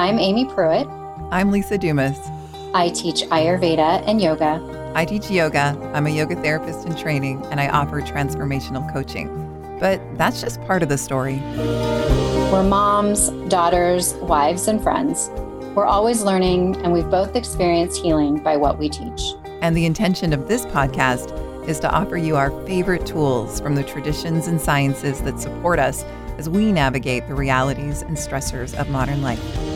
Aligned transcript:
I'm 0.00 0.18
Amy 0.18 0.46
Pruitt. 0.46 0.88
I'm 1.30 1.50
Lisa 1.50 1.76
Dumas. 1.76 2.18
I 2.72 2.88
teach 2.88 3.20
Ayurveda 3.24 4.02
and 4.06 4.18
yoga. 4.18 4.92
I 4.94 5.04
teach 5.04 5.30
yoga. 5.30 5.78
I'm 5.92 6.06
a 6.06 6.10
yoga 6.10 6.36
therapist 6.36 6.86
in 6.86 6.96
training, 6.96 7.44
and 7.50 7.60
I 7.60 7.68
offer 7.68 8.00
transformational 8.00 8.90
coaching. 8.94 9.28
But 9.78 10.00
that's 10.16 10.40
just 10.40 10.58
part 10.62 10.82
of 10.82 10.88
the 10.88 10.96
story. 10.96 11.42
We're 12.50 12.62
moms, 12.62 13.28
daughters, 13.50 14.14
wives, 14.14 14.68
and 14.68 14.82
friends. 14.82 15.28
We're 15.74 15.84
always 15.84 16.22
learning, 16.22 16.76
and 16.76 16.94
we've 16.94 17.10
both 17.10 17.36
experienced 17.36 18.00
healing 18.00 18.42
by 18.42 18.56
what 18.56 18.78
we 18.78 18.88
teach. 18.88 19.20
And 19.60 19.76
the 19.76 19.84
intention 19.84 20.32
of 20.32 20.48
this 20.48 20.64
podcast 20.64 21.36
is 21.68 21.78
to 21.80 21.90
offer 21.90 22.16
you 22.16 22.36
our 22.36 22.50
favorite 22.66 23.04
tools 23.04 23.60
from 23.60 23.74
the 23.74 23.84
traditions 23.84 24.46
and 24.46 24.58
sciences 24.58 25.20
that 25.20 25.38
support 25.38 25.78
us 25.78 26.04
as 26.38 26.48
we 26.48 26.72
navigate 26.72 27.28
the 27.28 27.34
realities 27.34 28.00
and 28.00 28.16
stressors 28.16 28.74
of 28.80 28.88
modern 28.88 29.20
life. 29.20 29.69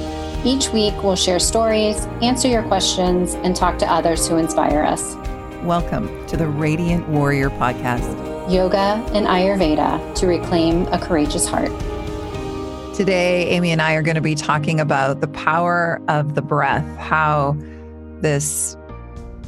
Each 0.46 0.68
week, 0.68 1.02
we'll 1.02 1.16
share 1.16 1.38
stories, 1.38 2.04
answer 2.20 2.48
your 2.48 2.62
questions, 2.64 3.32
and 3.32 3.56
talk 3.56 3.78
to 3.78 3.90
others 3.90 4.28
who 4.28 4.36
inspire 4.36 4.82
us. 4.82 5.14
Welcome 5.62 6.26
to 6.26 6.36
the 6.36 6.46
Radiant 6.46 7.08
Warrior 7.08 7.48
Podcast 7.48 8.52
Yoga 8.52 9.02
and 9.14 9.26
Ayurveda 9.26 10.14
to 10.16 10.26
reclaim 10.26 10.86
a 10.88 10.98
courageous 10.98 11.48
heart. 11.48 11.70
Today, 12.94 13.48
Amy 13.48 13.70
and 13.70 13.80
I 13.80 13.94
are 13.94 14.02
going 14.02 14.16
to 14.16 14.20
be 14.20 14.34
talking 14.34 14.80
about 14.80 15.22
the 15.22 15.28
power 15.28 16.02
of 16.08 16.34
the 16.34 16.42
breath, 16.42 16.84
how 16.98 17.56
this 18.20 18.76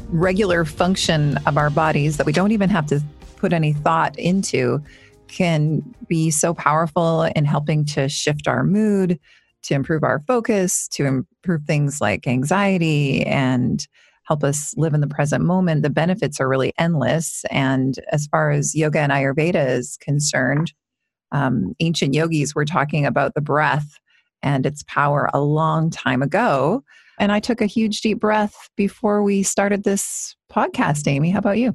regular 0.09 0.65
function 0.65 1.37
of 1.45 1.59
our 1.59 1.69
bodies 1.69 2.17
that 2.17 2.25
we 2.25 2.33
don't 2.33 2.53
even 2.53 2.71
have 2.71 2.87
to 2.87 3.03
put 3.37 3.53
any 3.53 3.75
thought 3.75 4.19
into 4.19 4.83
can 5.29 5.83
be 6.09 6.31
so 6.31 6.55
powerful 6.55 7.25
in 7.25 7.45
helping 7.45 7.85
to 7.85 8.09
shift 8.09 8.49
our 8.49 8.65
mood, 8.65 9.21
to 9.67 9.75
improve 9.75 10.03
our 10.03 10.21
focus, 10.27 10.89
to 10.89 11.05
improve 11.05 11.63
things 11.65 12.01
like 12.01 12.27
anxiety 12.27 13.25
and 13.25 13.87
help 14.25 14.43
us 14.43 14.75
live 14.77 14.95
in 14.95 15.01
the 15.01 15.07
present 15.07 15.45
moment. 15.45 15.83
The 15.83 15.91
benefits 15.91 16.41
are 16.41 16.49
really 16.49 16.73
endless. 16.79 17.45
And 17.51 17.99
as 18.11 18.27
far 18.27 18.51
as 18.51 18.75
yoga 18.75 19.01
and 19.01 19.13
Ayurveda 19.13 19.69
is 19.69 19.97
concerned, 20.01 20.73
um, 21.33 21.75
ancient 21.81 22.15
yogis 22.15 22.55
were 22.55 22.65
talking 22.65 23.07
about 23.07 23.35
the 23.35 23.41
breath 23.41 23.99
and 24.43 24.67
its 24.67 24.83
power 24.85 25.31
a 25.33 25.41
long 25.41 25.91
time 25.91 26.23
ago. 26.23 26.83
And 27.19 27.33
I 27.33 27.41
took 27.41 27.61
a 27.61 27.67
huge 27.67 28.01
deep 28.01 28.21
breath 28.21 28.69
before 28.77 29.23
we 29.23 29.43
started 29.43 29.85
this 29.85 30.37
podcast, 30.51 31.09
Amy. 31.09 31.31
How 31.31 31.39
about 31.39 31.59
you? 31.59 31.75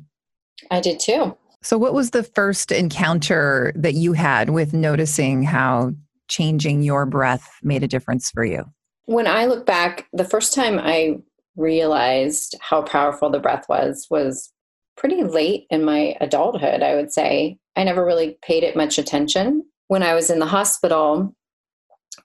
I 0.69 0.79
did 0.81 0.99
too. 0.99 1.35
So, 1.63 1.77
what 1.77 1.93
was 1.93 2.11
the 2.11 2.23
first 2.23 2.71
encounter 2.71 3.71
that 3.75 3.93
you 3.93 4.13
had 4.13 4.49
with 4.49 4.73
noticing 4.73 5.43
how 5.43 5.91
changing 6.31 6.81
your 6.81 7.05
breath 7.05 7.47
made 7.61 7.83
a 7.83 7.87
difference 7.87 8.31
for 8.31 8.43
you? 8.43 8.63
When 9.05 9.27
I 9.27 9.45
look 9.45 9.65
back, 9.65 10.07
the 10.13 10.23
first 10.23 10.53
time 10.53 10.79
I 10.79 11.17
realized 11.57 12.55
how 12.61 12.81
powerful 12.81 13.29
the 13.29 13.39
breath 13.39 13.65
was 13.67 14.07
was 14.09 14.51
pretty 14.95 15.23
late 15.23 15.65
in 15.69 15.83
my 15.83 16.15
adulthood, 16.21 16.81
I 16.81 16.95
would 16.95 17.11
say. 17.11 17.57
I 17.75 17.83
never 17.83 18.05
really 18.05 18.37
paid 18.41 18.63
it 18.63 18.75
much 18.75 18.97
attention. 18.97 19.63
When 19.87 20.03
I 20.03 20.13
was 20.13 20.29
in 20.29 20.39
the 20.39 20.45
hospital, 20.45 21.35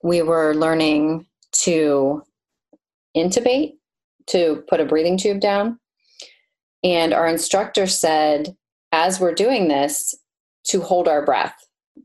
we 0.02 0.22
were 0.22 0.54
learning 0.54 1.26
to 1.62 2.22
intubate, 3.16 3.72
to 4.28 4.62
put 4.68 4.80
a 4.80 4.84
breathing 4.84 5.18
tube 5.18 5.40
down. 5.40 5.78
And 6.84 7.12
our 7.12 7.26
instructor 7.26 7.86
said, 7.86 8.54
as 8.92 9.18
we're 9.18 9.34
doing 9.34 9.68
this 9.68 10.14
to 10.68 10.80
hold 10.80 11.08
our 11.08 11.24
breath 11.24 11.56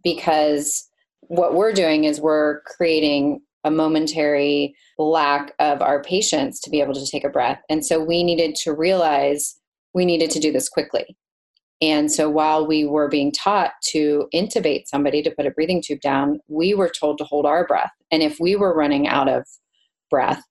because 0.04 0.88
what 1.32 1.54
we're 1.54 1.72
doing 1.72 2.04
is 2.04 2.20
we're 2.20 2.60
creating 2.64 3.40
a 3.64 3.72
momentary 3.72 4.76
lack 4.98 5.54
of 5.60 5.82
our 5.82 6.04
patients 6.04 6.60
to 6.60 6.70
be 6.70 6.82
able 6.82 6.94
to 6.94 7.10
take 7.10 7.23
a 7.23 7.30
breath. 7.30 7.61
And 7.70 7.86
so 7.86 8.04
we 8.04 8.22
needed 8.22 8.54
to 8.64 8.73
realize 8.73 9.58
we 9.94 10.04
needed 10.04 10.30
to 10.32 10.42
do 10.42 10.52
this 10.52 10.67
quickly. 10.67 11.16
And 11.82 12.11
so 12.11 12.30
while 12.30 12.67
we 12.67 12.83
were 12.83 13.08
being 13.08 13.32
taught 13.32 13.72
to 13.92 14.28
intubate 14.36 14.88
somebody 14.88 15.22
to 15.22 15.32
put 15.32 15.45
a 15.45 15.52
breathing 15.52 15.82
tube 15.82 16.02
down, 16.02 16.42
we 16.50 16.73
were 16.73 16.89
told 16.89 17.17
to 17.20 17.23
hold 17.23 17.45
our 17.45 17.66
breath. 17.66 17.94
And 18.11 18.22
if 18.22 18.38
we 18.42 18.58
were 18.58 18.76
running 18.76 19.08
out 19.08 19.30
of 19.30 19.45
breath, 20.10 20.44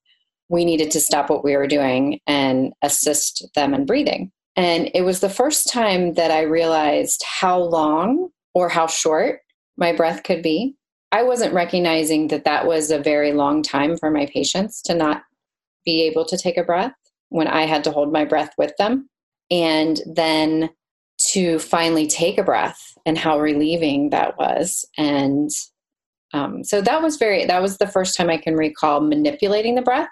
we 0.49 0.65
needed 0.65 0.91
to 0.93 1.01
stop 1.01 1.29
what 1.29 1.45
we 1.45 1.59
were 1.59 1.67
doing 1.67 2.21
and 2.27 2.73
assist 2.81 3.47
them 3.55 3.75
in 3.75 3.85
breathing. 3.85 4.33
And 4.57 4.91
it 4.95 5.03
was 5.03 5.21
the 5.21 5.29
first 5.29 5.71
time 5.71 6.15
that 6.15 6.31
I 6.31 6.41
realized 6.41 7.23
how 7.27 7.59
long 7.59 8.31
or 8.55 8.71
how 8.71 8.87
short 8.87 9.41
my 9.77 9.93
breath 9.93 10.23
could 10.23 10.43
be. 10.43 10.77
I 11.13 11.23
wasn't 11.23 11.55
recognizing 11.55 12.29
that 12.29 12.45
that 12.45 12.67
was 12.67 12.91
a 12.91 12.99
very 12.99 13.33
long 13.33 13.63
time 13.63 13.97
for 13.97 14.11
my 14.11 14.27
patients 14.27 14.81
to 14.83 14.95
not 14.95 15.23
be 15.85 16.03
able 16.03 16.25
to 16.27 16.39
take 16.39 16.57
a 16.57 16.65
breath 16.65 16.95
when 17.31 17.49
I 17.49 17.63
had 17.63 17.85
to 17.85 17.91
hold 17.91 18.13
my 18.13 18.25
breath 18.25 18.53
with 18.59 18.77
them. 18.79 19.09
And 19.51 20.01
then 20.07 20.71
to 21.29 21.59
finally 21.59 22.07
take 22.07 22.39
a 22.39 22.43
breath 22.43 22.97
and 23.05 23.19
how 23.19 23.39
relieving 23.39 24.11
that 24.11 24.39
was. 24.39 24.87
And 24.97 25.51
um, 26.33 26.65
so 26.65 26.81
that 26.81 27.03
was 27.03 27.17
very, 27.17 27.45
that 27.45 27.61
was 27.61 27.77
the 27.77 27.87
first 27.87 28.17
time 28.17 28.31
I 28.31 28.39
can 28.39 28.55
recall 28.55 29.01
manipulating 29.01 29.75
the 29.75 29.83
breath. 29.83 30.09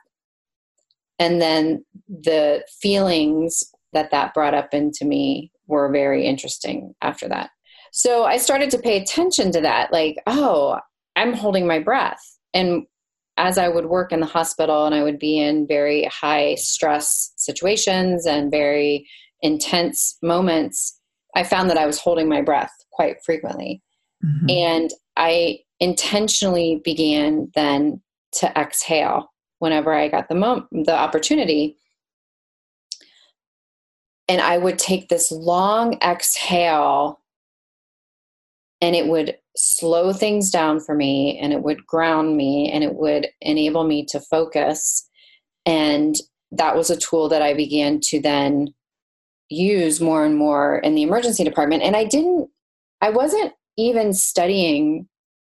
And 1.19 1.41
then 1.41 1.84
the 2.09 2.65
feelings 2.80 3.65
that 3.92 4.10
that 4.10 4.34
brought 4.34 4.54
up 4.54 4.75
into 4.75 5.04
me 5.04 5.50
were 5.66 5.91
very 5.91 6.26
interesting 6.26 6.94
after 7.00 7.28
that. 7.28 7.50
So 7.92 8.25
I 8.25 8.36
started 8.36 8.70
to 8.70 8.78
pay 8.78 9.00
attention 9.00 9.50
to 9.53 9.60
that 9.62 9.92
like, 9.92 10.16
oh, 10.26 10.78
I'm 11.18 11.34
holding 11.34 11.66
my 11.66 11.78
breath. 11.78 12.22
And 12.54 12.84
as 13.36 13.58
I 13.58 13.68
would 13.68 13.86
work 13.86 14.12
in 14.12 14.20
the 14.20 14.26
hospital 14.26 14.86
and 14.86 14.94
I 14.94 15.02
would 15.02 15.18
be 15.18 15.38
in 15.38 15.66
very 15.66 16.04
high 16.04 16.54
stress 16.56 17.32
situations 17.36 18.26
and 18.26 18.50
very 18.50 19.06
intense 19.42 20.16
moments, 20.22 21.00
I 21.36 21.44
found 21.44 21.70
that 21.70 21.78
I 21.78 21.86
was 21.86 21.98
holding 21.98 22.28
my 22.28 22.42
breath 22.42 22.72
quite 22.92 23.16
frequently. 23.24 23.82
Mm-hmm. 24.24 24.50
And 24.50 24.90
I 25.16 25.58
intentionally 25.80 26.80
began 26.84 27.50
then 27.54 28.00
to 28.32 28.52
exhale 28.58 29.32
whenever 29.58 29.92
I 29.92 30.08
got 30.08 30.28
the 30.28 30.34
mo- 30.34 30.66
the 30.70 30.96
opportunity 30.96 31.76
and 34.28 34.40
I 34.40 34.58
would 34.58 34.78
take 34.78 35.08
this 35.08 35.32
long 35.32 35.98
exhale 36.02 37.20
and 38.80 38.94
it 38.94 39.08
would 39.08 39.36
slow 39.58 40.12
things 40.12 40.50
down 40.50 40.80
for 40.80 40.94
me 40.94 41.38
and 41.38 41.52
it 41.52 41.62
would 41.62 41.86
ground 41.86 42.36
me 42.36 42.70
and 42.70 42.84
it 42.84 42.94
would 42.94 43.28
enable 43.41 43.84
me 43.84 44.04
to 44.06 44.20
focus. 44.20 45.08
And 45.66 46.14
that 46.52 46.76
was 46.76 46.91
a 46.91 46.96
tool 46.96 47.28
that 47.28 47.42
I 47.42 47.54
began 47.54 48.00
to 48.04 48.20
then 48.20 48.72
use 49.48 50.00
more 50.00 50.24
and 50.24 50.36
more 50.36 50.78
in 50.78 50.94
the 50.94 51.02
emergency 51.02 51.44
department. 51.44 51.82
And 51.82 51.97
I 51.97 52.04
didn't, 52.04 52.48
I 53.00 53.10
wasn't 53.10 53.52
even 53.76 54.12
studying 54.12 55.08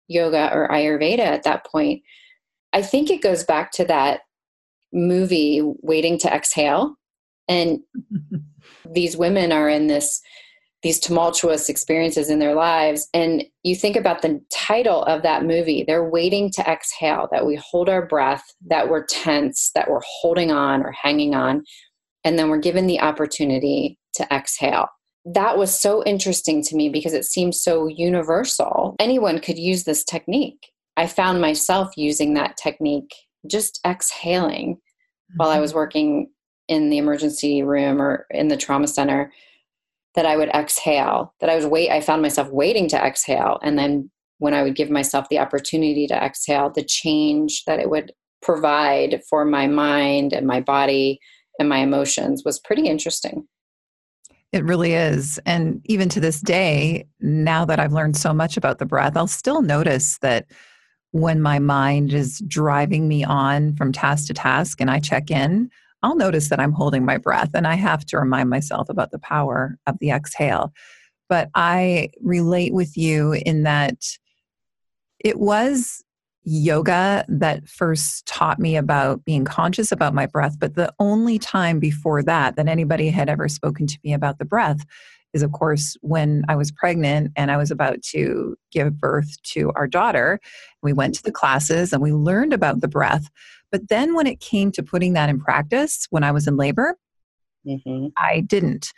yoga 0.08 0.52
or 0.54 0.68
Ayurveda 0.70 1.20
at 1.20 1.44
that 1.44 1.66
point. 1.66 2.02
I 2.74 2.82
think 2.82 3.10
it 3.10 3.22
goes 3.22 3.44
back 3.44 3.72
to 3.74 3.86
that 3.86 4.22
movie, 4.94 5.62
Waiting 5.82 6.18
to 6.20 6.34
Exhale. 6.34 6.96
And 7.48 7.80
these 8.90 9.18
women 9.18 9.52
are 9.52 9.70
in 9.70 9.88
this 9.88 10.22
these 10.84 11.00
tumultuous 11.00 11.70
experiences 11.70 12.30
in 12.30 12.40
their 12.40 12.54
lives 12.54 13.08
and 13.14 13.44
you 13.64 13.76
think 13.76 13.96
about 13.96 14.22
the 14.22 14.40
title 14.52 15.04
of 15.04 15.24
that 15.24 15.44
movie 15.44 15.84
they're 15.84 16.10
waiting 16.10 16.52
to 16.52 16.62
exhale 16.70 17.28
that 17.32 17.46
we 17.46 17.56
hold 17.56 17.90
our 17.90 18.06
breath 18.06 18.44
that 18.68 18.90
we're 18.90 19.06
tense 19.06 19.72
that 19.74 19.90
we're 19.90 20.02
holding 20.06 20.52
on 20.52 20.84
or 20.84 20.92
hanging 20.92 21.34
on 21.34 21.64
and 22.24 22.38
then 22.38 22.50
we're 22.50 22.60
given 22.60 22.88
the 22.88 23.00
opportunity 23.00 23.98
to 24.14 24.28
exhale 24.32 24.88
that 25.26 25.58
was 25.58 25.78
so 25.78 26.04
interesting 26.06 26.64
to 26.64 26.76
me 26.76 26.90
because 26.90 27.14
it 27.14 27.26
seems 27.26 27.62
so 27.62 27.88
universal 27.88 28.96
anyone 29.00 29.40
could 29.40 29.58
use 29.58 29.84
this 29.84 30.04
technique 30.04 30.72
i 30.96 31.08
found 31.08 31.42
myself 31.42 31.92
using 31.98 32.34
that 32.34 32.56
technique 32.56 33.14
just 33.50 33.80
exhaling 33.86 34.76
mm-hmm. 34.76 35.38
while 35.38 35.50
i 35.50 35.54
mm-hmm. 35.54 35.62
was 35.62 35.74
working 35.74 36.30
in 36.68 36.90
the 36.90 36.98
emergency 36.98 37.64
room 37.64 38.02
or 38.02 38.26
in 38.32 38.50
the 38.50 38.58
trauma 38.58 38.88
center 38.88 39.32
that 40.16 40.26
I 40.26 40.38
would 40.38 40.50
exhale, 40.50 41.34
that 41.40 41.50
I 41.50 41.56
was 41.56 41.66
wait 41.66 41.92
I 41.92 42.02
found 42.02 42.22
myself 42.22 42.50
waiting 42.50 42.88
to 42.90 42.98
exhale 42.98 43.60
and 43.62 43.78
then 43.78 44.10
when 44.40 44.54
I 44.54 44.64
would 44.64 44.76
give 44.76 44.90
myself 44.90 45.28
the 45.30 45.40
opportunity 45.40 46.08
to 46.08 46.16
exhale, 46.16 46.70
the 46.70 46.84
change 46.84 47.64
that 47.66 47.80
it 47.80 47.90
would 47.90 48.14
provide 48.42 49.22
for 49.30 49.46
my 49.46 49.68
mind 49.68 50.34
and 50.34 50.46
my 50.46 50.62
body 50.62 51.20
and 51.60 51.68
my 51.68 51.80
emotions 51.80 52.44
was 52.46 52.60
pretty 52.60 52.88
interesting. 52.88 53.48
It 54.54 54.64
really 54.64 54.94
is. 54.94 55.40
And 55.46 55.82
even 55.86 56.08
to 56.10 56.20
this 56.20 56.40
day, 56.40 57.06
now 57.20 57.66
that 57.66 57.80
I've 57.80 57.94
learned 57.94 58.16
so 58.16 58.34
much 58.34 58.58
about 58.58 58.78
the 58.78 58.86
breath, 58.86 59.18
I'll 59.18 59.28
still 59.28 59.62
notice 59.62 60.20
that 60.20 60.46
when 61.12 61.42
my 61.42 61.60
mind 61.60 62.14
is 62.14 62.40
driving 62.48 63.08
me 63.08 63.24
on 63.24 63.76
from 63.76 63.92
task 63.92 64.28
to 64.28 64.34
task 64.34 64.80
and 64.80 64.90
I 64.90 65.00
check 65.00 65.32
in, 65.32 65.70
I'll 66.04 66.16
notice 66.16 66.50
that 66.50 66.60
I'm 66.60 66.74
holding 66.74 67.06
my 67.06 67.18
breath 67.18 67.52
and 67.54 67.66
I 67.66 67.76
have 67.76 68.06
to 68.08 68.18
remind 68.18 68.50
myself 68.50 68.90
about 68.90 69.12
the 69.12 69.20
power 69.20 69.78
of 69.88 69.98
the 70.00 70.12
exhale. 70.12 70.74
But 71.30 71.50
I 71.56 72.10
relate 72.22 72.74
with 72.74 72.96
you 72.96 73.34
in 73.34 73.64
that 73.64 73.98
it 75.20 75.40
was 75.40 76.04
yoga 76.50 77.26
that 77.28 77.68
first 77.68 78.26
taught 78.26 78.58
me 78.58 78.78
about 78.78 79.26
being 79.26 79.44
conscious 79.44 79.92
about 79.92 80.14
my 80.14 80.26
breath. 80.26 80.58
But 80.58 80.76
the 80.76 80.94
only 80.98 81.38
time 81.38 81.78
before 81.78 82.24
that 82.24 82.56
that 82.56 82.70
anybody 82.70 83.10
had 83.10 83.28
ever 83.28 83.50
spoken 83.50 83.86
to 83.86 84.00
me 84.02 84.14
about 84.14 84.40
the 84.40 84.46
breath 84.46 84.86
is, 85.34 85.44
of 85.44 85.52
course, 85.52 85.98
when 86.00 86.46
I 86.48 86.56
was 86.56 86.72
pregnant 86.72 87.34
and 87.36 87.52
I 87.52 87.58
was 87.58 87.70
about 87.70 88.02
to 88.14 88.56
give 88.72 88.98
birth 88.98 89.42
to 89.54 89.74
our 89.76 89.88
daughter. 89.88 90.40
We 90.82 90.94
went 90.94 91.16
to 91.16 91.24
the 91.24 91.34
classes 91.34 91.92
and 91.92 92.02
we 92.02 92.14
learned 92.14 92.54
about 92.54 92.80
the 92.80 92.88
breath. 92.88 93.30
But 93.70 93.90
then 93.90 94.16
when 94.16 94.26
it 94.26 94.40
came 94.40 94.72
to 94.72 94.84
putting 94.84 95.14
that 95.14 95.30
in 95.30 95.42
practice 95.42 96.08
when 96.12 96.24
I 96.24 96.32
was 96.32 96.48
in 96.48 96.56
labor, 96.56 96.96
mm-hmm. 97.68 98.08
I 98.18 98.40
didn't. 98.40 98.94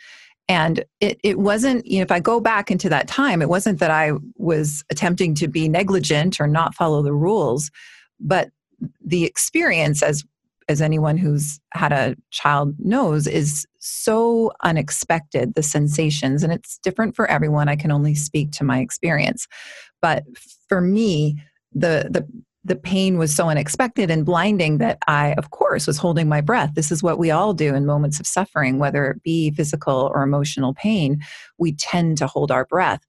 And 0.50 0.84
it, 0.98 1.20
it 1.22 1.38
wasn't, 1.38 1.86
you 1.86 1.98
know, 1.98 2.02
if 2.02 2.10
I 2.10 2.18
go 2.18 2.40
back 2.40 2.72
into 2.72 2.88
that 2.88 3.06
time, 3.06 3.40
it 3.40 3.48
wasn't 3.48 3.78
that 3.78 3.92
I 3.92 4.14
was 4.34 4.82
attempting 4.90 5.36
to 5.36 5.46
be 5.46 5.68
negligent 5.68 6.40
or 6.40 6.48
not 6.48 6.74
follow 6.74 7.02
the 7.02 7.12
rules, 7.12 7.70
but 8.18 8.50
the 9.00 9.24
experience, 9.24 10.02
as 10.02 10.24
as 10.68 10.82
anyone 10.82 11.16
who's 11.16 11.60
had 11.72 11.92
a 11.92 12.16
child 12.30 12.74
knows, 12.80 13.28
is 13.28 13.64
so 13.78 14.50
unexpected, 14.64 15.54
the 15.54 15.62
sensations, 15.62 16.42
and 16.42 16.52
it's 16.52 16.78
different 16.78 17.14
for 17.14 17.30
everyone. 17.30 17.68
I 17.68 17.76
can 17.76 17.92
only 17.92 18.16
speak 18.16 18.50
to 18.52 18.64
my 18.64 18.80
experience. 18.80 19.46
But 20.02 20.24
for 20.68 20.80
me, 20.80 21.36
the 21.72 22.08
the 22.10 22.26
the 22.64 22.76
pain 22.76 23.16
was 23.16 23.34
so 23.34 23.48
unexpected 23.48 24.10
and 24.10 24.26
blinding 24.26 24.78
that 24.78 24.98
I, 25.06 25.32
of 25.34 25.50
course, 25.50 25.86
was 25.86 25.96
holding 25.96 26.28
my 26.28 26.40
breath. 26.40 26.74
This 26.74 26.92
is 26.92 27.02
what 27.02 27.18
we 27.18 27.30
all 27.30 27.54
do 27.54 27.74
in 27.74 27.86
moments 27.86 28.20
of 28.20 28.26
suffering, 28.26 28.78
whether 28.78 29.10
it 29.10 29.22
be 29.22 29.50
physical 29.52 30.10
or 30.14 30.22
emotional 30.22 30.74
pain. 30.74 31.22
We 31.58 31.72
tend 31.72 32.18
to 32.18 32.26
hold 32.26 32.50
our 32.50 32.66
breath. 32.66 33.00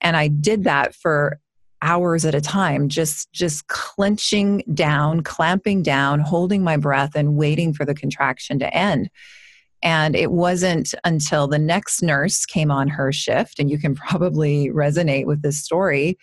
And 0.00 0.16
I 0.16 0.28
did 0.28 0.64
that 0.64 0.94
for 0.94 1.40
hours 1.80 2.24
at 2.24 2.34
a 2.34 2.40
time 2.40 2.88
just 2.88 3.30
just 3.32 3.68
clenching 3.68 4.64
down 4.74 5.22
clamping 5.22 5.80
down 5.80 6.18
holding 6.18 6.64
my 6.64 6.76
breath 6.76 7.14
and 7.14 7.36
waiting 7.36 7.72
for 7.72 7.84
the 7.84 7.94
contraction 7.94 8.58
to 8.58 8.74
end 8.74 9.08
and 9.80 10.16
it 10.16 10.32
wasn't 10.32 10.92
until 11.04 11.46
the 11.46 11.58
next 11.58 12.02
nurse 12.02 12.44
came 12.44 12.72
on 12.72 12.88
her 12.88 13.12
shift 13.12 13.60
and 13.60 13.70
you 13.70 13.78
can 13.78 13.94
probably 13.94 14.70
resonate 14.70 15.24
with 15.26 15.42
this 15.42 15.62
story 15.62 16.18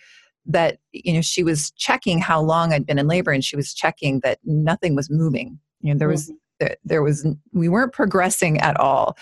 that 0.46 0.78
you 0.92 1.12
know 1.12 1.20
she 1.20 1.42
was 1.42 1.70
checking 1.72 2.18
how 2.18 2.40
long 2.40 2.72
I'd 2.72 2.86
been 2.86 2.98
in 2.98 3.06
labor 3.06 3.32
and 3.32 3.44
she 3.44 3.56
was 3.56 3.74
checking 3.74 4.20
that 4.20 4.38
nothing 4.44 4.94
was 4.94 5.10
moving. 5.10 5.58
You 5.80 5.92
know 5.92 5.98
there 5.98 6.08
was 6.08 6.26
mm-hmm. 6.26 6.36
there, 6.60 6.76
there 6.84 7.02
was 7.02 7.26
we 7.52 7.68
weren't 7.68 7.92
progressing 7.92 8.58
at 8.60 8.78
all. 8.78 9.16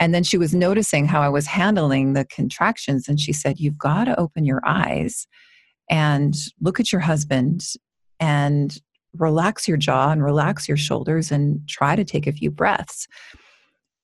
And 0.00 0.12
then 0.12 0.24
she 0.24 0.36
was 0.36 0.52
noticing 0.54 1.06
how 1.06 1.22
I 1.22 1.28
was 1.28 1.46
handling 1.46 2.14
the 2.14 2.24
contractions 2.24 3.08
and 3.08 3.20
she 3.20 3.32
said 3.32 3.60
you've 3.60 3.78
got 3.78 4.04
to 4.04 4.18
open 4.18 4.44
your 4.44 4.60
eyes 4.66 5.28
and 5.88 6.34
look 6.60 6.80
at 6.80 6.90
your 6.90 7.00
husband 7.00 7.64
and 8.18 8.80
relax 9.16 9.68
your 9.68 9.76
jaw 9.76 10.10
and 10.10 10.24
relax 10.24 10.66
your 10.66 10.76
shoulders 10.76 11.30
and 11.30 11.66
try 11.68 11.94
to 11.94 12.04
take 12.04 12.26
a 12.26 12.32
few 12.32 12.50
breaths. 12.50 13.06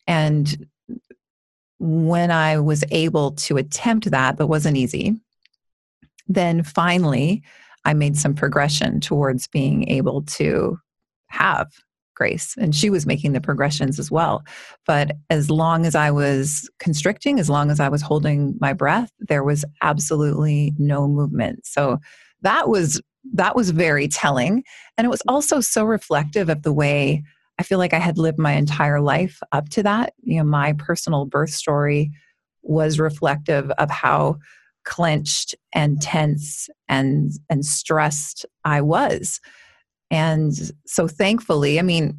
And 0.06 0.66
when 1.78 2.30
I 2.30 2.58
was 2.58 2.84
able 2.90 3.32
to 3.32 3.56
attempt 3.56 4.10
that, 4.10 4.36
but 4.36 4.48
wasn't 4.48 4.76
easy, 4.76 5.16
then 6.30 6.62
finally, 6.62 7.42
I 7.84 7.92
made 7.92 8.16
some 8.16 8.34
progression 8.34 9.00
towards 9.00 9.48
being 9.48 9.88
able 9.88 10.22
to 10.22 10.78
have 11.26 11.68
grace. 12.14 12.54
And 12.58 12.74
she 12.74 12.90
was 12.90 13.06
making 13.06 13.32
the 13.32 13.40
progressions 13.40 13.98
as 13.98 14.10
well. 14.10 14.44
But 14.86 15.12
as 15.30 15.50
long 15.50 15.86
as 15.86 15.94
I 15.94 16.10
was 16.10 16.70
constricting, 16.78 17.40
as 17.40 17.50
long 17.50 17.70
as 17.70 17.80
I 17.80 17.88
was 17.88 18.02
holding 18.02 18.56
my 18.60 18.72
breath, 18.74 19.10
there 19.18 19.42
was 19.42 19.64
absolutely 19.82 20.72
no 20.78 21.08
movement. 21.08 21.66
So 21.66 21.98
that 22.42 22.68
was 22.68 23.00
that 23.34 23.54
was 23.54 23.70
very 23.70 24.08
telling 24.08 24.64
and 24.96 25.04
it 25.04 25.10
was 25.10 25.22
also 25.28 25.60
so 25.60 25.84
reflective 25.84 26.48
of 26.48 26.62
the 26.62 26.72
way 26.72 27.22
I 27.58 27.62
feel 27.62 27.78
like 27.78 27.92
I 27.92 27.98
had 27.98 28.16
lived 28.16 28.38
my 28.38 28.52
entire 28.52 29.02
life 29.02 29.40
up 29.52 29.68
to 29.70 29.82
that. 29.82 30.14
You 30.22 30.38
know, 30.38 30.44
my 30.44 30.72
personal 30.74 31.26
birth 31.26 31.50
story 31.50 32.10
was 32.62 32.98
reflective 32.98 33.70
of 33.72 33.90
how 33.90 34.38
clenched 34.84 35.54
and 35.72 36.00
tense 36.00 36.68
and 36.88 37.32
and 37.48 37.64
stressed 37.64 38.46
I 38.64 38.80
was. 38.80 39.40
And 40.10 40.52
so 40.86 41.06
thankfully, 41.06 41.78
I 41.78 41.82
mean, 41.82 42.18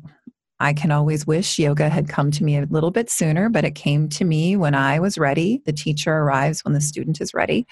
I 0.59 0.73
can 0.73 0.91
always 0.91 1.25
wish 1.25 1.57
yoga 1.57 1.89
had 1.89 2.07
come 2.07 2.29
to 2.31 2.43
me 2.43 2.57
a 2.57 2.65
little 2.65 2.91
bit 2.91 3.09
sooner, 3.09 3.49
but 3.49 3.65
it 3.65 3.75
came 3.75 4.07
to 4.09 4.23
me 4.23 4.55
when 4.55 4.75
I 4.75 4.99
was 4.99 5.17
ready. 5.17 5.61
The 5.65 5.73
teacher 5.73 6.13
arrives 6.13 6.63
when 6.63 6.73
the 6.73 6.81
student 6.81 7.19
is 7.19 7.33
ready. 7.33 7.65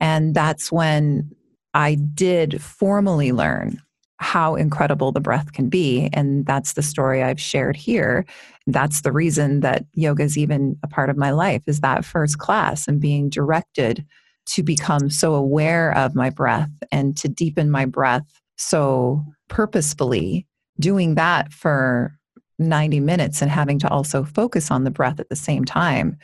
And 0.00 0.34
that's 0.34 0.70
when 0.70 1.34
I 1.74 1.94
did 1.94 2.60
formally 2.60 3.32
learn 3.32 3.80
how 4.22 4.54
incredible 4.54 5.12
the 5.12 5.20
breath 5.20 5.52
can 5.52 5.68
be. 5.68 6.08
And 6.12 6.46
that's 6.46 6.74
the 6.74 6.82
story 6.82 7.22
I've 7.22 7.40
shared 7.40 7.76
here. 7.76 8.24
That's 8.66 9.02
the 9.02 9.12
reason 9.12 9.60
that 9.60 9.84
yoga 9.94 10.22
is 10.22 10.38
even 10.38 10.78
a 10.82 10.88
part 10.88 11.10
of 11.10 11.16
my 11.16 11.30
life 11.30 11.62
is 11.66 11.80
that 11.80 12.04
first 12.04 12.38
class 12.38 12.86
and 12.86 13.00
being 13.00 13.28
directed 13.28 14.06
to 14.46 14.62
become 14.62 15.10
so 15.10 15.34
aware 15.34 15.96
of 15.96 16.14
my 16.14 16.30
breath 16.30 16.70
and 16.90 17.16
to 17.16 17.28
deepen 17.28 17.70
my 17.70 17.84
breath 17.84 18.40
so 18.56 19.24
purposefully 19.48 20.46
doing 20.78 21.14
that 21.16 21.52
for 21.52 22.16
90 22.58 23.00
minutes 23.00 23.42
and 23.42 23.50
having 23.50 23.78
to 23.80 23.88
also 23.88 24.24
focus 24.24 24.70
on 24.70 24.84
the 24.84 24.90
breath 24.90 25.20
at 25.20 25.28
the 25.28 25.36
same 25.36 25.64
time 25.64 26.16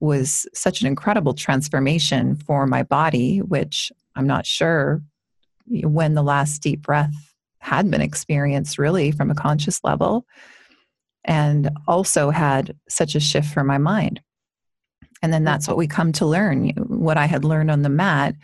was 0.00 0.46
such 0.54 0.80
an 0.80 0.86
incredible 0.86 1.34
transformation 1.34 2.34
for 2.34 2.66
my 2.66 2.82
body, 2.82 3.38
which 3.38 3.92
I'm 4.16 4.26
not 4.26 4.46
sure 4.46 5.00
when 5.66 6.14
the 6.14 6.22
last 6.22 6.60
deep 6.60 6.82
breath 6.82 7.31
had 7.62 7.90
been 7.90 8.00
experienced 8.00 8.76
really 8.76 9.12
from 9.12 9.30
a 9.30 9.36
conscious 9.36 9.82
level 9.84 10.26
and 11.24 11.70
also 11.86 12.30
had 12.30 12.76
such 12.88 13.14
a 13.14 13.20
shift 13.20 13.48
for 13.48 13.62
my 13.62 13.78
mind. 13.78 14.20
And 15.22 15.32
then 15.32 15.44
that's 15.44 15.68
what 15.68 15.76
we 15.76 15.86
come 15.86 16.10
to 16.12 16.26
learn. 16.26 16.70
What 16.70 17.16
I 17.16 17.26
had 17.26 17.44
learned 17.44 17.70
on 17.70 17.82
the 17.82 17.88
mat 17.88 18.34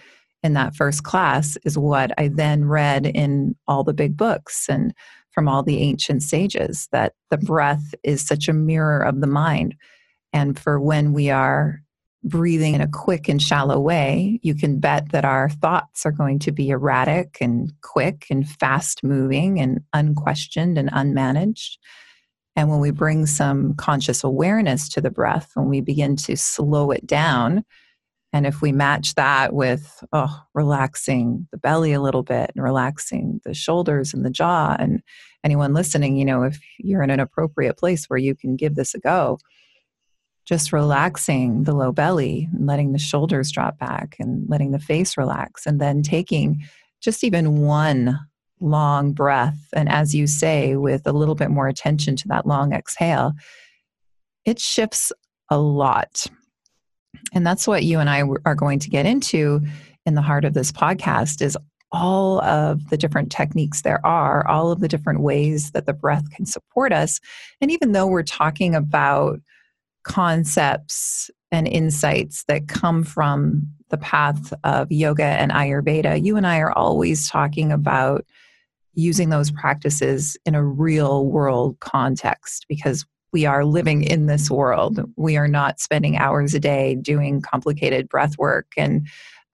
in 0.45 0.53
that 0.53 0.77
first 0.77 1.03
class 1.03 1.59
is 1.65 1.77
what 1.77 2.13
I 2.17 2.29
then 2.29 2.65
read 2.65 3.07
in 3.07 3.57
all 3.67 3.83
the 3.83 3.93
big 3.93 4.17
books 4.17 4.67
and 4.69 4.95
from 5.33 5.49
all 5.49 5.65
the 5.65 5.79
ancient 5.79 6.23
sages 6.23 6.89
that 6.93 7.15
the 7.31 7.39
breath 7.39 7.95
is 8.05 8.25
such 8.25 8.49
a 8.49 8.53
mirror 8.53 9.01
of 9.01 9.21
the 9.21 9.27
mind. 9.27 9.75
And 10.33 10.57
for 10.57 10.79
when 10.79 11.13
we 11.13 11.31
are 11.31 11.81
breathing 12.25 12.75
in 12.75 12.81
a 12.81 12.89
quick 12.89 13.29
and 13.29 13.41
shallow 13.41 13.79
way, 13.79 14.41
you 14.43 14.55
can 14.55 14.81
bet 14.81 15.13
that 15.13 15.25
our 15.25 15.49
thoughts 15.49 16.05
are 16.05 16.13
going 16.13 16.39
to 16.41 16.53
be 16.53 16.71
erratic 16.71 17.39
and 17.41 17.73
quick 17.83 18.27
and 18.31 18.49
fast 18.49 19.05
moving 19.05 19.61
and 19.61 19.81
unquestioned 19.93 20.79
and 20.79 20.91
unmanaged. 20.91 21.77
And 22.57 22.69
when 22.69 22.81
we 22.81 22.91
bring 22.91 23.27
some 23.27 23.75
conscious 23.75 24.25
awareness 24.25 24.89
to 24.91 25.01
the 25.01 25.11
breath, 25.11 25.53
when 25.55 25.69
we 25.69 25.81
begin 25.81 26.17
to 26.17 26.37
slow 26.37 26.91
it 26.91 27.07
down, 27.07 27.65
and 28.33 28.47
if 28.47 28.61
we 28.61 28.73
match 28.73 29.15
that 29.15 29.55
with 29.55 30.05
oh, 30.13 30.43
relaxing 30.55 31.47
the 31.51 31.57
belly 31.57 31.93
a 31.93 32.01
little 32.01 32.23
bit 32.23 32.51
and 32.55 32.63
relaxing 32.63 33.41
the 33.45 33.55
shoulders 33.55 34.13
and 34.13 34.25
the 34.25 34.31
jaw, 34.31 34.77
and 34.79 35.03
anyone 35.45 35.73
listening, 35.73 36.17
you 36.17 36.25
know, 36.25 36.43
if 36.43 36.59
you're 36.79 37.03
in 37.03 37.11
an 37.11 37.21
appropriate 37.21 37.79
place 37.79 38.07
where 38.07 38.19
you 38.19 38.35
can 38.35 38.57
give 38.57 38.75
this 38.75 38.93
a 38.95 38.99
go, 38.99 39.39
just 40.49 40.73
relaxing 40.73 41.65
the 41.65 41.75
low 41.75 41.93
belly 41.93 42.49
and 42.55 42.67
letting 42.67 42.93
the 42.93 42.99
shoulders 42.99 43.53
drop 43.53 43.79
back 43.79 44.17
and 44.19 44.49
letting 44.49 44.71
the 44.71 44.79
face 44.79 45.19
relax 45.19 45.67
and 45.67 45.79
then 45.79 46.03
taking 46.03 46.65
just 47.03 47.23
even 47.23 47.61
one 47.61 48.19
long 48.61 49.13
breath. 49.13 49.59
And 49.75 49.91
as 49.91 50.15
you 50.15 50.27
say 50.27 50.77
with 50.77 51.07
a 51.07 51.13
little 51.13 51.35
bit 51.35 51.51
more 51.51 51.69
attention 51.69 52.17
to 52.17 52.29
that 52.29 52.47
long 52.47 52.73
exhale 52.73 53.35
it 54.47 54.59
shifts 54.59 55.13
a 55.51 55.59
lot. 55.59 56.27
And 57.35 57.47
that's 57.47 57.67
what 57.67 57.85
you 57.85 57.99
and 57.99 58.09
I 58.09 58.23
are 58.47 58.55
going 58.55 58.79
to 58.79 58.89
get 58.89 59.05
into 59.05 59.61
in 60.07 60.15
the 60.15 60.23
heart 60.23 60.47
of 60.47 60.55
this 60.55 60.73
podcast 60.73 61.43
is 61.43 61.59
all 61.93 62.41
of 62.43 62.89
the 62.89 62.97
different 62.97 63.31
techniques 63.31 63.83
there 63.83 64.05
are 64.07 64.47
all 64.47 64.71
of 64.71 64.81
the 64.81 64.89
different 64.89 65.21
ways 65.21 65.73
that 65.73 65.85
the 65.85 65.93
breath 65.93 66.31
can 66.31 66.47
support 66.47 66.93
us. 66.93 67.21
And 67.61 67.71
even 67.71 67.93
though 67.93 68.07
we're 68.07 68.23
talking 68.23 68.75
about 68.75 69.41
concepts 70.05 71.31
and 71.51 71.67
insights 71.67 72.45
that 72.45 72.69
come 72.69 73.03
from 73.03 73.67
the 73.91 73.99
path 73.99 74.53
of 74.65 74.91
yoga 74.91 75.25
and 75.25 75.51
Ayurveda, 75.51 76.23
you 76.23 76.37
and 76.37 76.47
I 76.47 76.59
are 76.59 76.73
always 76.73 77.29
talking 77.29 77.73
about 77.73 78.27
using 78.95 79.31
those 79.31 79.51
practices 79.51 80.37
in 80.45 80.55
a 80.55 80.65
real 80.65 81.27
world 81.27 81.79
context 81.81 82.67
because 82.69 83.07
we 83.33 83.47
are 83.47 83.65
living 83.65 84.03
in 84.03 84.27
this 84.27 84.51
world. 84.51 85.01
We 85.17 85.37
are 85.37 85.49
not 85.49 85.81
spending 85.81 86.17
hours 86.17 86.55
a 86.55 86.61
day 86.61 86.97
doing 86.97 87.41
complicated 87.41 88.09
breath 88.09 88.39
work 88.39 88.73
and 88.77 89.07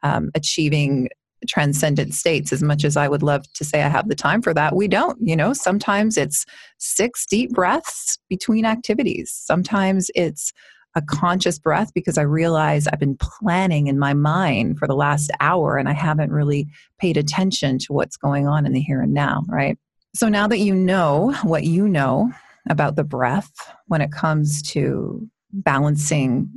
um, 0.02 0.30
achieving 0.34 1.08
transcendent 1.46 2.14
states 2.14 2.52
as 2.52 2.62
much 2.62 2.84
as 2.84 2.96
I 2.96 3.08
would 3.08 3.22
love 3.22 3.50
to 3.52 3.64
say 3.64 3.82
I 3.82 3.88
have 3.88 4.08
the 4.08 4.14
time 4.14 4.42
for 4.42 4.54
that. 4.54 4.76
We 4.76 4.88
don't, 4.88 5.18
you 5.20 5.36
know, 5.36 5.52
sometimes 5.52 6.16
it's 6.16 6.44
six 6.78 7.26
deep 7.26 7.50
breaths 7.50 8.18
between 8.28 8.64
activities. 8.64 9.32
Sometimes 9.32 10.10
it's 10.14 10.52
a 10.96 11.02
conscious 11.02 11.58
breath 11.58 11.92
because 11.94 12.18
I 12.18 12.22
realize 12.22 12.86
I've 12.86 13.00
been 13.00 13.16
planning 13.16 13.88
in 13.88 13.98
my 13.98 14.14
mind 14.14 14.78
for 14.78 14.86
the 14.86 14.94
last 14.94 15.30
hour 15.40 15.76
and 15.76 15.88
I 15.88 15.92
haven't 15.92 16.30
really 16.30 16.68
paid 16.98 17.16
attention 17.16 17.78
to 17.80 17.92
what's 17.92 18.16
going 18.16 18.46
on 18.46 18.64
in 18.64 18.72
the 18.72 18.80
here 18.80 19.02
and 19.02 19.12
now, 19.12 19.42
right? 19.48 19.76
So 20.14 20.28
now 20.28 20.46
that 20.46 20.58
you 20.58 20.74
know 20.74 21.32
what 21.42 21.64
you 21.64 21.88
know 21.88 22.30
about 22.70 22.96
the 22.96 23.04
breath 23.04 23.52
when 23.86 24.00
it 24.00 24.12
comes 24.12 24.62
to 24.62 25.28
balancing 25.52 26.50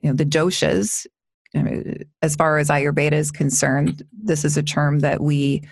you 0.00 0.10
know 0.10 0.16
the 0.16 0.24
doshas 0.24 1.06
as 2.22 2.36
far 2.36 2.58
as 2.58 2.68
ayurveda 2.68 3.12
is 3.12 3.30
concerned 3.30 4.02
this 4.22 4.44
is 4.44 4.56
a 4.56 4.62
term 4.62 5.00
that 5.00 5.20
we 5.20 5.62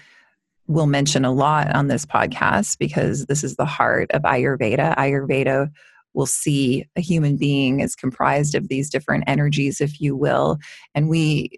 will 0.67 0.87
mention 0.87 1.25
a 1.25 1.33
lot 1.33 1.75
on 1.75 1.87
this 1.87 2.05
podcast 2.05 2.79
because 2.79 3.27
this 3.27 3.45
is 3.45 3.57
the 3.57 3.65
heart 3.65 4.11
of 4.13 4.23
ayurveda 4.23 4.97
ayurveda 4.97 5.71
will 6.15 6.27
see 6.27 6.85
a 6.97 7.01
human 7.01 7.37
being 7.37 7.81
as 7.81 7.95
comprised 7.95 8.55
of 8.55 8.69
these 8.69 8.91
different 8.91 9.25
energies 9.27 9.81
if 9.81 10.01
you 10.01 10.17
will 10.17 10.59
and 10.95 11.09
we 11.09 11.51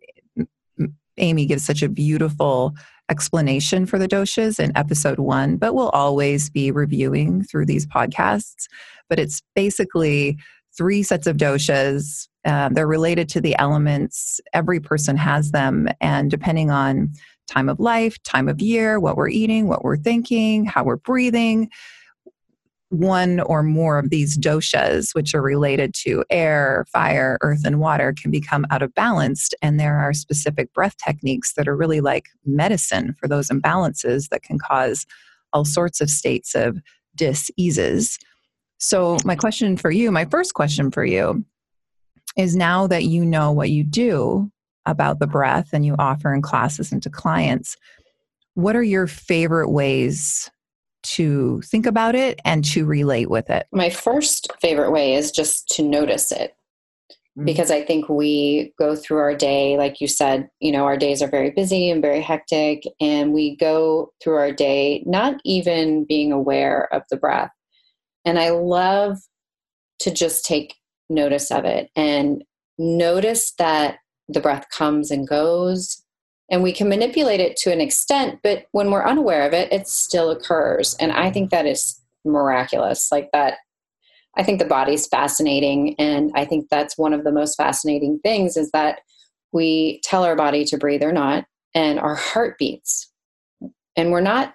amy 1.17 1.47
gives 1.47 1.65
such 1.65 1.83
a 1.83 1.89
beautiful 1.89 2.75
explanation 3.11 3.85
for 3.85 3.99
the 3.99 4.09
doshas 4.09 4.61
in 4.61 4.75
episode 4.77 5.19
one, 5.19 5.57
but 5.57 5.75
we'll 5.75 5.91
always 5.91 6.49
be 6.49 6.71
reviewing 6.71 7.43
through 7.43 7.67
these 7.67 7.87
podcasts. 7.87 8.67
But 9.09 9.19
it's 9.19 9.43
basically 9.55 10.39
three 10.77 11.03
sets 11.03 11.27
of 11.27 11.37
doshas. 11.37 12.29
Uh, 12.45 12.71
they're 12.71 12.87
related 12.87 13.29
to 13.31 13.41
the 13.41 13.59
elements. 13.59 14.41
Every 14.53 14.81
person 14.81 15.17
has 15.17 15.51
them. 15.51 15.89
And 16.01 16.31
depending 16.31 16.71
on 16.71 17.13
time 17.49 17.69
of 17.69 17.81
life, 17.81 18.23
time 18.23 18.49
of 18.49 18.61
year, 18.61 18.99
what 18.99 19.17
we're 19.17 19.29
eating, 19.29 19.69
what 19.69 19.85
we're 19.85 19.97
thinking, 19.97 20.65
how 20.65 20.85
we're 20.85 20.97
breathing, 20.97 21.71
one 22.91 23.39
or 23.41 23.63
more 23.63 23.99
of 23.99 24.11
these 24.11 24.37
doshas, 24.37 25.15
which 25.15 25.35
are 25.35 25.43
related 25.43 25.95
to 25.95 26.25
air, 26.29 26.85
fire, 26.93 27.39
earth, 27.41 27.65
and 27.65 27.79
water, 27.79 28.13
can 28.21 28.31
become 28.31 28.67
out 28.71 28.83
of 28.83 28.93
balance. 28.95 29.51
And 29.63 29.79
there 29.79 29.99
are 29.99 30.13
specific 30.13 30.73
breath 30.75 30.97
techniques 30.97 31.55
that 31.55 31.69
are 31.69 31.77
really 31.77 32.01
like 32.01 32.27
medicine 32.45 33.15
for 33.19 33.29
those 33.29 33.49
imbalances 33.49 34.29
that 34.31 34.43
can 34.43 34.59
cause 34.59 35.07
all 35.53 35.65
sorts 35.65 36.01
of 36.01 36.11
states 36.11 36.55
of 36.55 36.79
diseases. 37.15 38.19
So, 38.79 39.19
my 39.25 39.37
question 39.37 39.77
for 39.77 39.91
you, 39.91 40.11
my 40.11 40.25
first 40.25 40.55
question 40.55 40.91
for 40.91 41.05
you, 41.05 41.45
is 42.37 42.57
now 42.57 42.87
that 42.87 43.05
you 43.05 43.25
know 43.25 43.53
what 43.53 43.71
you 43.71 43.85
do 43.85 44.51
about 44.87 45.19
the 45.19 45.27
breath 45.27 45.71
and 45.73 45.85
you 45.85 45.95
offer 45.99 46.33
in 46.33 46.43
classes 46.43 46.93
and 46.93 47.03
to 47.03 47.11
clients, 47.11 47.77
what 48.55 48.77
are 48.77 48.83
your 48.83 49.07
favorite 49.07 49.71
ways 49.71 50.51
to 51.03 51.61
think 51.63 51.87
about 51.87 52.15
it 52.15 52.41
and 52.45 52.65
to 52.65 52.85
relate 52.85 53.31
with 53.31 53.49
it? 53.51 53.67
My 53.73 53.91
first 53.91 54.53
favorite 54.61 54.91
way 54.91 55.15
is 55.15 55.31
just 55.31 55.69
to 55.71 55.83
notice 55.83 56.33
it. 56.33 56.55
Mm-hmm. 57.39 57.45
Because 57.45 57.71
I 57.71 57.83
think 57.83 58.09
we 58.09 58.73
go 58.79 58.97
through 58.97 59.19
our 59.19 59.35
day, 59.35 59.79
like 59.79 60.01
you 60.01 60.09
said, 60.09 60.49
you 60.59 60.73
know, 60.73 60.85
our 60.85 60.97
days 60.97 61.23
are 61.23 61.31
very 61.31 61.51
busy 61.51 61.89
and 61.89 62.03
very 62.03 62.21
hectic, 62.21 62.83
and 63.01 63.33
we 63.33 63.57
go 63.57 64.13
through 64.21 64.35
our 64.35 64.53
day 64.53 65.05
not 65.07 65.41
even 65.45 66.05
being 66.05 66.33
aware 66.33 66.93
of 66.93 67.03
the 67.09 67.17
breath. 67.17 67.53
And 68.25 68.39
I 68.39 68.51
love 68.51 69.19
to 70.01 70.11
just 70.11 70.45
take 70.45 70.75
notice 71.11 71.51
of 71.51 71.65
it 71.65 71.91
and 71.95 72.43
notice 72.79 73.53
that 73.59 73.99
the 74.29 74.41
breath 74.41 74.67
comes 74.71 75.11
and 75.11 75.29
goes. 75.29 76.03
And 76.51 76.63
we 76.63 76.73
can 76.73 76.89
manipulate 76.89 77.41
it 77.41 77.57
to 77.59 77.73
an 77.73 77.81
extent 77.81 78.41
but 78.43 78.65
when 78.73 78.91
we're 78.91 79.07
unaware 79.07 79.47
of 79.47 79.53
it 79.53 79.73
it 79.73 79.87
still 79.89 80.31
occurs. 80.31 80.97
And 80.99 81.13
i 81.13 81.31
think 81.31 81.51
that 81.51 81.67
is 81.67 82.01
miraculous 82.25 83.11
like 83.11 83.31
that 83.33 83.55
i 84.37 84.43
think 84.43 84.59
the 84.59 84.65
body's 84.65 85.07
fascinating. 85.07 85.95
And 85.99 86.31
i 86.35 86.45
think 86.45 86.69
that's 86.71 86.97
one 86.99 87.13
of 87.13 87.25
the 87.25 87.33
most 87.33 87.57
fascinating 87.57 88.19
things 88.23 88.57
is 88.57 88.71
that 88.71 89.01
we 89.53 90.01
tell 90.05 90.25
our 90.25 90.37
body 90.37 90.65
to 90.65 90.79
breathe 90.79 91.03
or 91.03 91.13
not 91.13 91.45
and 91.75 91.99
our 91.99 92.15
heart 92.15 92.59
beats. 92.59 93.11
And 93.97 94.11
we're 94.11 94.21
not 94.21 94.55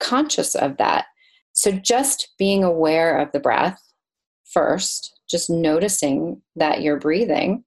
conscious 0.00 0.54
of 0.54 0.76
that. 0.78 1.06
So 1.52 1.70
just 1.70 2.32
being 2.38 2.64
aware 2.64 3.18
of 3.18 3.32
the 3.32 3.40
breath 3.40 3.80
first 4.44 5.13
just 5.34 5.50
noticing 5.50 6.40
that 6.56 6.82
you're 6.82 6.98
breathing 6.98 7.64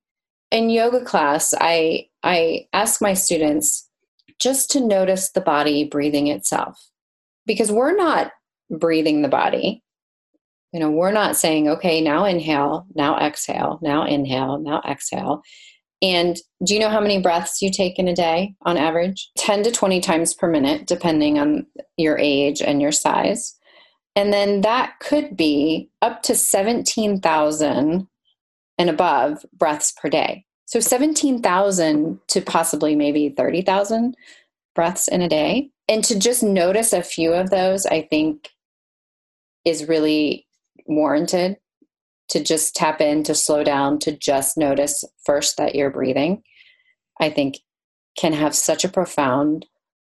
in 0.52 0.70
yoga 0.70 1.04
class 1.04 1.54
i 1.60 2.08
I 2.28 2.68
ask 2.74 3.02
my 3.02 3.14
students 3.14 3.90
just 4.40 4.70
to 4.72 4.82
notice 4.82 5.32
the 5.32 5.40
body 5.42 5.86
breathing 5.86 6.28
itself 6.28 6.78
because 7.46 7.72
we're 7.72 7.96
not 7.96 8.32
breathing 8.70 9.22
the 9.22 9.30
body. 9.30 9.82
You 10.74 10.82
know, 10.82 10.92
we're 10.92 11.14
not 11.14 11.38
saying, 11.38 11.70
okay, 11.70 12.02
now 12.02 12.26
inhale, 12.26 12.86
now 12.94 13.18
exhale, 13.18 13.80
now 13.82 14.06
inhale, 14.06 14.60
now 14.60 14.82
exhale. 14.86 15.42
And 16.02 16.38
do 16.66 16.74
you 16.74 16.82
know 16.82 16.90
how 16.90 17.00
many 17.00 17.22
breaths 17.22 17.62
you 17.62 17.72
take 17.72 17.98
in 17.98 18.10
a 18.10 18.16
day 18.16 18.56
on 18.64 18.76
average? 18.76 19.32
10 19.38 19.64
to 19.64 19.72
20 19.72 20.02
times 20.02 20.34
per 20.34 20.50
minute, 20.50 20.86
depending 20.86 21.40
on 21.40 21.66
your 21.96 22.18
age 22.20 22.62
and 22.62 22.82
your 22.82 22.92
size. 22.92 23.57
And 24.18 24.34
then 24.34 24.62
that 24.62 25.00
could 25.00 25.38
be 25.38 25.92
up 26.02 26.24
to 26.24 26.34
17,000 26.34 28.08
and 28.80 28.90
above 28.90 29.46
breaths 29.54 29.92
per 29.92 30.10
day. 30.10 30.44
So 30.66 30.80
17,000 30.80 32.20
to 32.30 32.42
possibly 32.42 32.96
maybe 32.96 33.30
30,000 33.30 34.18
breaths 34.74 35.08
in 35.08 35.22
a 35.22 35.30
day. 35.30 35.70
And 35.88 36.04
to 36.04 36.18
just 36.18 36.42
notice 36.42 36.94
a 36.94 37.04
few 37.04 37.32
of 37.32 37.52
those, 37.52 37.86
I 37.86 38.02
think 38.10 38.50
is 39.64 39.88
really 39.88 40.48
warranted 40.88 41.58
to 42.30 42.44
just 42.44 42.76
tap 42.76 43.00
in, 43.02 43.22
to 43.22 43.36
slow 43.36 43.64
down, 43.64 44.00
to 44.00 44.18
just 44.18 44.58
notice 44.58 45.04
first 45.26 45.58
that 45.58 45.76
you're 45.76 45.92
breathing. 45.92 46.42
I 47.22 47.30
think 47.30 47.60
can 48.18 48.34
have 48.34 48.56
such 48.56 48.84
a 48.84 48.90
profound 48.90 49.68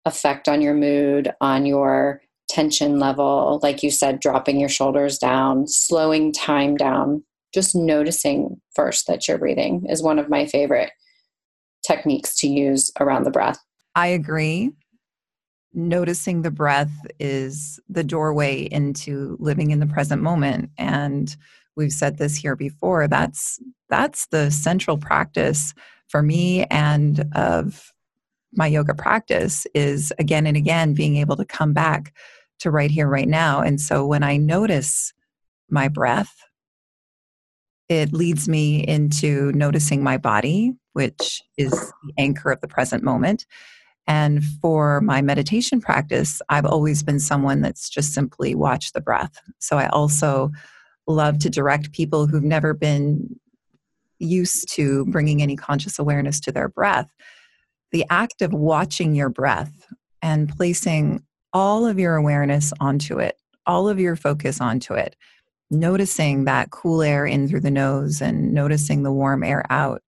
effect 0.06 0.48
on 0.48 0.62
your 0.62 0.74
mood, 0.74 1.34
on 1.42 1.66
your 1.66 2.22
tension 2.50 3.00
level. 3.00 3.60
Like 3.62 3.84
you 3.84 3.92
said, 3.92 4.20
dropping 4.20 4.60
your 4.60 4.70
shoulders 4.70 5.18
down, 5.18 5.68
slowing 5.68 6.34
time 6.34 6.76
down 6.76 7.24
just 7.54 7.76
noticing 7.76 8.60
first 8.76 9.08
that 9.08 9.28
you're 9.28 9.38
breathing 9.38 9.86
is 9.90 10.04
one 10.04 10.20
of 10.20 10.30
my 10.30 10.46
favorite 10.46 10.92
techniques 11.86 12.36
to 12.38 12.48
use 12.48 12.92
around 13.00 13.24
the 13.24 13.32
breath. 13.32 13.60
I 13.96 14.08
agree. 14.08 14.72
Noticing 15.74 16.42
the 16.42 16.52
breath 16.52 16.92
is 17.20 17.80
the 17.90 18.04
doorway 18.04 18.68
into 18.72 19.38
living 19.40 19.72
in 19.72 19.80
the 19.80 19.88
present 19.88 20.22
moment 20.22 20.70
and 20.78 21.36
we've 21.76 21.94
said 21.94 22.18
this 22.18 22.36
here 22.36 22.56
before 22.56 23.08
that's 23.08 23.60
that's 23.88 24.26
the 24.28 24.52
central 24.52 24.98
practice 24.98 25.74
for 26.08 26.22
me 26.22 26.66
and 26.66 27.24
of 27.36 27.94
my 28.52 28.68
yoga 28.68 28.96
practice 28.96 29.66
is 29.74 30.12
again 30.20 30.48
and 30.48 30.58
again 30.58 30.94
being 30.94 31.16
able 31.18 31.38
to 31.38 31.46
come 31.46 31.72
back 31.72 32.14
to 32.60 32.72
right 32.72 32.92
here 32.92 33.08
right 33.08 33.28
now 33.28 33.62
and 33.62 33.82
so 33.82 34.06
when 34.06 34.24
i 34.24 34.38
notice 34.38 35.14
my 35.70 35.88
breath 35.88 36.36
it 37.90 38.14
leads 38.14 38.48
me 38.48 38.86
into 38.88 39.52
noticing 39.54 40.04
my 40.04 40.18
body, 40.18 40.74
which 40.94 41.42
is 41.58 41.72
the 41.72 42.14
anchor 42.20 42.52
of 42.52 42.62
the 42.62 42.68
present 42.68 43.04
moment. 43.04 43.48
And 44.06 44.44
for 44.62 45.02
my 45.02 45.22
meditation 45.22 45.82
practice, 45.82 46.42
I've 46.50 46.66
always 46.66 47.04
been 47.04 47.20
someone 47.20 47.62
that's 47.62 47.90
just 47.90 48.14
simply 48.14 48.56
watched 48.56 48.94
the 48.94 49.02
breath. 49.02 49.42
So 49.58 49.78
I 49.78 49.88
also 49.90 50.52
love 51.08 51.40
to 51.40 51.50
direct 51.50 51.92
people 51.92 52.28
who've 52.28 52.44
never 52.44 52.74
been 52.76 53.40
used 54.20 54.72
to 54.74 55.06
bringing 55.08 55.42
any 55.42 55.56
conscious 55.56 55.98
awareness 55.98 56.40
to 56.42 56.52
their 56.52 56.70
breath. 56.70 57.10
The 57.92 58.06
act 58.12 58.44
of 58.44 58.54
watching 58.54 59.16
your 59.16 59.30
breath 59.30 59.88
and 60.22 60.50
placing 60.50 61.24
all 61.54 61.86
of 61.86 62.00
your 62.00 62.16
awareness 62.16 62.74
onto 62.80 63.20
it, 63.20 63.38
all 63.66 63.90
of 63.90 64.00
your 64.00 64.16
focus 64.16 64.62
onto 64.62 64.94
it, 64.94 65.16
noticing 65.72 66.46
that 66.46 66.72
cool 66.72 67.02
air 67.02 67.26
in 67.26 67.48
through 67.48 67.62
the 67.62 67.72
nose 67.72 68.22
and 68.22 68.54
noticing 68.54 69.04
the 69.04 69.12
warm 69.12 69.44
air 69.44 69.66
out. 69.70 70.02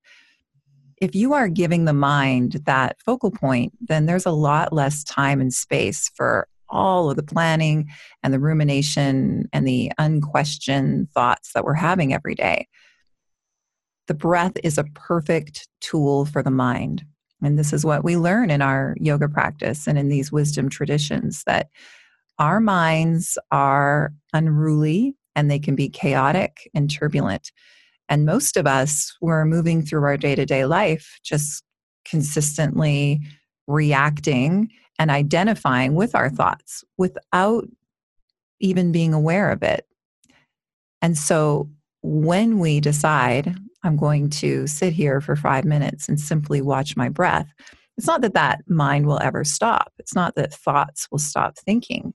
If 0.98 1.15
you 1.15 1.33
are 1.33 1.48
giving 1.48 1.86
the 1.86 1.93
mind 1.93 2.62
that 2.65 3.01
focal 3.01 3.31
point, 3.31 3.74
then 3.81 4.05
there's 4.05 4.25
a 4.25 4.31
lot 4.31 4.71
less 4.71 5.03
time 5.03 5.41
and 5.41 5.53
space 5.53 6.12
for 6.15 6.48
all 6.69 7.10
of 7.10 7.17
the 7.17 7.24
planning 7.24 7.89
and 8.24 8.33
the 8.33 8.39
rumination 8.39 9.50
and 9.51 9.67
the 9.67 9.91
unquestioned 9.98 11.12
thoughts 11.12 11.53
that 11.53 11.65
we're 11.65 11.74
having 11.74 12.13
every 12.13 12.36
day. 12.36 12.67
The 14.07 14.13
breath 14.13 14.53
is 14.63 14.77
a 14.77 14.86
perfect 14.95 15.67
tool 15.79 16.25
for 16.25 16.41
the 16.41 16.51
mind. 16.51 17.05
And 17.43 17.57
this 17.57 17.74
is 17.74 17.86
what 17.86 18.03
we 18.03 18.17
learn 18.17 18.50
in 18.50 18.62
our 18.62 18.95
yoga 19.00 19.27
practice 19.27 19.88
and 19.88 19.98
in 19.98 20.10
these 20.10 20.31
wisdom 20.31 20.69
traditions 20.69 21.43
that 21.45 21.69
our 22.39 22.60
minds 22.60 23.38
are 23.51 24.13
unruly 24.33 25.15
and 25.36 25.50
they 25.50 25.60
can 25.60 25.75
be 25.75 25.89
chaotic 25.89 26.69
and 26.74 26.89
turbulent. 26.89 27.51
And 28.10 28.25
most 28.25 28.57
of 28.57 28.67
us, 28.67 29.15
we're 29.21 29.45
moving 29.45 29.81
through 29.81 30.03
our 30.03 30.17
day 30.17 30.36
to 30.36 30.45
day 30.45 30.65
life 30.65 31.19
just 31.24 31.63
consistently 32.05 33.21
reacting 33.67 34.69
and 35.00 35.10
identifying 35.10 35.95
with 35.95 36.13
our 36.15 36.29
thoughts 36.29 36.83
without 36.98 37.65
even 38.60 38.91
being 38.91 39.13
aware 39.13 39.51
of 39.51 39.63
it. 39.63 39.86
And 41.01 41.17
so 41.17 41.69
when 42.03 42.60
we 42.60 42.79
decide 42.79 43.55
I'm 43.83 43.97
going 43.97 44.29
to 44.29 44.67
sit 44.67 44.93
here 44.93 45.21
for 45.21 45.35
five 45.35 45.65
minutes 45.65 46.07
and 46.07 46.19
simply 46.19 46.61
watch 46.61 46.95
my 46.95 47.09
breath, 47.09 47.51
it's 47.97 48.07
not 48.07 48.21
that 48.21 48.33
that 48.33 48.61
mind 48.67 49.05
will 49.05 49.19
ever 49.19 49.43
stop. 49.43 49.91
It's 50.00 50.15
not 50.15 50.35
that 50.35 50.53
thoughts 50.53 51.07
will 51.11 51.19
stop 51.19 51.57
thinking. 51.57 52.13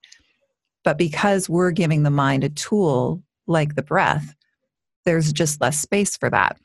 But 0.85 0.99
because 0.99 1.49
we're 1.49 1.73
giving 1.73 2.03
the 2.03 2.11
mind 2.11 2.45
a 2.45 2.49
tool 2.49 3.23
like 3.47 3.75
the 3.75 3.83
breath, 3.83 4.35
there's 5.05 5.33
just 5.33 5.61
less 5.61 5.79
space 5.79 6.17
for 6.17 6.31
that. 6.31 6.59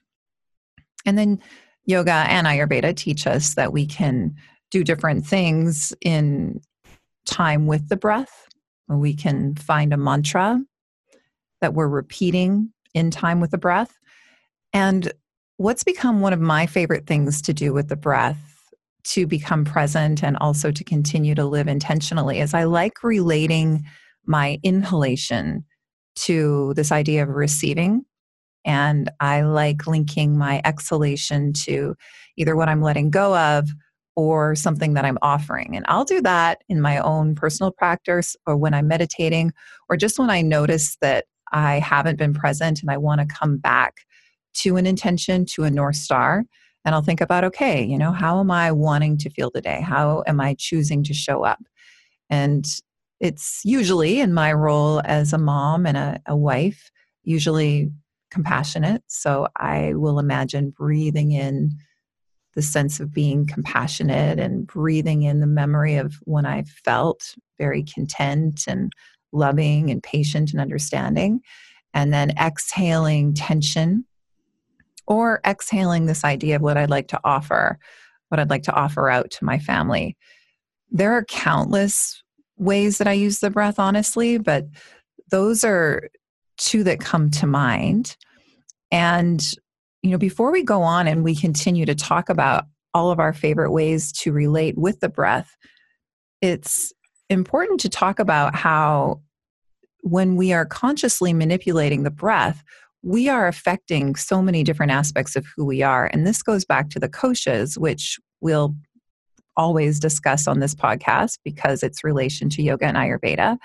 And 1.06 1.18
then 1.18 1.40
yoga 1.86 2.26
and 2.28 2.48
Ayurveda 2.48 2.96
teach 2.96 3.28
us 3.28 3.56
that 3.56 3.74
we 3.74 3.86
can 3.86 4.36
do 4.70 4.84
different 4.84 5.26
things 5.26 5.94
in 6.02 6.62
time 7.26 7.68
with 7.68 7.90
the 7.90 7.98
breath. 7.98 8.48
We 8.88 9.14
can 9.14 9.56
find 9.56 9.94
a 9.94 9.98
mantra 9.98 10.62
that 11.62 11.74
we're 11.74 11.88
repeating 11.88 12.74
in 12.94 13.12
time 13.12 13.40
with 13.40 13.52
the 13.52 13.58
breath. 13.58 13.98
And 14.74 15.12
what's 15.58 15.84
become 15.84 16.22
one 16.22 16.34
of 16.34 16.40
my 16.40 16.66
favorite 16.66 17.08
things 17.08 17.42
to 17.44 17.54
do 17.54 17.74
with 17.74 17.88
the 17.90 17.96
breath 17.96 18.40
to 19.04 19.26
become 19.26 19.66
present 19.66 20.24
and 20.24 20.38
also 20.38 20.72
to 20.72 20.84
continue 20.84 21.36
to 21.36 21.46
live 21.46 21.68
intentionally 21.68 22.40
is 22.40 22.54
I 22.54 22.66
like 22.66 23.04
relating 23.04 23.84
my 24.26 24.60
inhalation 24.64 25.66
to 26.16 26.74
this 26.76 26.92
idea 26.92 27.24
of 27.24 27.30
receiving. 27.30 28.06
And 28.64 29.10
I 29.20 29.42
like 29.42 29.88
linking 29.88 30.38
my 30.38 30.62
exhalation 30.64 31.54
to 31.54 31.96
either 32.38 32.56
what 32.56 32.70
I'm 32.70 32.82
letting 32.82 33.10
go 33.10 33.36
of 33.36 33.70
or 34.16 34.56
something 34.56 34.94
that 34.94 35.06
I'm 35.06 35.18
offering. 35.22 35.76
And 35.76 35.86
I'll 35.88 36.06
do 36.06 36.22
that 36.22 36.64
in 36.70 36.80
my 36.80 37.00
own 37.00 37.34
personal 37.34 37.72
practice 37.72 38.36
or 38.46 38.56
when 38.58 38.74
I'm 38.74 38.88
meditating 38.88 39.52
or 39.90 39.98
just 39.98 40.20
when 40.20 40.30
I 40.30 40.42
notice 40.42 40.98
that 41.02 41.26
I 41.52 41.80
haven't 41.80 42.18
been 42.18 42.34
present 42.34 42.82
and 42.82 42.92
I 42.92 42.98
want 42.98 43.22
to 43.22 43.28
come 43.28 43.58
back 43.58 44.02
to 44.56 44.78
an 44.78 44.86
intention, 44.86 45.46
to 45.46 45.64
a 45.64 45.72
North 45.72 45.96
Star. 45.96 46.44
And 46.84 46.96
I'll 46.96 47.02
think 47.02 47.22
about, 47.22 47.44
okay, 47.44 47.84
you 47.84 47.98
know, 47.98 48.12
how 48.12 48.40
am 48.40 48.50
I 48.50 48.72
wanting 48.72 49.18
to 49.20 49.30
feel 49.30 49.52
today? 49.52 49.82
How 49.82 50.24
am 50.28 50.42
I 50.42 50.56
choosing 50.58 51.04
to 51.04 51.14
show 51.14 51.44
up? 51.44 51.60
And 52.30 52.66
it's 53.20 53.62
usually 53.64 54.20
in 54.20 54.34
my 54.34 54.52
role 54.52 55.02
as 55.06 55.32
a 55.32 55.38
mom 55.38 55.86
and 55.86 55.96
a, 55.96 56.20
a 56.26 56.36
wife, 56.36 56.92
usually 57.24 57.92
compassionate. 58.32 59.04
So 59.08 59.48
I 59.58 59.94
will 59.94 60.18
imagine 60.18 60.72
breathing 60.72 61.34
in 61.34 61.72
the 62.56 62.62
sense 62.62 63.00
of 63.00 63.14
being 63.14 63.46
compassionate 63.46 64.40
and 64.40 64.66
breathing 64.66 65.24
in 65.24 65.40
the 65.40 65.48
memory 65.48 65.96
of 65.96 66.16
when 66.24 66.46
I 66.46 66.64
felt 66.64 67.36
very 67.60 67.84
content 67.84 68.64
and 68.68 68.92
loving 69.32 69.90
and 69.90 70.02
patient 70.02 70.52
and 70.52 70.60
understanding. 70.60 71.42
And 71.94 72.14
then 72.14 72.32
exhaling 72.32 73.34
tension 73.34 74.06
or 75.08 75.42
exhaling 75.46 76.06
this 76.06 76.24
idea 76.24 76.56
of 76.56 76.62
what 76.62 76.78
I'd 76.78 76.90
like 76.90 77.08
to 77.10 77.20
offer, 77.24 77.78
what 78.30 78.40
I'd 78.40 78.50
like 78.50 78.64
to 78.64 78.74
offer 78.74 79.10
out 79.10 79.32
to 79.32 79.46
my 79.46 79.60
family. 79.60 80.18
There 80.90 81.14
are 81.14 81.24
countless 81.26 82.22
ways 82.58 82.98
that 82.98 83.08
I 83.08 83.14
use 83.14 83.40
the 83.40 83.50
breath, 83.50 83.80
honestly, 83.80 84.38
but 84.38 84.66
those 85.30 85.64
are 85.64 86.10
two 86.58 86.84
that 86.84 87.00
come 87.00 87.30
to 87.32 87.48
mind. 87.48 88.16
And 88.92 89.42
you 90.02 90.12
know, 90.12 90.18
before 90.18 90.52
we 90.52 90.64
go 90.64 90.82
on 90.82 91.08
and 91.08 91.24
we 91.24 91.36
continue 91.36 91.86
to 91.86 91.96
talk 91.96 92.30
about 92.30 92.66
all 92.94 93.12
of 93.12 93.20
our 93.20 93.34
favorite 93.34 93.72
ways 93.72 94.12
to 94.12 94.32
relate 94.32 94.78
with 94.78 95.00
the 95.00 95.10
breath, 95.10 95.56
it's 96.42 96.92
important 97.30 97.80
to 97.82 97.90
talk 97.90 98.20
about 98.20 98.56
how 98.56 99.22
when 100.02 100.36
we 100.36 100.52
are 100.54 100.66
consciously 100.66 101.34
manipulating 101.34 102.04
the 102.04 102.12
breath, 102.12 102.64
we 103.04 103.28
are 103.30 103.48
affecting 103.48 104.16
so 104.16 104.42
many 104.42 104.64
different 104.64 104.92
aspects 104.92 105.36
of 105.36 105.46
who 105.56 105.66
we 105.66 105.82
are. 105.82 106.10
And 106.14 106.26
this 106.26 106.44
goes 106.44 106.66
back 106.66 106.90
to 106.90 107.00
the 107.00 107.10
koshas, 107.10 107.78
which 107.78 108.20
we'll 108.42 108.76
always 109.58 110.00
discuss 110.00 110.48
on 110.48 110.60
this 110.60 110.76
podcast 110.76 111.40
because 111.44 111.84
it's 111.84 112.04
relation 112.04 112.50
to 112.50 112.62
yoga 112.62 112.86
and 112.86 112.98
Ayurveda. 112.98 113.58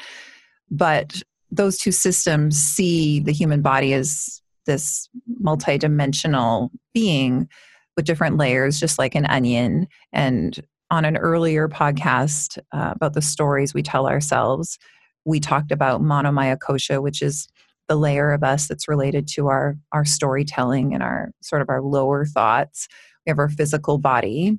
But 0.70 1.22
those 1.50 1.78
two 1.78 1.92
systems 1.92 2.56
see 2.58 3.20
the 3.20 3.32
human 3.32 3.62
body 3.62 3.92
as 3.92 4.42
this 4.66 5.08
multidimensional 5.42 6.70
being 6.92 7.48
with 7.96 8.04
different 8.04 8.36
layers, 8.36 8.80
just 8.80 8.98
like 8.98 9.14
an 9.14 9.26
onion. 9.26 9.86
And 10.12 10.58
on 10.90 11.04
an 11.04 11.16
earlier 11.16 11.68
podcast 11.68 12.58
uh, 12.72 12.92
about 12.94 13.14
the 13.14 13.22
stories 13.22 13.74
we 13.74 13.82
tell 13.82 14.06
ourselves, 14.08 14.78
we 15.24 15.40
talked 15.40 15.72
about 15.72 16.02
manomaya 16.02 16.56
kosha, 16.56 17.02
which 17.02 17.22
is 17.22 17.48
the 17.88 17.96
layer 17.96 18.32
of 18.32 18.42
us 18.42 18.68
that's 18.68 18.88
related 18.88 19.28
to 19.28 19.48
our 19.48 19.76
our 19.92 20.04
storytelling 20.04 20.94
and 20.94 21.02
our 21.02 21.30
sort 21.42 21.62
of 21.62 21.68
our 21.68 21.82
lower 21.82 22.24
thoughts. 22.24 22.88
We 23.24 23.30
have 23.30 23.38
our 23.38 23.48
physical 23.48 23.98
body, 23.98 24.58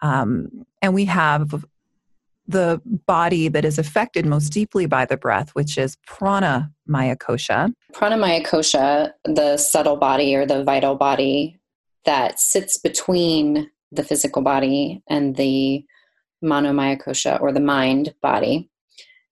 um, 0.00 0.64
and 0.82 0.94
we 0.94 1.04
have 1.06 1.64
the 2.48 2.80
body 2.84 3.48
that 3.48 3.64
is 3.64 3.78
affected 3.78 4.24
most 4.24 4.50
deeply 4.50 4.86
by 4.86 5.04
the 5.04 5.16
breath, 5.16 5.50
which 5.50 5.76
is 5.76 5.96
prana 6.06 6.72
maya 6.86 7.16
kosha. 7.16 7.72
Prana 7.92 8.16
maya 8.16 8.42
kosha, 8.42 9.12
the 9.24 9.56
subtle 9.56 9.96
body 9.96 10.34
or 10.34 10.46
the 10.46 10.62
vital 10.62 10.94
body 10.94 11.58
that 12.04 12.38
sits 12.38 12.78
between 12.78 13.70
the 13.92 14.04
physical 14.04 14.42
body 14.42 15.02
and 15.08 15.36
the 15.36 15.84
manomaya 16.42 17.00
kosha 17.00 17.40
or 17.40 17.52
the 17.52 17.60
mind 17.60 18.14
body. 18.22 18.70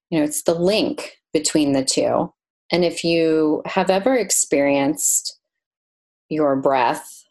You 0.09 0.19
know, 0.19 0.25
it's 0.25 0.43
the 0.43 0.53
link 0.53 1.17
between 1.33 1.71
the 1.73 1.83
two. 1.83 2.33
And 2.71 2.83
if 2.83 3.03
you 3.03 3.61
have 3.65 3.89
ever 3.89 4.15
experienced 4.15 5.39
your 6.29 6.55
breath 6.55 7.25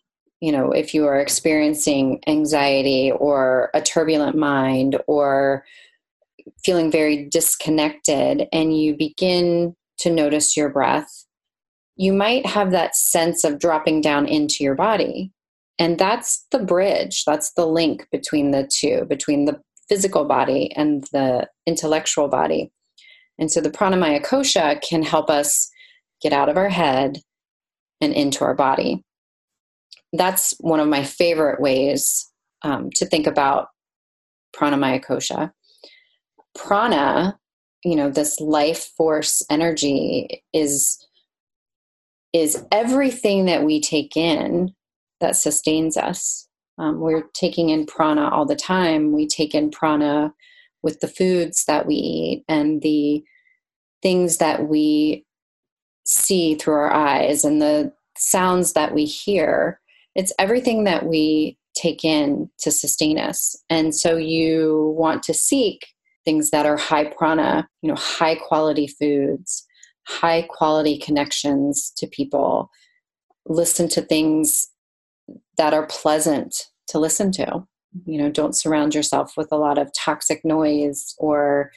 you 0.44 0.52
know, 0.52 0.72
if 0.72 0.92
you 0.92 1.06
are 1.06 1.18
experiencing 1.18 2.20
anxiety 2.26 3.10
or 3.12 3.70
a 3.72 3.80
turbulent 3.80 4.36
mind 4.36 5.00
or 5.06 5.64
feeling 6.62 6.90
very 6.90 7.24
disconnected 7.30 8.46
and 8.52 8.78
you 8.78 8.94
begin 8.94 9.74
to 10.00 10.10
notice 10.10 10.54
your 10.54 10.68
breath, 10.68 11.24
you 11.96 12.12
might 12.12 12.44
have 12.44 12.72
that 12.72 12.94
sense 12.94 13.42
of 13.42 13.58
dropping 13.58 14.02
down 14.02 14.26
into 14.26 14.62
your 14.62 14.74
body. 14.74 15.32
And 15.78 15.98
that's 15.98 16.44
the 16.50 16.58
bridge, 16.58 17.24
that's 17.24 17.54
the 17.54 17.66
link 17.66 18.06
between 18.12 18.50
the 18.50 18.68
two, 18.70 19.06
between 19.06 19.46
the 19.46 19.58
physical 19.88 20.26
body 20.26 20.70
and 20.76 21.04
the 21.04 21.48
intellectual 21.66 22.28
body. 22.28 22.70
And 23.38 23.50
so 23.50 23.60
the 23.60 23.70
pranamaya 23.70 24.24
kosha 24.24 24.80
can 24.80 25.02
help 25.02 25.28
us 25.30 25.70
get 26.22 26.32
out 26.32 26.48
of 26.48 26.56
our 26.56 26.68
head 26.68 27.18
and 28.00 28.12
into 28.12 28.44
our 28.44 28.54
body 28.54 29.02
that's 30.16 30.54
one 30.60 30.80
of 30.80 30.88
my 30.88 31.02
favorite 31.02 31.60
ways 31.60 32.30
um, 32.62 32.90
to 32.96 33.06
think 33.06 33.26
about 33.26 33.68
pranamaya 34.56 35.04
kosha. 35.04 35.50
Prana, 36.56 37.36
you 37.84 37.96
know, 37.96 38.10
this 38.10 38.40
life 38.40 38.90
force 38.96 39.44
energy 39.50 40.42
is 40.52 41.04
is 42.32 42.64
everything 42.72 43.44
that 43.44 43.62
we 43.62 43.80
take 43.80 44.16
in 44.16 44.74
that 45.20 45.36
sustains 45.36 45.96
us. 45.96 46.48
Um, 46.78 46.98
we're 46.98 47.28
taking 47.32 47.68
in 47.68 47.86
prana 47.86 48.28
all 48.28 48.44
the 48.44 48.56
time. 48.56 49.12
We 49.12 49.28
take 49.28 49.54
in 49.54 49.70
prana 49.70 50.32
with 50.84 51.00
the 51.00 51.08
foods 51.08 51.64
that 51.64 51.86
we 51.86 51.94
eat 51.94 52.44
and 52.48 52.82
the 52.82 53.24
things 54.02 54.36
that 54.36 54.68
we 54.68 55.24
see 56.06 56.54
through 56.54 56.74
our 56.74 56.92
eyes 56.92 57.44
and 57.44 57.60
the 57.60 57.92
sounds 58.16 58.74
that 58.74 58.94
we 58.94 59.04
hear 59.04 59.80
it's 60.14 60.32
everything 60.38 60.84
that 60.84 61.06
we 61.06 61.58
take 61.76 62.04
in 62.04 62.48
to 62.58 62.70
sustain 62.70 63.18
us. 63.18 63.56
And 63.68 63.94
so 63.94 64.16
you 64.16 64.94
want 64.96 65.22
to 65.24 65.34
seek 65.34 65.86
things 66.24 66.50
that 66.50 66.66
are 66.66 66.76
high 66.76 67.06
prana, 67.06 67.68
you 67.82 67.88
know, 67.88 67.96
high 67.96 68.36
quality 68.36 68.86
foods, 68.86 69.66
high 70.06 70.42
quality 70.42 70.98
connections 70.98 71.92
to 71.96 72.06
people. 72.06 72.70
Listen 73.46 73.88
to 73.88 74.00
things 74.00 74.68
that 75.58 75.74
are 75.74 75.86
pleasant 75.86 76.68
to 76.88 76.98
listen 76.98 77.32
to. 77.32 77.66
You 78.06 78.18
know, 78.18 78.30
don't 78.30 78.56
surround 78.56 78.94
yourself 78.94 79.34
with 79.36 79.48
a 79.52 79.56
lot 79.56 79.78
of 79.78 79.92
toxic 79.96 80.44
noise 80.44 81.14
or 81.18 81.70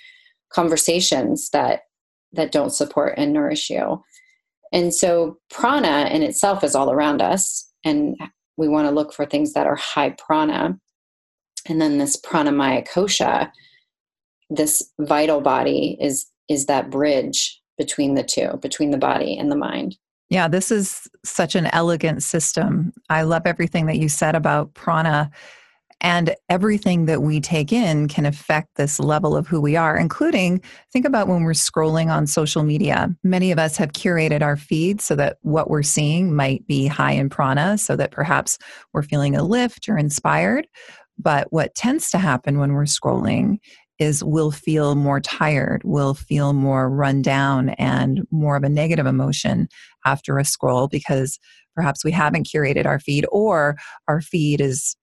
conversations 0.52 1.50
that 1.52 1.82
that 2.34 2.52
don't 2.52 2.72
support 2.72 3.14
and 3.18 3.34
nourish 3.34 3.70
you. 3.70 4.04
And 4.74 4.94
so 4.94 5.38
prana 5.50 6.10
in 6.12 6.24
itself 6.24 6.64
is 6.64 6.76
all 6.76 6.92
around 6.92 7.22
us 7.22 7.72
and 7.86 8.18
we 8.58 8.68
want 8.68 8.88
to 8.88 8.94
look 8.94 9.14
for 9.14 9.26
things 9.26 9.54
that 9.54 9.68
are 9.68 9.76
high 9.76 10.10
prana. 10.12 10.78
And 11.68 11.82
then 11.82 11.98
this 11.98 12.20
pranamaya 12.20 12.88
kosha, 12.88 13.52
this 14.50 14.92
vital 15.00 15.42
body 15.42 15.98
is 16.02 16.26
is 16.50 16.66
that 16.66 16.90
bridge 16.90 17.62
between 17.78 18.16
the 18.16 18.24
two, 18.24 18.58
between 18.62 18.92
the 18.92 18.98
body 18.98 19.38
and 19.38 19.52
the 19.52 19.56
mind. 19.56 19.98
Yeah, 20.30 20.48
this 20.48 20.72
is 20.72 21.08
such 21.24 21.56
an 21.56 21.68
elegant 21.68 22.24
system. 22.24 22.94
I 23.10 23.22
love 23.24 23.44
everything 23.46 23.86
that 23.86 23.98
you 23.98 24.10
said 24.10 24.36
about 24.36 24.74
prana. 24.74 25.30
And 26.02 26.36
everything 26.48 27.06
that 27.06 27.24
we 27.24 27.40
take 27.40 27.74
in 27.74 28.08
can 28.08 28.26
affect 28.26 28.76
this 28.76 29.00
level 29.00 29.36
of 29.36 29.48
who 29.48 29.60
we 29.60 29.76
are, 29.76 29.98
including 29.98 30.62
think 30.94 31.06
about 31.06 31.28
when 31.28 31.44
we're 31.44 31.54
scrolling 31.54 32.12
on 32.12 32.28
social 32.28 32.64
media. 32.64 33.10
Many 33.24 33.52
of 33.52 33.58
us 33.58 33.78
have 33.78 33.94
curated 33.94 34.44
our 34.44 34.58
feed 34.58 35.02
so 35.02 35.16
that 35.16 35.38
what 35.42 35.70
we're 35.70 35.84
seeing 35.84 36.36
might 36.36 36.68
be 36.68 36.86
high 36.86 37.14
in 37.14 37.30
prana, 37.30 37.80
so 37.80 37.96
that 37.96 38.12
perhaps 38.12 38.60
we're 38.94 39.02
feeling 39.02 39.36
a 39.36 39.44
lift 39.44 39.90
or 39.90 39.98
inspired. 39.98 40.68
But 41.18 41.52
what 41.52 41.74
tends 41.74 42.12
to 42.12 42.20
happen 42.20 42.60
when 42.60 42.74
we're 42.74 42.84
scrolling 42.84 43.58
is 43.98 44.24
we'll 44.24 44.52
feel 44.52 44.94
more 44.94 45.20
tired, 45.20 45.82
we'll 45.84 46.14
feel 46.14 46.54
more 46.54 46.90
run 46.90 47.24
down 47.24 47.70
and 47.70 48.22
more 48.30 48.56
of 48.56 48.64
a 48.64 48.70
negative 48.70 49.08
emotion 49.08 49.68
after 50.06 50.38
a 50.38 50.46
scroll 50.46 50.88
because 50.88 51.40
perhaps 51.76 52.04
we 52.04 52.12
haven't 52.12 52.48
curated 52.48 52.86
our 52.86 53.00
feed 53.00 53.26
or 53.32 53.76
our 54.08 54.22
feed 54.22 54.62
is 54.62 54.96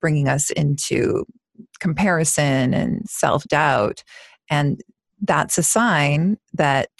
bringing 0.00 0.28
us 0.28 0.50
into 0.50 1.24
comparison 1.80 2.74
and 2.74 3.08
self 3.08 3.44
doubt. 3.44 4.02
And 4.50 4.80
that's 5.20 5.58
a 5.58 5.62
sign 5.62 6.38
that 6.54 6.90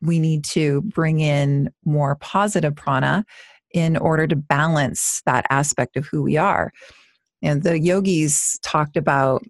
we 0.00 0.18
need 0.18 0.44
to 0.44 0.82
bring 0.82 1.20
in 1.20 1.72
more 1.84 2.16
positive 2.16 2.74
prana 2.74 3.24
in 3.72 3.96
order 3.96 4.26
to 4.26 4.36
balance 4.36 5.22
that 5.26 5.46
aspect 5.50 5.96
of 5.96 6.06
who 6.06 6.22
we 6.22 6.36
are. 6.36 6.72
And 7.42 7.62
the 7.62 7.78
yogis 7.78 8.58
talked 8.62 8.96
about 8.96 9.44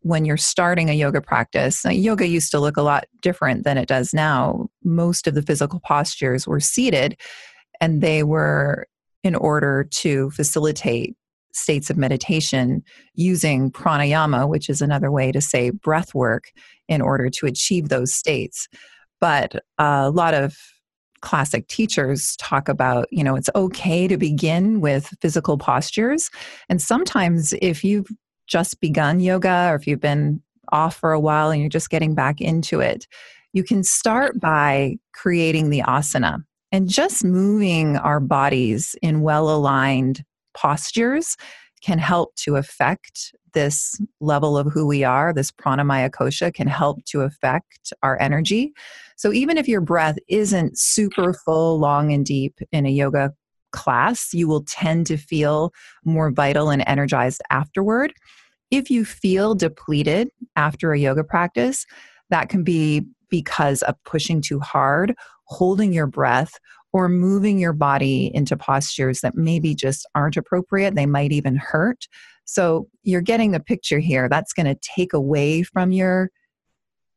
when 0.00 0.24
you're 0.24 0.36
starting 0.36 0.88
a 0.88 0.92
yoga 0.92 1.20
practice. 1.20 1.84
Now, 1.84 1.90
yoga 1.90 2.28
used 2.28 2.52
to 2.52 2.60
look 2.60 2.76
a 2.76 2.82
lot 2.82 3.06
different 3.22 3.64
than 3.64 3.76
it 3.76 3.88
does 3.88 4.14
now. 4.14 4.68
Most 4.84 5.26
of 5.26 5.34
the 5.34 5.42
physical 5.42 5.80
postures 5.80 6.46
were 6.46 6.60
seated, 6.60 7.20
and 7.80 8.00
they 8.00 8.22
were 8.22 8.86
in 9.24 9.34
order 9.34 9.88
to 9.90 10.30
facilitate 10.30 11.16
states 11.56 11.90
of 11.90 11.96
meditation 11.96 12.82
using 13.14 13.70
pranayama, 13.70 14.48
which 14.48 14.68
is 14.68 14.82
another 14.82 15.10
way 15.10 15.32
to 15.32 15.40
say 15.40 15.70
breath 15.70 16.14
work, 16.14 16.52
in 16.88 17.00
order 17.00 17.28
to 17.30 17.46
achieve 17.46 17.88
those 17.88 18.14
states. 18.14 18.68
But 19.20 19.64
a 19.78 20.10
lot 20.10 20.34
of 20.34 20.56
classic 21.20 21.66
teachers 21.68 22.36
talk 22.36 22.68
about, 22.68 23.08
you 23.10 23.24
know, 23.24 23.34
it's 23.34 23.50
okay 23.54 24.06
to 24.06 24.16
begin 24.16 24.80
with 24.80 25.12
physical 25.20 25.58
postures. 25.58 26.30
And 26.68 26.80
sometimes 26.80 27.54
if 27.60 27.82
you've 27.82 28.08
just 28.46 28.80
begun 28.80 29.20
yoga 29.20 29.68
or 29.70 29.74
if 29.74 29.86
you've 29.86 30.00
been 30.00 30.40
off 30.70 30.96
for 30.96 31.12
a 31.12 31.20
while 31.20 31.50
and 31.50 31.60
you're 31.60 31.68
just 31.70 31.90
getting 31.90 32.14
back 32.14 32.40
into 32.40 32.80
it, 32.80 33.06
you 33.52 33.64
can 33.64 33.82
start 33.82 34.38
by 34.38 34.96
creating 35.14 35.70
the 35.70 35.80
asana 35.80 36.38
and 36.72 36.88
just 36.88 37.24
moving 37.24 37.96
our 37.96 38.20
bodies 38.20 38.94
in 39.02 39.22
well 39.22 39.48
aligned 39.48 40.24
postures 40.56 41.36
can 41.82 41.98
help 41.98 42.34
to 42.36 42.56
affect 42.56 43.34
this 43.52 44.00
level 44.20 44.58
of 44.58 44.66
who 44.72 44.86
we 44.86 45.04
are. 45.04 45.32
This 45.32 45.50
pranamaya 45.50 46.10
kosha 46.10 46.52
can 46.52 46.66
help 46.66 47.04
to 47.06 47.22
affect 47.22 47.92
our 48.02 48.20
energy. 48.20 48.72
So 49.16 49.32
even 49.32 49.56
if 49.56 49.68
your 49.68 49.80
breath 49.80 50.18
isn't 50.28 50.78
super 50.78 51.32
full, 51.32 51.78
long, 51.78 52.12
and 52.12 52.24
deep 52.24 52.58
in 52.72 52.86
a 52.86 52.90
yoga 52.90 53.32
class, 53.72 54.34
you 54.34 54.48
will 54.48 54.64
tend 54.64 55.06
to 55.06 55.16
feel 55.16 55.72
more 56.04 56.30
vital 56.30 56.70
and 56.70 56.82
energized 56.86 57.42
afterward. 57.50 58.12
If 58.70 58.90
you 58.90 59.04
feel 59.04 59.54
depleted 59.54 60.28
after 60.56 60.92
a 60.92 60.98
yoga 60.98 61.24
practice, 61.24 61.86
that 62.30 62.48
can 62.48 62.64
be 62.64 63.02
because 63.30 63.82
of 63.82 63.94
pushing 64.04 64.40
too 64.40 64.60
hard, 64.60 65.14
holding 65.44 65.92
your 65.92 66.06
breath, 66.06 66.58
or 66.96 67.10
moving 67.10 67.58
your 67.58 67.74
body 67.74 68.30
into 68.34 68.56
postures 68.56 69.20
that 69.20 69.34
maybe 69.34 69.74
just 69.74 70.08
aren't 70.14 70.38
appropriate. 70.38 70.94
They 70.94 71.04
might 71.04 71.30
even 71.30 71.54
hurt. 71.54 72.08
So 72.46 72.88
you're 73.02 73.20
getting 73.20 73.50
the 73.50 73.60
picture 73.60 73.98
here. 73.98 74.30
That's 74.30 74.54
going 74.54 74.64
to 74.64 74.80
take 74.80 75.12
away 75.12 75.62
from 75.62 75.92
your 75.92 76.30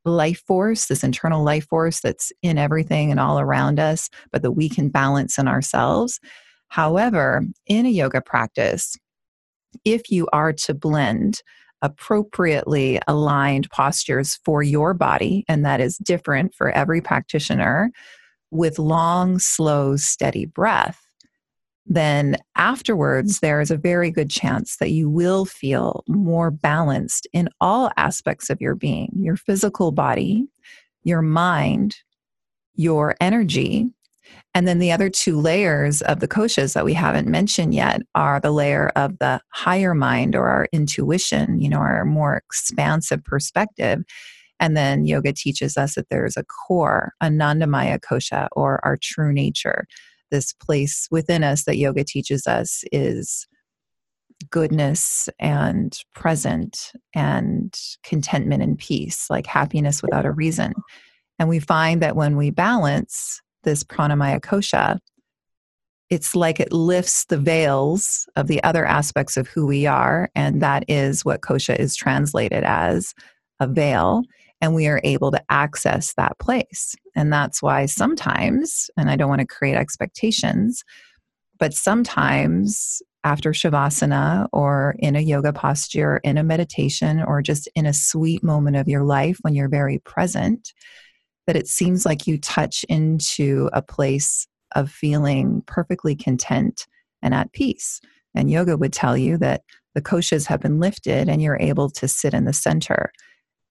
life 0.04 0.44
force, 0.46 0.88
this 0.88 1.02
internal 1.02 1.46
life 1.46 1.66
force 1.70 2.02
that's 2.02 2.34
in 2.42 2.58
everything 2.58 3.10
and 3.10 3.22
all 3.22 3.40
around 3.40 3.80
us, 3.80 4.10
but 4.34 4.42
that 4.42 4.52
we 4.52 4.68
can 4.68 4.90
balance 4.90 5.38
in 5.38 5.48
ourselves. 5.48 6.20
However, 6.68 7.46
in 7.66 7.86
a 7.86 7.90
yoga 7.90 8.20
practice, 8.20 8.98
if 9.86 10.12
you 10.12 10.28
are 10.34 10.52
to 10.52 10.74
blend 10.74 11.42
appropriately 11.82 13.00
aligned 13.08 13.72
postures 13.72 14.42
for 14.44 14.62
your 14.62 14.94
body, 14.94 15.46
and 15.48 15.66
that 15.66 15.80
is 15.80 15.98
different 16.00 16.54
for 16.54 16.70
every 16.70 17.00
practitioner, 17.00 17.92
with 18.52 18.80
long, 18.80 19.40
slow, 19.40 19.96
steady 19.96 20.46
breath, 20.46 21.02
then 21.86 22.38
afterwards 22.56 23.40
there 23.40 23.60
is 23.62 23.72
a 23.72 23.78
very 23.78 24.12
good 24.12 24.30
chance 24.30 24.78
that 24.78 24.92
you 24.92 25.10
will 25.10 25.44
feel 25.44 26.04
more 26.08 26.52
balanced 26.52 27.28
in 27.34 27.50
all 27.60 27.90
aspects 27.98 28.50
of 28.50 28.62
your 28.62 28.76
being 28.76 29.12
your 29.16 29.36
physical 29.36 29.92
body, 29.92 30.46
your 31.04 31.22
mind, 31.22 31.96
your 32.76 33.16
energy. 33.20 33.88
And 34.54 34.68
then 34.68 34.80
the 34.80 34.92
other 34.92 35.10
two 35.10 35.40
layers 35.40 36.02
of 36.04 36.20
the 36.20 36.28
koshas 36.28 36.74
that 36.74 36.86
we 36.86 36.94
haven't 36.94 37.28
mentioned 37.28 37.74
yet 37.74 38.02
are 38.14 38.40
the 38.40 38.52
layer 38.52 38.90
of 38.96 39.18
the 39.18 39.42
higher 39.50 39.96
mind 39.96 40.36
or 40.36 40.48
our 40.48 40.68
intuition, 40.72 41.60
you 41.60 41.70
know, 41.70 41.80
our 41.80 42.06
more 42.06 42.38
expansive 42.38 43.24
perspective. 43.24 44.04
And 44.60 44.76
then 44.76 45.06
yoga 45.06 45.34
teaches 45.34 45.78
us 45.78 45.96
that 45.96 46.10
there's 46.10 46.38
a 46.38 46.44
core, 46.44 47.14
Anandamaya 47.24 48.00
kosha, 48.00 48.48
or 48.52 48.84
our 48.84 48.98
true 48.98 49.32
nature. 49.32 49.86
This 50.32 50.54
place 50.54 51.08
within 51.10 51.44
us 51.44 51.64
that 51.64 51.78
yoga 51.78 52.04
teaches 52.04 52.46
us 52.46 52.84
is 52.92 53.48
goodness 54.50 55.28
and 55.40 55.98
present 56.14 56.94
and 57.14 57.78
contentment 58.04 58.64
and 58.64 58.78
peace, 58.78 59.30
like 59.30 59.48
happiness 59.48 60.02
without 60.02 60.26
a 60.26 60.32
reason. 60.32 60.74
And 61.40 61.50
we 61.50 61.60
find 61.60 62.02
that 62.02 62.16
when 62.16 62.38
we 62.38 62.50
balance 62.50 63.42
this 63.64 63.84
pranamaya 63.84 64.40
kosha, 64.40 65.00
it's 66.10 66.36
like 66.36 66.60
it 66.60 66.74
lifts 66.74 67.26
the 67.26 67.38
veils 67.38 68.28
of 68.36 68.48
the 68.48 68.64
other 68.64 68.86
aspects 68.86 69.38
of 69.38 69.48
who 69.48 69.66
we 69.66 69.86
are. 69.86 70.30
And 70.36 70.62
that 70.62 70.84
is 70.88 71.24
what 71.24 71.42
kosha 71.42 71.78
is 71.78 71.96
translated 71.96 72.64
as 72.64 73.14
a 73.60 73.68
veil 73.68 74.24
and 74.62 74.76
we 74.76 74.88
are 74.88 75.02
able 75.04 75.32
to 75.32 75.44
access 75.50 76.14
that 76.16 76.38
place. 76.40 76.96
And 77.16 77.32
that's 77.32 77.62
why 77.62 77.86
sometimes, 77.86 78.90
and 78.98 79.10
I 79.10 79.16
don't 79.16 79.30
want 79.30 79.42
to 79.42 79.48
create 79.48 79.76
expectations, 79.76 80.84
but 81.58 81.74
sometimes 81.74 83.02
after 83.24 83.52
Shavasana 83.52 84.48
or 84.54 84.96
in 85.00 85.16
a 85.16 85.22
yoga 85.22 85.52
posture, 85.52 86.22
in 86.24 86.38
a 86.38 86.44
meditation, 86.44 87.22
or 87.22 87.42
just 87.42 87.68
in 87.76 87.86
a 87.86 87.94
sweet 87.94 88.44
moment 88.44 88.78
of 88.78 88.88
your 88.88 89.04
life 89.04 89.38
when 89.42 89.54
you're 89.54 89.70
very 89.70 90.00
present, 90.00 90.74
that 91.46 91.58
it 91.58 91.68
seems 91.68 92.06
like 92.06 92.28
you 92.28 92.38
touch 92.38 92.86
into 92.88 93.70
a 93.74 93.82
place 93.82 94.48
of 94.76 94.92
feeling 94.92 95.64
perfectly 95.66 96.16
content 96.16 96.88
and 97.22 97.34
at 97.34 97.52
peace. 97.52 98.00
And 98.36 98.50
yoga 98.52 98.78
would 98.78 98.94
tell 98.94 99.18
you 99.18 99.38
that 99.38 99.64
the 99.96 100.02
koshas 100.02 100.46
have 100.46 100.62
been 100.62 100.80
lifted 100.80 101.28
and 101.28 101.42
you're 101.42 101.60
able 101.60 101.90
to 101.90 102.08
sit 102.08 102.34
in 102.34 102.46
the 102.46 102.54
center. 102.54 103.12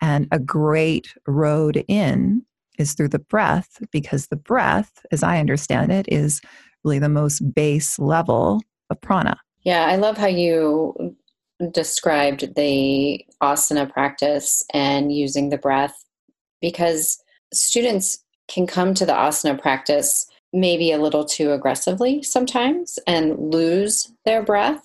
And 0.00 0.28
a 0.30 0.38
great 0.38 1.14
road 1.26 1.84
in 1.88 2.42
is 2.78 2.94
through 2.94 3.08
the 3.08 3.18
breath, 3.18 3.82
because 3.90 4.28
the 4.28 4.36
breath, 4.36 5.04
as 5.10 5.22
I 5.22 5.40
understand 5.40 5.90
it, 5.90 6.06
is 6.08 6.40
really 6.84 7.00
the 7.00 7.08
most 7.08 7.40
base 7.54 7.98
level 7.98 8.62
of 8.90 9.00
prana. 9.00 9.40
Yeah, 9.62 9.86
I 9.86 9.96
love 9.96 10.16
how 10.16 10.28
you 10.28 11.16
described 11.72 12.54
the 12.54 13.24
asana 13.42 13.92
practice 13.92 14.62
and 14.72 15.12
using 15.12 15.48
the 15.50 15.58
breath 15.58 16.04
because 16.60 17.20
students 17.52 18.24
can 18.46 18.66
come 18.66 18.94
to 18.94 19.04
the 19.04 19.12
asana 19.12 19.60
practice 19.60 20.26
maybe 20.52 20.92
a 20.92 20.98
little 20.98 21.24
too 21.24 21.52
aggressively 21.52 22.22
sometimes 22.22 22.98
and 23.06 23.52
lose 23.52 24.12
their 24.24 24.42
breath 24.42 24.82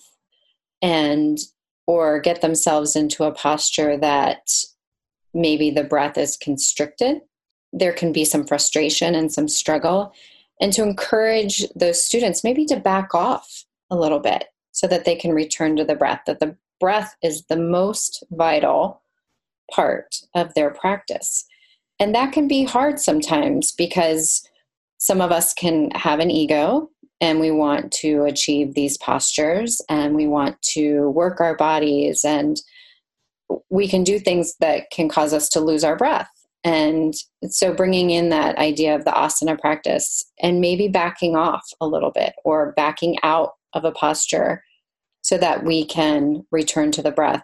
and 0.82 1.38
or 1.86 2.20
get 2.20 2.42
themselves 2.42 2.96
into 2.96 3.24
a 3.24 3.32
posture 3.32 3.98
that 3.98 4.50
maybe 5.34 5.72
the 5.72 5.84
breath 5.84 6.18
is 6.18 6.38
constricted, 6.38 7.22
there 7.72 7.94
can 7.94 8.12
be 8.12 8.26
some 8.26 8.46
frustration 8.46 9.16
and 9.16 9.32
some 9.32 9.48
struggle. 9.48 10.14
And 10.62 10.72
to 10.74 10.84
encourage 10.84 11.66
those 11.76 12.04
students 12.04 12.44
maybe 12.44 12.66
to 12.66 12.80
back 12.80 13.16
off 13.16 13.66
a 13.90 13.98
little 13.98 14.20
bit 14.20 14.46
so 14.72 14.88
that 14.88 15.06
they 15.06 15.16
can 15.16 15.34
return 15.34 15.76
to 15.78 15.84
the 15.84 15.96
breath, 15.96 16.22
that 16.28 16.40
the 16.40 16.56
breath 16.80 17.16
is 17.24 17.46
the 17.46 17.58
most 17.58 18.24
vital 18.32 19.02
part 19.72 20.16
of 20.36 20.54
their 20.54 20.70
practice. 20.70 21.46
And 22.00 22.14
that 22.16 22.34
can 22.34 22.48
be 22.48 22.64
hard 22.64 23.00
sometimes 23.00 23.72
because 23.72 24.48
some 24.98 25.22
of 25.22 25.32
us 25.32 25.54
can 25.54 25.92
have 25.92 26.20
an 26.20 26.32
ego 26.32 26.90
and 27.22 27.40
we 27.40 27.52
want 27.52 27.92
to 27.92 28.24
achieve 28.24 28.74
these 28.74 28.98
postures 28.98 29.82
and 29.90 30.16
we 30.16 30.28
want 30.28 30.62
to 30.62 31.10
work 31.12 31.40
our 31.40 31.56
bodies 31.56 32.26
and 32.26 32.62
we 33.70 33.88
can 33.88 34.04
do 34.04 34.20
things 34.20 34.56
that 34.60 34.90
can 34.92 35.10
cause 35.10 35.34
us 35.34 35.50
to 35.50 35.60
lose 35.60 35.84
our 35.84 35.96
breath. 35.96 36.30
And 36.64 37.14
so 37.50 37.74
bringing 37.74 38.10
in 38.10 38.30
that 38.30 38.58
idea 38.58 38.96
of 38.96 39.04
the 39.04 39.12
asana 39.12 39.60
practice 39.60 40.24
and 40.42 40.62
maybe 40.62 40.88
backing 40.88 41.36
off 41.36 41.64
a 41.82 41.88
little 41.88 42.12
bit 42.12 42.34
or 42.46 42.74
backing 42.78 43.18
out 43.22 43.54
of 43.74 43.84
a 43.84 43.92
posture 43.92 44.64
so 45.22 45.38
that 45.38 45.66
we 45.66 45.86
can 45.86 46.46
return 46.52 46.92
to 46.94 47.02
the 47.02 47.12
breath. 47.12 47.44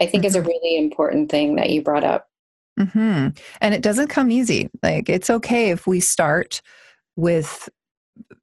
I 0.00 0.06
think 0.06 0.22
mm-hmm. 0.22 0.28
is 0.28 0.36
a 0.36 0.40
mm-hmm. 0.40 0.48
really 0.48 0.78
important 0.78 1.30
thing 1.30 1.56
that 1.56 1.70
you 1.70 1.82
brought 1.82 2.04
up. 2.04 2.28
Mm-hmm. 2.78 3.28
And 3.60 3.74
it 3.74 3.82
doesn't 3.82 4.08
come 4.08 4.30
easy. 4.30 4.70
Like 4.82 5.08
it's 5.08 5.30
okay 5.30 5.70
if 5.70 5.86
we 5.86 6.00
start 6.00 6.60
with 7.16 7.68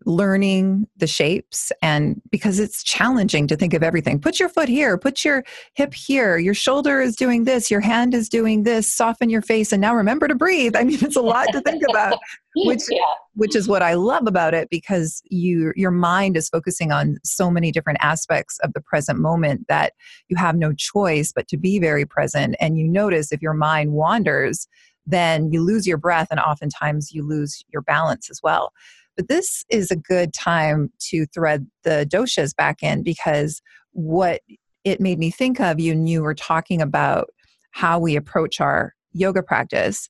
learning 0.06 0.88
the 0.98 1.08
shapes 1.08 1.72
and 1.82 2.22
because 2.30 2.60
it's 2.60 2.84
challenging 2.84 3.48
to 3.48 3.56
think 3.56 3.74
of 3.74 3.84
everything. 3.84 4.20
Put 4.20 4.40
your 4.40 4.50
foot 4.50 4.70
here 4.70 4.98
put 4.98 5.24
your 5.24 5.44
hip 5.74 5.94
here. 5.94 6.38
Your 6.38 6.54
shoulder 6.54 7.02
is 7.02 7.16
doing 7.16 7.46
this 7.46 7.72
your 7.72 7.82
hand 7.82 8.14
is 8.14 8.30
doing 8.30 8.64
this 8.64 8.94
soften 8.94 9.30
your 9.30 9.42
face 9.42 9.72
and 9.72 9.82
now 9.82 9.96
remember 9.96 10.28
to 10.28 10.36
breathe. 10.36 10.76
I 10.78 10.84
mean 10.84 11.00
it's 11.02 11.16
a 11.16 11.22
lot 11.22 11.48
to 11.52 11.62
think 11.62 11.84
about 11.90 12.18
which 12.56 12.84
yeah. 12.90 13.00
which 13.34 13.56
is 13.56 13.68
what 13.68 13.82
i 13.82 13.96
love 13.96 14.28
about 14.28 14.54
it 14.54 14.70
because 14.70 15.24
you 15.32 15.74
your 15.76 15.90
mind 15.90 16.38
is 16.38 16.50
focusing 16.50 16.92
on 16.92 17.18
so 17.24 17.50
many 17.50 17.72
different 17.72 17.98
aspects 18.00 18.60
of 18.60 18.74
the 18.74 18.82
present 18.82 19.18
moment 19.18 19.68
that 19.70 19.94
you 20.28 20.38
have 20.38 20.56
no 20.56 20.72
choice 20.72 21.32
but 21.36 21.48
to 21.48 21.58
be 21.58 21.80
very 21.80 22.06
present. 22.06 22.56
And 22.60 22.78
you 22.78 22.88
notice 22.88 23.32
if 23.32 23.42
your 23.42 23.54
mind 23.54 23.94
wanders 23.94 24.68
then 25.06 25.52
you 25.52 25.62
lose 25.62 25.86
your 25.86 25.98
breath 25.98 26.28
and 26.32 26.40
oftentimes 26.40 27.12
you 27.12 27.28
lose 27.28 27.64
your 27.74 27.82
balance 27.82 28.30
as 28.30 28.40
well 28.42 28.72
but 29.16 29.28
this 29.28 29.64
is 29.70 29.92
a 29.92 29.96
good 29.96 30.34
time 30.34 30.92
to 31.10 31.26
thread 31.28 31.68
the 31.84 32.08
doshas 32.12 32.56
back 32.56 32.82
in 32.82 33.04
because 33.04 33.62
what 33.92 34.42
it 34.84 35.00
made 35.00 35.20
me 35.20 35.32
think 35.32 35.60
of 35.60 35.80
you 35.80 35.94
and 35.94 36.10
you 36.10 36.22
were 36.22 36.36
talking 36.36 36.82
about 36.82 37.30
how 37.72 38.00
we 38.00 38.16
approach 38.16 38.60
our 38.60 38.94
yoga 39.14 39.42
practice. 39.42 40.10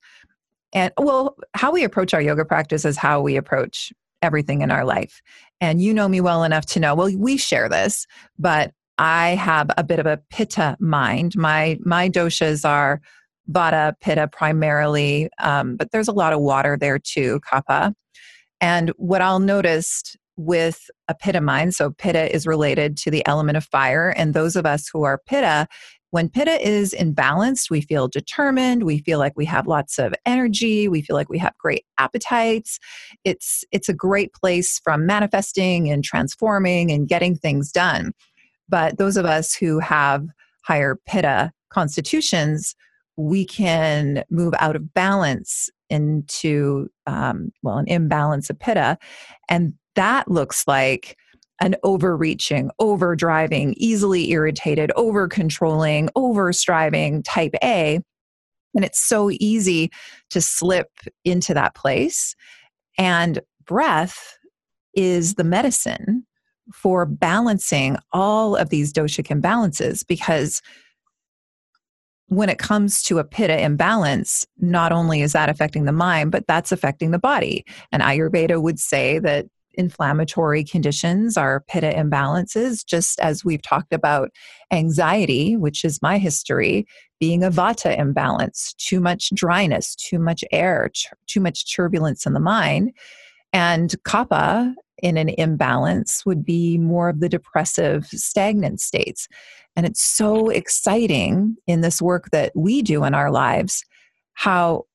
And 0.74 0.92
well, 0.98 1.36
how 1.54 1.72
we 1.72 1.84
approach 1.84 2.14
our 2.14 2.22
yoga 2.22 2.46
practice 2.46 2.86
is 2.86 2.98
how 2.98 3.22
we 3.22 3.36
approach 3.36 3.94
everything 4.22 4.62
in 4.62 4.72
our 4.72 4.86
life. 4.86 5.22
And 5.62 5.82
you 5.82 5.94
know 5.94 6.08
me 6.08 6.22
well 6.22 6.44
enough 6.44 6.66
to 6.68 6.80
know, 6.80 6.96
well, 6.96 7.12
we 7.16 7.38
share 7.38 7.70
this, 7.70 8.08
but 8.40 8.72
I 8.98 9.30
have 9.30 9.70
a 9.78 9.84
bit 9.84 10.00
of 10.00 10.06
a 10.06 10.20
pitta 10.30 10.78
mind. 10.80 11.36
My 11.36 11.78
my 11.84 12.10
doshas 12.10 12.68
are 12.68 13.02
vata, 13.52 13.94
pitta 14.02 14.28
primarily, 14.28 15.30
um, 15.40 15.76
but 15.76 15.92
there's 15.92 16.08
a 16.08 16.14
lot 16.14 16.34
of 16.34 16.42
water 16.42 16.78
there 16.80 17.00
too, 17.00 17.40
kapha. 17.42 17.94
And 18.64 18.92
what 18.96 19.22
I'll 19.22 19.42
notice 19.42 20.16
with 20.38 20.90
a 21.10 21.14
pitta 21.14 21.42
mind, 21.42 21.76
so 21.76 21.92
pitta 21.92 22.34
is 22.34 22.48
related 22.48 22.96
to 23.00 23.12
the 23.12 23.22
element 23.28 23.58
of 23.58 23.66
fire, 23.66 24.14
and 24.16 24.34
those 24.34 24.56
of 24.56 24.66
us 24.66 24.88
who 24.88 25.04
are 25.04 25.20
pitta, 25.26 25.68
when 26.12 26.30
pitta 26.30 26.66
is 26.66 26.96
imbalanced, 26.98 27.70
we 27.70 27.82
feel 27.82 28.08
determined, 28.08 28.84
we 28.84 29.00
feel 29.00 29.20
like 29.20 29.34
we 29.36 29.44
have 29.44 29.68
lots 29.68 30.00
of 30.00 30.14
energy, 30.26 30.88
we 30.88 31.02
feel 31.02 31.18
like 31.18 31.28
we 31.28 31.38
have 31.40 31.58
great 31.58 31.84
appetites. 31.98 32.80
It's 33.26 33.66
it's 33.74 33.90
a 33.90 33.94
great 33.94 34.32
place 34.32 34.80
from 34.82 35.06
manifesting 35.06 35.90
and 35.92 36.02
transforming 36.02 36.90
and 36.90 37.06
getting 37.10 37.36
things 37.36 37.70
done. 37.70 38.14
But 38.70 38.98
those 38.98 39.18
of 39.18 39.26
us 39.26 39.54
who 39.54 39.80
have 39.80 40.26
higher 40.64 40.98
pitta 41.06 41.52
constitutions, 41.70 42.76
we 43.18 43.44
can 43.44 44.24
move 44.30 44.54
out 44.60 44.78
of 44.78 44.94
balance 44.94 45.70
into 45.94 46.90
um, 47.06 47.52
well 47.62 47.78
an 47.78 47.88
imbalance 47.88 48.50
of 48.50 48.60
pitta 48.60 48.98
and 49.50 49.74
that 49.96 50.30
looks 50.30 50.68
like 50.68 51.18
an 51.62 51.76
overreaching 51.84 52.72
overdriving 52.82 53.74
easily 53.78 54.32
irritated 54.32 54.92
over 54.96 55.28
controlling 55.28 56.10
over 56.16 56.52
striving 56.52 57.22
type 57.24 57.54
a 57.64 58.00
and 58.76 58.84
it's 58.84 59.00
so 59.00 59.30
easy 59.34 59.92
to 60.30 60.42
slip 60.42 60.90
into 61.24 61.54
that 61.54 61.76
place 61.76 62.36
and 62.98 63.40
breath 63.66 64.38
is 64.96 65.36
the 65.36 65.44
medicine 65.44 66.26
for 66.74 67.06
balancing 67.06 67.98
all 68.12 68.56
of 68.56 68.70
these 68.70 68.94
doshic 68.94 69.28
imbalances 69.28 70.06
because 70.08 70.62
when 72.36 72.50
it 72.50 72.60
comes 72.60 73.04
to 73.04 73.20
a 73.20 73.24
pitta 73.24 73.62
imbalance, 73.62 74.46
not 74.60 74.92
only 74.92 75.22
is 75.22 75.34
that 75.34 75.50
affecting 75.50 75.86
the 75.86 75.92
mind, 75.92 76.32
but 76.32 76.46
that's 76.48 76.72
affecting 76.72 77.12
the 77.12 77.20
body. 77.20 77.66
And 77.92 78.02
Ayurveda 78.02 78.62
would 78.62 78.80
say 78.80 79.20
that 79.20 79.46
inflammatory 79.76 80.64
conditions 80.64 81.36
are 81.38 81.64
pitta 81.68 81.92
imbalances, 81.92 82.86
just 82.86 83.20
as 83.20 83.44
we've 83.44 83.62
talked 83.62 83.94
about 83.94 84.30
anxiety, 84.72 85.58
which 85.58 85.84
is 85.84 86.02
my 86.02 86.18
history, 86.18 86.86
being 87.20 87.44
a 87.44 87.50
vata 87.50 87.98
imbalance, 87.98 88.74
too 88.78 89.00
much 89.00 89.32
dryness, 89.34 89.96
too 89.96 90.20
much 90.20 90.44
air, 90.52 90.90
too 91.28 91.40
much 91.40 91.74
turbulence 91.74 92.26
in 92.26 92.34
the 92.34 92.40
mind. 92.40 92.92
And 93.52 93.96
kapha 94.04 94.74
in 95.04 95.18
an 95.18 95.30
imbalance 95.30 96.26
would 96.26 96.44
be 96.44 96.78
more 96.80 97.10
of 97.10 97.20
the 97.20 97.30
depressive, 97.30 98.08
stagnant 98.08 98.80
states. 98.80 99.28
And 99.76 99.86
it's 99.86 100.02
so 100.02 100.50
exciting 100.50 101.58
in 101.68 101.82
this 101.82 102.02
work 102.02 102.32
that 102.32 102.54
we 102.56 102.82
do 102.82 103.04
in 103.04 103.14
our 103.14 103.30
lives 103.30 103.84
how 104.34 104.86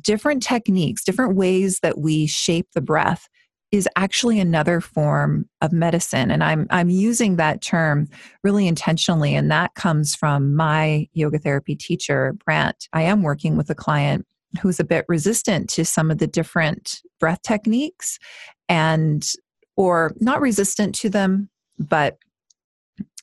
different 0.00 0.42
techniques, 0.42 1.02
different 1.02 1.34
ways 1.34 1.80
that 1.80 1.98
we 1.98 2.26
shape 2.26 2.68
the 2.74 2.80
breath 2.80 3.26
is 3.72 3.88
actually 3.96 4.38
another 4.38 4.80
form 4.80 5.48
of 5.60 5.72
medicine 5.72 6.30
and 6.30 6.44
I'm 6.44 6.68
I'm 6.70 6.90
using 6.90 7.36
that 7.36 7.60
term 7.60 8.06
really 8.44 8.68
intentionally 8.68 9.34
and 9.34 9.50
that 9.50 9.74
comes 9.74 10.14
from 10.14 10.54
my 10.54 11.08
yoga 11.12 11.40
therapy 11.40 11.74
teacher 11.74 12.36
Brant. 12.44 12.88
I 12.92 13.02
am 13.02 13.22
working 13.22 13.56
with 13.56 13.68
a 13.70 13.74
client 13.74 14.26
who's 14.60 14.78
a 14.78 14.84
bit 14.84 15.04
resistant 15.08 15.68
to 15.70 15.84
some 15.84 16.12
of 16.12 16.18
the 16.18 16.28
different 16.28 17.00
breath 17.18 17.42
techniques 17.42 18.20
and 18.68 19.28
or 19.76 20.12
not 20.20 20.40
resistant 20.40 20.94
to 20.94 21.08
them 21.08 21.48
but 21.78 22.18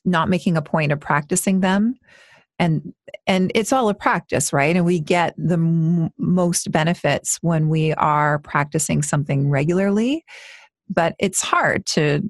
not 0.04 0.28
making 0.28 0.56
a 0.56 0.62
point 0.62 0.92
of 0.92 1.00
practicing 1.00 1.60
them. 1.60 1.94
And 2.58 2.92
and 3.26 3.50
it's 3.54 3.72
all 3.72 3.88
a 3.88 3.94
practice 3.94 4.52
right? 4.52 4.76
And 4.76 4.84
we 4.84 5.00
get 5.00 5.34
the 5.36 5.54
m- 5.54 6.10
most 6.18 6.70
benefits 6.70 7.38
when 7.40 7.68
we 7.68 7.92
are 7.94 8.38
practicing 8.40 9.02
something 9.02 9.48
regularly 9.48 10.24
but 10.90 11.14
it's 11.18 11.40
hard 11.40 11.86
to 11.86 12.28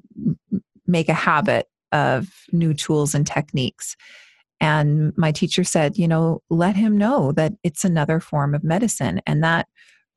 make 0.87 1.09
a 1.09 1.13
habit 1.13 1.67
of 1.91 2.29
new 2.51 2.73
tools 2.73 3.13
and 3.13 3.27
techniques. 3.27 3.95
And 4.61 5.11
my 5.17 5.31
teacher 5.31 5.63
said 5.63 5.97
you 5.97 6.07
know 6.07 6.41
let 6.49 6.75
him 6.75 6.97
know 6.97 7.31
that 7.33 7.53
it's 7.63 7.83
another 7.83 8.19
form 8.19 8.55
of 8.55 8.63
medicine. 8.63 9.21
And 9.27 9.43
that 9.43 9.67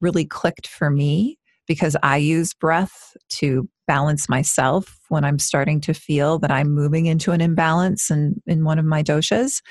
really 0.01 0.25
clicked 0.25 0.67
for 0.67 0.91
me 0.91 1.39
because 1.67 1.97
I 2.03 2.19
use 2.19 2.55
breath 2.55 3.17
to 3.31 3.69
balance 3.87 4.29
myself 4.29 4.99
when 5.09 5.25
I'm 5.25 5.39
starting 5.39 5.81
to 5.83 5.95
feel 5.95 6.39
that 6.41 6.51
I'm 6.51 6.71
moving 6.71 7.07
into 7.07 7.33
an 7.33 7.41
imbalance 7.41 8.11
in, 8.11 8.41
in 8.47 8.65
one 8.65 8.79
of 8.79 8.85
my 8.85 9.03
doshas. 9.03 9.63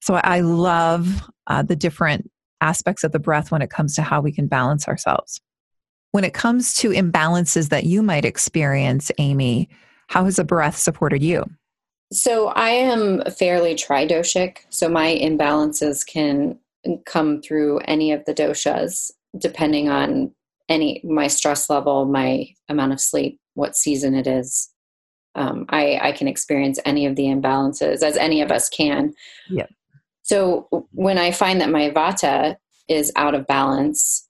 So 0.00 0.14
I 0.14 0.40
love 0.40 1.28
uh, 1.46 1.62
the 1.62 1.76
different 1.76 2.30
aspects 2.60 3.04
of 3.04 3.12
the 3.12 3.18
breath 3.18 3.50
when 3.50 3.62
it 3.62 3.70
comes 3.70 3.94
to 3.96 4.02
how 4.02 4.20
we 4.20 4.32
can 4.32 4.46
balance 4.46 4.88
ourselves. 4.88 5.40
When 6.12 6.24
it 6.24 6.34
comes 6.34 6.74
to 6.74 6.90
imbalances 6.90 7.68
that 7.68 7.84
you 7.84 8.02
might 8.02 8.24
experience, 8.24 9.10
Amy, 9.18 9.68
how 10.08 10.24
has 10.24 10.36
the 10.36 10.44
breath 10.44 10.76
supported 10.76 11.22
you? 11.22 11.44
So 12.12 12.48
I 12.48 12.70
am 12.70 13.22
fairly 13.24 13.74
tridoshic. 13.74 14.58
So 14.70 14.88
my 14.88 15.18
imbalances 15.20 16.06
can 16.06 16.58
come 17.04 17.42
through 17.42 17.78
any 17.80 18.12
of 18.12 18.24
the 18.24 18.34
doshas 18.34 19.10
depending 19.38 19.88
on 19.88 20.32
any 20.68 21.00
my 21.04 21.26
stress 21.26 21.70
level, 21.70 22.04
my 22.06 22.48
amount 22.68 22.92
of 22.92 23.00
sleep, 23.00 23.38
what 23.54 23.76
season 23.76 24.14
it 24.14 24.26
is. 24.26 24.70
Um, 25.34 25.66
I, 25.68 25.98
I 26.02 26.12
can 26.12 26.28
experience 26.28 26.80
any 26.84 27.04
of 27.04 27.16
the 27.16 27.24
imbalances 27.24 28.02
as 28.02 28.16
any 28.16 28.40
of 28.40 28.50
us 28.50 28.68
can. 28.70 29.12
Yeah. 29.50 29.66
So 30.22 30.86
when 30.92 31.18
I 31.18 31.30
find 31.30 31.60
that 31.60 31.70
my 31.70 31.90
vata 31.90 32.56
is 32.88 33.12
out 33.16 33.34
of 33.34 33.46
balance, 33.46 34.26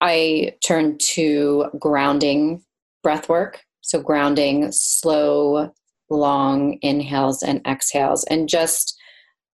I 0.00 0.54
turn 0.66 0.98
to 0.98 1.66
grounding 1.78 2.62
breath 3.02 3.28
work. 3.28 3.62
So 3.82 4.00
grounding, 4.00 4.72
slow, 4.72 5.70
long 6.10 6.78
inhales 6.80 7.42
and 7.42 7.60
exhales, 7.66 8.24
and 8.24 8.48
just 8.48 8.98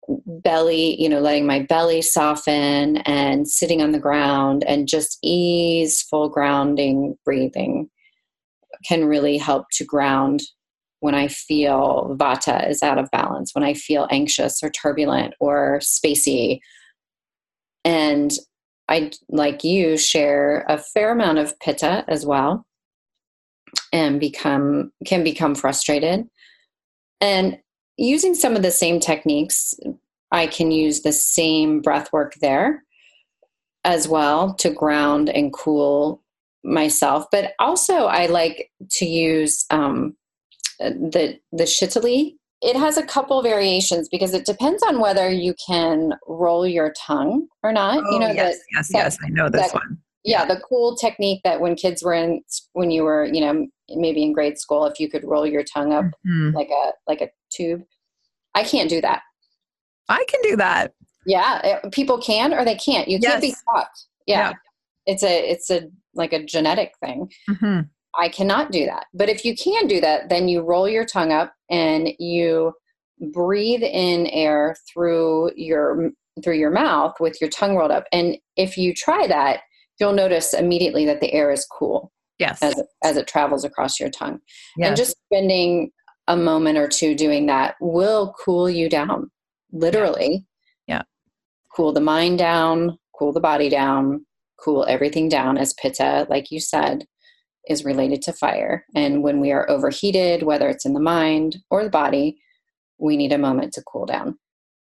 belly, 0.08 1.02
you 1.02 1.10
know, 1.10 1.20
letting 1.20 1.46
my 1.46 1.60
belly 1.60 2.02
soften 2.02 2.98
and 2.98 3.48
sitting 3.48 3.82
on 3.82 3.92
the 3.92 4.00
ground 4.00 4.64
and 4.66 4.88
just 4.88 5.18
easeful 5.24 6.30
grounding 6.30 7.18
breathing 7.26 7.90
can 8.86 9.06
really 9.06 9.38
help 9.38 9.66
to 9.72 9.84
ground 9.84 10.42
when 11.00 11.16
I 11.16 11.28
feel 11.28 12.16
vata 12.20 12.70
is 12.70 12.82
out 12.82 12.98
of 12.98 13.12
balance, 13.12 13.54
when 13.54 13.64
I 13.64 13.74
feel 13.74 14.08
anxious 14.12 14.64
or 14.64 14.70
turbulent 14.70 15.34
or 15.40 15.80
spacey. 15.82 16.60
And 17.84 18.32
I, 18.88 19.12
like 19.30 19.64
you, 19.64 19.98
share 19.98 20.66
a 20.68 20.78
fair 20.78 21.12
amount 21.12 21.40
of 21.40 21.60
pitta 21.60 22.06
as 22.08 22.26
well 22.26 22.66
and 23.92 24.20
become 24.20 24.92
can 25.06 25.24
become 25.24 25.56
frustrated. 25.56 26.26
And 27.22 27.58
using 27.98 28.34
some 28.36 28.56
of 28.56 28.62
the 28.62 28.72
same 28.72 29.00
techniques, 29.00 29.74
I 30.32 30.48
can 30.48 30.72
use 30.72 31.02
the 31.02 31.14
same 31.14 31.82
breath 31.82 32.12
work 32.12 32.34
there 32.42 32.84
as 33.84 34.08
well 34.08 34.54
to 34.56 34.70
ground 34.70 35.30
and 35.30 35.54
cool 35.54 36.22
myself. 36.64 37.26
But 37.32 37.54
also, 37.60 38.06
I 38.06 38.26
like 38.26 38.72
to 38.92 39.06
use 39.06 39.66
um, 39.70 40.16
the 40.80 41.40
the 41.52 41.64
shitali. 41.64 42.36
It 42.62 42.76
has 42.76 42.98
a 42.98 43.04
couple 43.06 43.42
variations 43.44 44.10
because 44.10 44.34
it 44.34 44.46
depends 44.46 44.82
on 44.82 45.00
whether 45.00 45.30
you 45.30 45.54
can 45.68 46.14
roll 46.28 46.66
your 46.66 46.94
tongue 46.98 47.48
or 47.62 47.72
not. 47.72 48.04
Oh, 48.04 48.12
you 48.14 48.20
know, 48.20 48.32
yes, 48.32 48.56
the, 48.58 48.64
yes, 48.76 48.88
that- 48.90 48.98
yes. 48.98 49.18
I 49.24 49.30
know 49.30 49.50
this 49.50 49.72
that- 49.72 49.74
one. 49.74 50.00
yeah, 50.24 50.46
the 50.46 50.60
cool 50.68 50.96
technique 50.96 51.42
that 51.44 51.62
when 51.62 51.76
kids 51.76 52.02
were 52.04 52.14
in 52.14 52.42
when 52.74 52.90
you 52.90 53.04
were, 53.04 53.26
you 53.26 53.42
know, 53.42 53.68
maybe 53.90 54.24
in 54.24 54.34
grade 54.34 54.58
school, 54.58 54.86
if 54.86 55.00
you 55.00 55.08
could 55.10 55.24
roll 55.24 55.46
your 55.46 55.64
tongue 55.64 55.94
up 55.94 56.06
Mhm. 56.28 56.54
like 56.56 56.70
a 56.70 56.94
like 57.08 57.22
a 57.22 57.30
tube. 57.56 57.82
I 58.54 58.64
can't 58.64 58.90
do 58.90 59.02
that. 59.02 59.22
I 60.10 60.26
can 60.30 60.40
do 60.44 60.56
that. 60.58 60.94
Yeah, 61.26 61.62
it- 61.84 61.92
people 61.92 62.20
can 62.20 62.54
or 62.54 62.64
they 62.66 62.76
can't. 62.76 63.08
You 63.08 63.20
can't 63.20 63.42
be 63.42 63.48
Yes. 63.48 63.64
taught. 63.64 63.90
Yeah. 64.28 64.50
Yeah. 64.50 64.54
It's 65.08 65.24
a 65.24 65.50
it's 65.52 65.70
a 65.70 65.90
like 66.14 66.34
a 66.34 66.44
genetic 66.44 66.92
thing. 67.04 67.32
Mhm. 67.50 67.90
I 68.18 68.30
cannot 68.30 68.72
do 68.72 68.86
that. 68.86 69.08
But 69.14 69.30
if 69.30 69.44
you 69.44 69.56
can 69.56 69.88
do 69.88 70.00
that, 70.02 70.30
then 70.30 70.48
you 70.48 70.62
roll 70.62 70.88
your 70.88 71.06
tongue 71.06 71.32
up 71.34 71.54
and 71.70 72.10
you 72.20 72.74
breathe 73.32 73.84
in 73.84 74.28
air 74.28 74.76
through 74.92 75.52
your 75.56 76.12
through 76.44 76.56
your 76.58 76.72
mouth 76.72 77.16
with 77.20 77.40
your 77.40 77.50
tongue 77.50 77.76
rolled 77.76 77.92
up. 77.92 78.06
And 78.12 78.38
if 78.58 78.78
you 78.78 78.94
try 78.94 79.26
that, 79.28 79.62
you'll 80.00 80.14
notice 80.14 80.54
immediately 80.54 81.06
that 81.06 81.22
the 81.22 81.32
air 81.34 81.50
is 81.52 81.66
cool 81.66 82.12
Yes. 82.40 82.62
as 82.62 82.78
it, 82.78 82.86
as 83.04 83.16
it 83.18 83.28
travels 83.28 83.64
across 83.64 84.00
your 84.00 84.10
tongue. 84.10 84.40
yes. 84.78 84.88
And 84.88 84.98
just 84.98 85.16
spending 85.32 85.92
a 86.28 86.36
moment 86.36 86.78
or 86.78 86.88
two 86.88 87.16
doing 87.16 87.46
that 87.46 87.76
will 87.80 88.36
cool 88.44 88.70
you 88.70 88.90
down, 88.90 89.30
literally. 89.72 90.46
Yeah. 90.88 91.04
Cool 91.76 91.94
the 91.94 92.02
mind 92.02 92.40
down, 92.40 92.98
cool 93.18 93.32
the 93.32 93.40
body 93.40 93.70
down, 93.70 94.26
cool 94.60 94.86
everything 94.88 95.30
down, 95.30 95.58
as 95.58 95.74
Pitta, 95.74 96.26
like 96.30 96.52
you 96.52 96.60
said, 96.60 97.06
is 97.68 97.86
related 97.86 98.22
to 98.24 98.34
fire. 98.34 98.86
And 98.96 99.24
when 99.24 99.40
we 99.40 99.52
are 99.52 99.70
overheated, 99.70 100.44
whether 100.44 100.70
it's 100.70 100.86
in 100.86 100.94
the 100.94 101.00
mind 101.00 101.58
or 101.70 101.84
the 101.84 101.90
body, 101.90 102.40
we 102.98 103.18
need 103.18 103.34
a 103.34 103.38
moment 103.38 103.74
to 103.74 103.84
cool 103.84 104.06
down. 104.06 104.38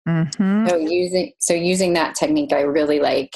Mhm. 0.07 0.69
So 0.69 0.77
using 0.77 1.33
so 1.39 1.53
using 1.53 1.93
that 1.93 2.15
technique, 2.15 2.53
I 2.53 2.61
really 2.61 2.99
like. 2.99 3.33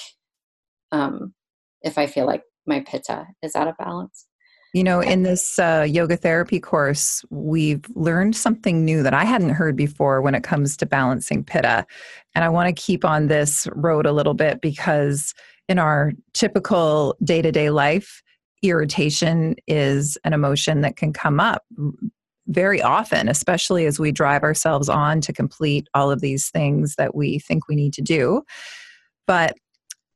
Um, 0.91 1.33
if 1.81 1.97
I 1.97 2.07
feel 2.07 2.25
like 2.25 2.43
my 2.65 2.81
pitta 2.81 3.27
is 3.41 3.55
out 3.55 3.67
of 3.67 3.77
balance. 3.77 4.25
You 4.73 4.83
know, 4.83 4.99
in 4.99 5.23
this 5.23 5.57
uh, 5.57 5.85
yoga 5.89 6.15
therapy 6.15 6.59
course, 6.59 7.25
we've 7.31 7.83
learned 7.95 8.35
something 8.35 8.85
new 8.85 9.01
that 9.01 9.15
I 9.15 9.23
hadn't 9.23 9.49
heard 9.49 9.75
before 9.75 10.21
when 10.21 10.35
it 10.35 10.43
comes 10.43 10.77
to 10.77 10.85
balancing 10.85 11.43
pitta. 11.43 11.87
And 12.35 12.45
I 12.45 12.49
want 12.49 12.67
to 12.67 12.81
keep 12.81 13.03
on 13.03 13.27
this 13.27 13.67
road 13.73 14.05
a 14.05 14.11
little 14.11 14.35
bit 14.35 14.61
because 14.61 15.33
in 15.67 15.79
our 15.79 16.11
typical 16.33 17.17
day 17.23 17.41
to 17.41 17.51
day 17.51 17.71
life, 17.71 18.21
irritation 18.61 19.55
is 19.67 20.17
an 20.23 20.33
emotion 20.33 20.81
that 20.81 20.97
can 20.97 21.13
come 21.13 21.39
up 21.39 21.63
very 22.47 22.81
often, 22.81 23.27
especially 23.27 23.85
as 23.85 23.99
we 23.99 24.11
drive 24.11 24.43
ourselves 24.43 24.89
on 24.89 25.21
to 25.21 25.33
complete 25.33 25.87
all 25.93 26.11
of 26.11 26.21
these 26.21 26.49
things 26.49 26.95
that 26.95 27.15
we 27.15 27.39
think 27.39 27.67
we 27.67 27.75
need 27.75 27.93
to 27.93 28.01
do. 28.01 28.41
But 29.25 29.55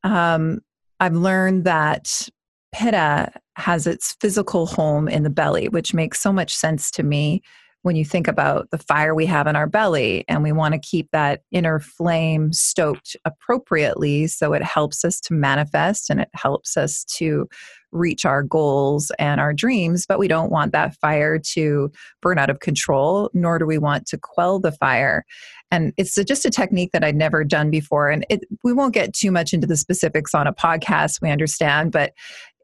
um, 0.03 0.59
I've 0.99 1.15
learned 1.15 1.63
that 1.65 2.27
pitta 2.73 3.31
has 3.55 3.87
its 3.87 4.15
physical 4.19 4.65
home 4.65 5.07
in 5.07 5.23
the 5.23 5.29
belly, 5.29 5.69
which 5.69 5.93
makes 5.93 6.19
so 6.19 6.33
much 6.33 6.53
sense 6.55 6.91
to 6.91 7.03
me 7.03 7.41
when 7.83 7.97
you 7.97 8.05
think 8.05 8.29
about 8.29 8.71
the 8.71 8.77
fire 8.77 9.13
we 9.13 9.25
have 9.25 9.45
in 9.45 9.55
our 9.55 9.67
belly 9.67 10.23
and 10.27 10.41
we 10.41 10.51
want 10.51 10.73
to 10.73 10.79
keep 10.79 11.09
that 11.11 11.41
inner 11.51 11.79
flame 11.79 12.51
stoked 12.51 13.15
appropriately 13.25 14.25
so 14.25 14.53
it 14.53 14.63
helps 14.63 15.05
us 15.05 15.19
to 15.19 15.33
manifest 15.33 16.09
and 16.09 16.21
it 16.21 16.29
helps 16.33 16.75
us 16.77 17.03
to 17.03 17.47
reach 17.91 18.25
our 18.25 18.41
goals 18.41 19.11
and 19.19 19.39
our 19.39 19.53
dreams 19.53 20.05
but 20.07 20.17
we 20.17 20.27
don't 20.27 20.49
want 20.49 20.71
that 20.71 20.95
fire 20.95 21.37
to 21.37 21.91
burn 22.21 22.39
out 22.39 22.49
of 22.49 22.61
control 22.61 23.29
nor 23.33 23.59
do 23.59 23.65
we 23.65 23.77
want 23.77 24.07
to 24.07 24.17
quell 24.17 24.59
the 24.59 24.71
fire. 24.71 25.23
And 25.69 25.91
it's 25.97 26.15
just 26.15 26.45
a 26.45 26.49
technique 26.49 26.91
that 26.93 27.03
I'd 27.03 27.15
never 27.15 27.43
done 27.43 27.69
before 27.69 28.09
and 28.09 28.25
it, 28.29 28.45
we 28.63 28.73
won't 28.73 28.93
get 28.93 29.13
too 29.13 29.29
much 29.29 29.53
into 29.53 29.67
the 29.67 29.77
specifics 29.77 30.33
on 30.33 30.47
a 30.47 30.53
podcast 30.53 31.21
we 31.21 31.29
understand 31.29 31.91
but 31.91 32.13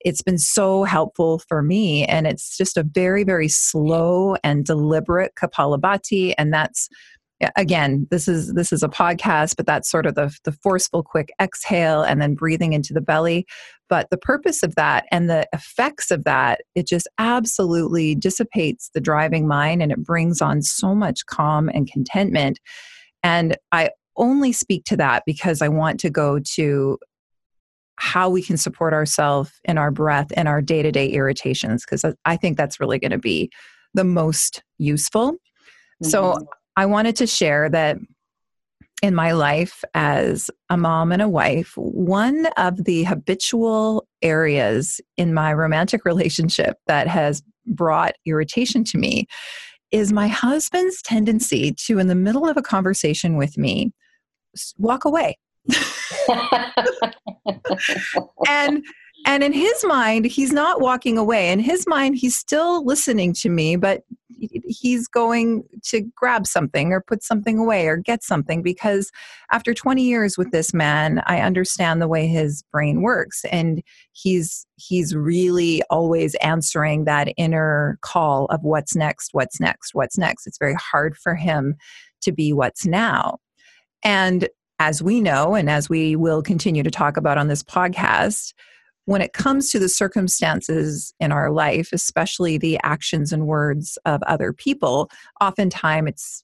it's 0.02 0.22
been 0.22 0.38
so 0.38 0.84
helpful 0.84 1.40
for 1.48 1.62
me 1.62 2.06
and 2.06 2.28
it's 2.28 2.58
just 2.58 2.78
a 2.78 2.84
very 2.84 3.24
very 3.24 3.48
slow 3.48 4.36
and 4.44 4.66
deliberate 4.66 5.34
kapalabhati 5.36 6.34
and 6.38 6.54
that's 6.54 6.90
again 7.56 8.06
this 8.12 8.28
is 8.28 8.54
this 8.54 8.74
is 8.74 8.84
a 8.84 8.90
podcast 8.90 9.56
but 9.56 9.66
that's 9.66 9.90
sort 9.90 10.06
of 10.06 10.16
the 10.16 10.36
the 10.44 10.52
forceful 10.52 11.04
quick 11.04 11.32
exhale 11.42 12.02
and 12.02 12.22
then 12.22 12.36
breathing 12.36 12.74
into 12.74 12.94
the 12.94 13.02
belly. 13.02 13.46
But 13.88 14.10
the 14.12 14.18
purpose 14.18 14.62
of 14.62 14.76
that 14.76 15.06
and 15.12 15.30
the 15.30 15.48
effects 15.54 16.12
of 16.12 16.24
that 16.26 16.62
it 16.76 16.88
just 16.88 17.08
absolutely 17.18 18.16
dissipates 18.16 18.90
the 18.94 19.02
driving 19.02 19.48
mind 19.48 19.82
and 19.82 19.92
it 19.92 20.04
brings 20.04 20.42
on 20.42 20.62
so 20.62 20.94
much 20.94 21.26
calm 21.26 21.70
and 21.70 21.90
contentment. 21.90 22.60
And 23.24 23.58
i 23.72 23.90
only 24.18 24.52
speak 24.52 24.84
to 24.84 24.98
that 24.98 25.24
because 25.26 25.62
i 25.62 25.68
want 25.70 25.98
to 25.98 26.10
go 26.10 26.40
to 26.40 26.98
how 28.00 28.30
we 28.30 28.42
can 28.42 28.58
support 28.58 28.94
ourselves 28.94 29.52
in 29.66 29.78
our 29.78 29.92
breath 29.92 30.28
and 30.36 30.48
our 30.48 30.62
day-to-day 30.62 31.08
irritations 31.10 31.86
because 31.86 32.04
i 32.26 32.36
think 32.36 32.58
that's 32.58 32.80
really 32.80 32.98
going 33.00 33.12
to 33.12 33.18
be 33.18 33.50
the 33.94 34.04
most 34.04 34.64
useful 34.78 35.36
so 36.04 36.34
Mhm. 36.34 36.46
I 36.78 36.86
wanted 36.86 37.18
to 37.18 37.28
share 37.28 37.70
that 37.70 37.98
in 39.02 39.14
my 39.14 39.34
life 39.34 39.84
as 39.94 40.50
a 40.70 40.78
mom 40.78 41.12
and 41.12 41.22
a 41.22 41.28
wife, 41.28 41.74
one 41.76 42.46
of 42.58 42.86
the 42.86 43.04
habitual 43.04 44.08
areas 44.22 45.02
in 45.18 45.34
my 45.34 45.54
romantic 45.54 46.06
relationship 46.06 46.78
that 46.88 47.08
has 47.08 47.42
brought 47.66 48.14
irritation 48.26 48.84
to 48.86 48.98
me 48.98 49.28
is 49.92 50.14
my 50.14 50.28
husband's 50.28 51.02
tendency 51.02 51.74
to, 51.74 52.00
in 52.00 52.08
the 52.08 52.16
middle 52.16 52.48
of 52.48 52.56
a 52.56 52.62
conversation 52.62 53.36
with 53.36 53.58
me, 53.58 53.92
walk 54.78 55.04
away. 55.04 55.38
and 58.48 58.84
and 59.26 59.44
in 59.44 59.54
his 59.54 59.84
mind 59.84 60.26
he's 60.26 60.52
not 60.52 60.82
walking 60.82 61.18
away. 61.18 61.52
In 61.52 61.60
his 61.60 61.86
mind 61.88 62.18
he's 62.18 62.38
still 62.38 62.86
listening 62.86 63.34
to 63.34 63.50
me 63.50 63.76
but 63.76 64.04
he's 64.40 65.06
going 65.08 65.64
to 65.84 66.02
grab 66.16 66.48
something 66.48 66.94
or 66.94 67.02
put 67.02 67.22
something 67.22 67.60
away 67.60 67.88
or 67.88 67.98
get 67.98 68.24
something 68.24 68.62
because 68.62 69.12
after 69.52 69.74
20 69.74 70.02
years 70.02 70.38
with 70.38 70.52
this 70.52 70.74
man 70.74 71.22
i 71.26 71.42
understand 71.42 72.02
the 72.02 72.08
way 72.08 72.26
his 72.26 72.64
brain 72.72 73.02
works. 73.02 73.44
And 73.52 73.84
he's 74.14 74.66
he's 74.76 75.16
really 75.16 75.82
always 75.90 76.36
answering 76.36 77.06
that 77.06 77.34
inner 77.38 77.98
call 78.02 78.46
of 78.46 78.64
what's 78.64 78.96
next 78.96 79.30
what's 79.34 79.60
next 79.60 79.94
what's 79.94 80.18
next. 80.18 80.48
It's 80.48 80.58
very 80.58 80.76
hard 80.76 81.18
for 81.18 81.36
him 81.36 81.76
to 82.22 82.32
be 82.32 82.54
what's 82.54 82.86
now. 82.86 83.40
And 84.04 84.48
as 84.80 85.04
we 85.04 85.20
know, 85.20 85.56
and 85.56 85.70
as 85.70 85.90
we 85.90 86.16
will 86.16 86.42
continue 86.42 86.84
to 86.84 86.92
talk 86.92 87.18
about 87.18 87.38
on 87.38 87.48
this 87.48 87.62
podcast, 87.62 88.54
when 89.06 89.22
it 89.22 89.34
comes 89.34 89.72
to 89.72 89.80
the 89.80 89.90
circumstances 89.90 91.14
in 91.20 91.32
our 91.32 91.52
life, 91.52 91.90
especially 91.92 92.58
the 92.58 92.80
actions 92.84 93.34
and 93.34 93.48
words 93.48 93.98
of 94.06 94.22
other 94.24 94.54
people, 94.54 95.10
oftentimes 95.42 96.10
it's 96.10 96.44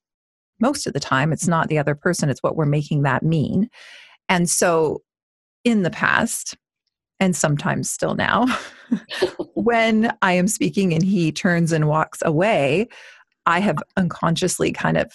most 0.60 0.88
of 0.88 0.94
the 0.94 1.00
time 1.00 1.32
it's 1.32 1.48
not 1.48 1.68
the 1.68 1.78
other 1.78 1.96
person, 1.96 2.30
it's 2.30 2.42
what 2.42 2.56
we're 2.56 2.66
making 2.66 3.04
that 3.04 3.24
mean. 3.24 3.70
And 4.30 4.50
so 4.50 5.02
in 5.64 5.84
the 5.84 5.90
past, 5.90 6.56
and 7.20 7.36
sometimes 7.36 7.90
still 7.90 8.16
now, 8.16 8.46
when 9.54 10.12
I 10.22 10.34
am 10.34 10.48
speaking 10.48 10.94
and 10.94 11.04
he 11.04 11.32
turns 11.32 11.72
and 11.72 11.88
walks 11.88 12.20
away, 12.24 12.88
I 13.46 13.60
have 13.60 13.78
unconsciously 13.96 14.72
kind 14.72 14.98
of 14.98 15.12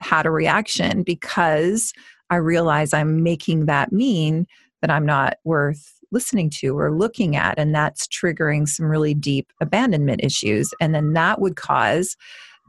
had 0.00 0.26
a 0.26 0.30
reaction 0.30 1.02
because 1.02 1.92
I 2.34 2.38
realize 2.38 2.92
I'm 2.92 3.22
making 3.22 3.66
that 3.66 3.92
mean 3.92 4.46
that 4.82 4.90
I'm 4.90 5.06
not 5.06 5.38
worth 5.44 5.94
listening 6.10 6.50
to 6.50 6.78
or 6.78 6.92
looking 6.92 7.36
at. 7.36 7.58
And 7.58 7.74
that's 7.74 8.06
triggering 8.06 8.68
some 8.68 8.86
really 8.86 9.14
deep 9.14 9.52
abandonment 9.60 10.22
issues. 10.22 10.72
And 10.80 10.94
then 10.94 11.12
that 11.14 11.40
would 11.40 11.56
cause 11.56 12.16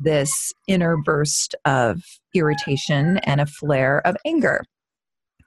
this 0.01 0.54
inner 0.67 0.97
burst 0.97 1.56
of 1.65 2.04
irritation 2.34 3.17
and 3.19 3.39
a 3.39 3.45
flare 3.45 4.06
of 4.06 4.17
anger. 4.25 4.63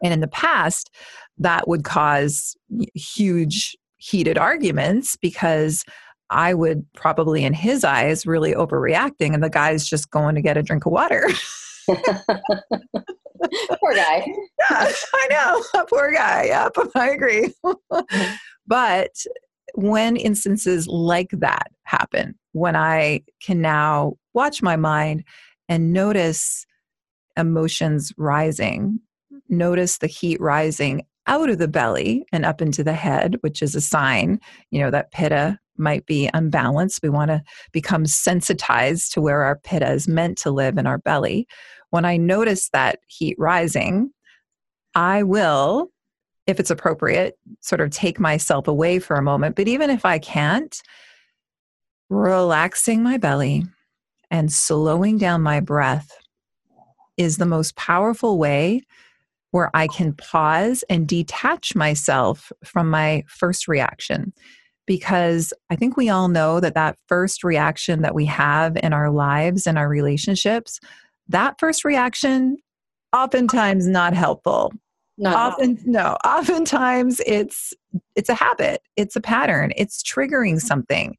And 0.03 0.13
in 0.13 0.21
the 0.21 0.29
past, 0.29 0.91
that 1.39 1.69
would 1.69 1.85
cause 1.85 2.57
huge 2.95 3.77
heated 3.97 4.39
arguments 4.39 5.17
because 5.17 5.85
I 6.31 6.55
would 6.55 6.87
probably, 6.95 7.45
in 7.45 7.55
his 7.55 7.85
eyes, 7.85 8.27
really 8.27 8.53
overreacting, 8.53 9.35
and 9.35 9.43
the 9.43 9.51
guy's 9.51 9.89
just 9.89 10.11
going 10.11 10.35
to 10.35 10.43
get 10.43 10.57
a 10.57 10.63
drink 10.63 10.87
of 10.87 10.93
water. 10.93 11.29
Poor 13.81 13.95
guy. 13.95 14.27
yeah, 14.71 14.93
I 15.15 15.29
know. 15.31 15.85
Poor 15.91 16.13
guy. 16.13 16.45
Yep, 16.47 16.77
I 16.95 17.11
agree. 17.11 17.55
but 18.67 19.11
when 19.75 20.17
instances 20.17 20.87
like 20.87 21.31
that 21.33 21.71
happen, 21.85 22.35
when 22.53 22.77
I 22.77 23.23
can 23.41 23.61
now 23.61 24.15
watch 24.35 24.63
my 24.63 24.77
mind 24.77 25.25
and 25.69 25.93
notice 25.93 26.67
emotions 27.37 28.13
rising, 28.17 28.99
notice 29.49 29.99
the 29.99 30.07
heat 30.07 30.41
rising 30.41 31.07
out 31.27 31.51
of 31.51 31.59
the 31.59 31.69
belly 31.69 32.25
and 32.33 32.45
up 32.45 32.61
into 32.61 32.83
the 32.83 32.95
head, 32.95 33.37
which 33.43 33.63
is 33.63 33.75
a 33.75 33.81
sign, 33.81 34.41
you 34.71 34.81
know, 34.81 34.91
that 34.91 35.13
pitta 35.13 35.59
might 35.77 36.05
be 36.07 36.29
unbalanced. 36.35 37.01
We 37.03 37.09
want 37.09 37.31
to 37.31 37.43
become 37.73 38.07
sensitized 38.07 39.13
to 39.13 39.21
where 39.21 39.43
our 39.43 39.57
pitta 39.63 39.93
is 39.93 40.09
meant 40.09 40.39
to 40.39 40.51
live 40.51 40.77
in 40.77 40.87
our 40.87 40.99
belly. 40.99 41.47
When 41.91 42.05
I 42.05 42.17
notice 42.17 42.69
that 42.71 43.01
heat 43.07 43.37
rising, 43.39 44.11
I 44.95 45.23
will, 45.23 45.91
if 46.47 46.61
it's 46.61 46.71
appropriate, 46.71 47.39
sort 47.61 47.81
of 47.81 47.91
take 47.91 48.19
myself 48.21 48.69
away 48.69 48.99
for 48.99 49.17
a 49.17 49.23
moment. 49.23 49.57
But 49.57 49.69
even 49.69 49.91
if 49.91 50.05
I 50.05 50.19
can't, 50.19 50.81
relaxing 52.11 53.03
my 53.03 53.17
belly 53.17 53.65
and 54.31 54.53
slowing 54.53 55.19
down 55.19 55.43
my 55.43 55.61
breath 55.61 56.11
is 57.17 57.37
the 57.37 57.47
most 57.47 57.77
powerful 57.77 58.39
way 58.39 58.83
where 59.51 59.71
I 59.75 59.89
can 59.89 60.13
pause 60.13 60.85
and 60.91 61.09
detach 61.09 61.75
myself 61.75 62.53
from 62.65 62.91
my 62.91 63.25
first 63.27 63.67
reaction. 63.67 64.33
Because 64.87 65.53
I 65.69 65.77
think 65.77 65.97
we 65.97 66.09
all 66.09 66.29
know 66.29 66.61
that 66.61 66.75
that 66.75 66.99
first 67.09 67.45
reaction 67.45 68.03
that 68.03 68.15
we 68.15 68.25
have 68.27 68.77
in 68.79 68.93
our 68.93 69.11
lives 69.11 69.67
and 69.67 69.77
our 69.77 69.89
relationships, 69.89 70.81
that 71.29 71.59
first 71.59 71.85
reaction, 71.85 72.57
oftentimes 73.15 73.87
not 73.87 74.15
helpful. 74.15 74.73
Not 75.21 75.35
Often, 75.35 75.81
no. 75.85 76.17
Oftentimes, 76.25 77.21
it's 77.27 77.75
it's 78.15 78.29
a 78.29 78.35
habit. 78.35 78.83
It's 78.97 79.17
a 79.17 79.21
pattern. 79.21 79.73
It's 79.77 80.03
triggering 80.03 80.61
something. 80.61 81.17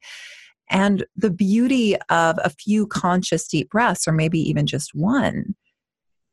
And 0.70 1.06
the 1.16 1.32
beauty 1.32 1.96
of 2.10 2.40
a 2.44 2.50
few 2.50 2.88
conscious 2.88 3.48
deep 3.48 3.72
breaths, 3.72 4.08
or 4.08 4.14
maybe 4.14 4.40
even 4.40 4.68
just 4.68 4.96
one, 4.96 5.56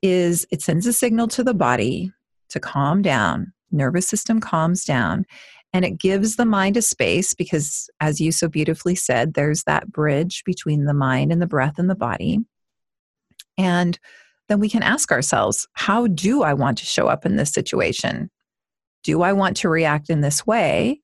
is 0.02 0.46
it 0.52 0.62
sends 0.62 0.86
a 0.86 0.92
signal 0.92 1.26
to 1.28 1.42
the 1.42 1.54
body 1.54 2.12
to 2.50 2.60
calm 2.60 3.02
down, 3.02 3.52
nervous 3.72 4.06
system 4.06 4.40
calms 4.40 4.84
down, 4.84 5.24
and 5.72 5.84
it 5.84 5.98
gives 5.98 6.36
the 6.36 6.44
mind 6.44 6.76
a 6.76 6.82
space 6.82 7.34
because, 7.34 7.90
as 8.00 8.20
you 8.20 8.30
so 8.30 8.48
beautifully 8.48 8.94
said, 8.94 9.34
there's 9.34 9.64
that 9.64 9.90
bridge 9.90 10.42
between 10.44 10.84
the 10.84 10.94
mind 10.94 11.32
and 11.32 11.42
the 11.42 11.46
breath 11.46 11.78
and 11.78 11.90
the 11.90 11.96
body. 11.96 12.38
And 13.58 13.98
then 14.48 14.60
we 14.60 14.68
can 14.68 14.82
ask 14.82 15.10
ourselves, 15.10 15.66
how 15.72 16.06
do 16.06 16.42
I 16.42 16.54
want 16.54 16.78
to 16.78 16.84
show 16.84 17.08
up 17.08 17.26
in 17.26 17.36
this 17.36 17.50
situation? 17.50 18.30
Do 19.02 19.22
I 19.22 19.32
want 19.32 19.56
to 19.58 19.68
react 19.68 20.10
in 20.10 20.20
this 20.20 20.46
way? 20.46 21.00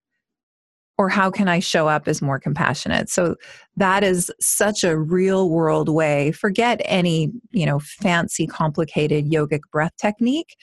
or 0.99 1.09
how 1.09 1.31
can 1.31 1.49
I 1.49 1.59
show 1.59 1.89
up 1.89 2.07
as 2.07 2.23
more 2.23 2.39
compassionate? 2.39 3.09
So 3.09 3.37
that 3.77 4.05
is 4.05 4.31
such 4.41 4.85
a 4.85 4.97
real 4.97 5.51
world 5.51 5.89
way. 5.89 6.33
Forget 6.33 6.81
any, 6.85 7.33
you 7.51 7.67
know, 7.67 7.81
fancy, 7.81 8.47
complicated 8.47 9.31
yogic 9.31 9.63
breath 9.73 9.97
technique, 10.01 10.55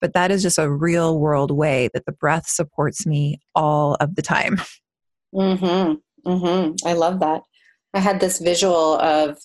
but 0.00 0.14
that 0.14 0.30
is 0.30 0.42
just 0.42 0.58
a 0.58 0.70
real 0.70 1.18
world 1.18 1.50
way 1.50 1.90
that 1.94 2.06
the 2.06 2.12
breath 2.12 2.48
supports 2.48 3.04
me 3.06 3.38
all 3.54 3.96
of 3.96 4.14
the 4.14 4.22
time. 4.22 4.60
Mm-hmm. 5.34 6.30
Mm-hmm. 6.30 6.88
I 6.88 6.92
love 6.92 7.20
that. 7.20 7.42
I 7.94 8.00
had 8.00 8.20
this 8.20 8.38
visual 8.38 8.98
of 8.98 9.38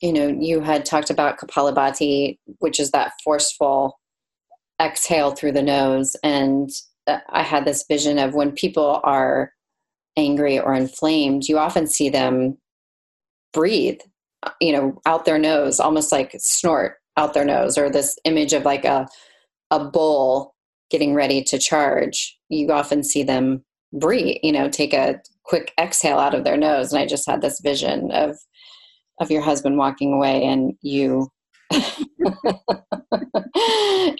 you 0.00 0.12
know, 0.12 0.28
you 0.28 0.60
had 0.60 0.84
talked 0.84 1.10
about 1.10 1.38
Kapalabhati, 1.38 2.38
which 2.58 2.78
is 2.78 2.90
that 2.90 3.12
forceful 3.24 3.98
exhale 4.80 5.30
through 5.30 5.52
the 5.52 5.62
nose 5.62 6.14
and 6.22 6.70
uh, 7.06 7.18
I 7.30 7.42
had 7.42 7.64
this 7.64 7.84
vision 7.88 8.18
of 8.18 8.34
when 8.34 8.52
people 8.52 9.00
are 9.04 9.52
angry 10.16 10.58
or 10.58 10.74
inflamed, 10.74 11.48
you 11.48 11.58
often 11.58 11.86
see 11.86 12.08
them 12.08 12.58
breathe, 13.52 14.00
uh, 14.42 14.50
you 14.60 14.72
know, 14.72 15.00
out 15.06 15.24
their 15.24 15.38
nose, 15.38 15.78
almost 15.78 16.12
like 16.12 16.34
snort 16.38 16.96
out 17.16 17.34
their 17.34 17.44
nose, 17.44 17.78
or 17.78 17.90
this 17.90 18.18
image 18.24 18.52
of 18.52 18.64
like 18.64 18.84
a 18.84 19.06
a 19.70 19.84
bull 19.84 20.54
getting 20.90 21.14
ready 21.14 21.42
to 21.42 21.58
charge. 21.58 22.38
You 22.48 22.70
often 22.72 23.02
see 23.02 23.22
them 23.22 23.64
breathe, 23.92 24.38
you 24.42 24.52
know, 24.52 24.68
take 24.68 24.94
a 24.94 25.20
quick 25.44 25.72
exhale 25.80 26.18
out 26.18 26.34
of 26.34 26.44
their 26.44 26.56
nose. 26.56 26.92
And 26.92 27.00
I 27.00 27.06
just 27.06 27.28
had 27.28 27.40
this 27.40 27.60
vision 27.60 28.10
of 28.12 28.36
of 29.20 29.30
your 29.30 29.42
husband 29.42 29.78
walking 29.78 30.12
away 30.12 30.44
and 30.44 30.74
you 30.82 31.28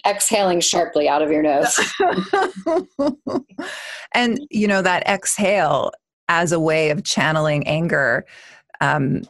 exhaling 0.07 0.61
sharply 0.61 1.09
out 1.09 1.23
of 1.23 1.31
your 1.31 1.43
nose. 1.43 1.79
and, 4.13 4.41
you 4.51 4.67
know, 4.67 4.83
that 4.83 5.07
exhale 5.07 5.93
as 6.29 6.53
a 6.53 6.61
way 6.61 6.91
of 6.91 7.05
channeling 7.05 7.67
anger. 7.67 8.25
Um, 8.81 9.23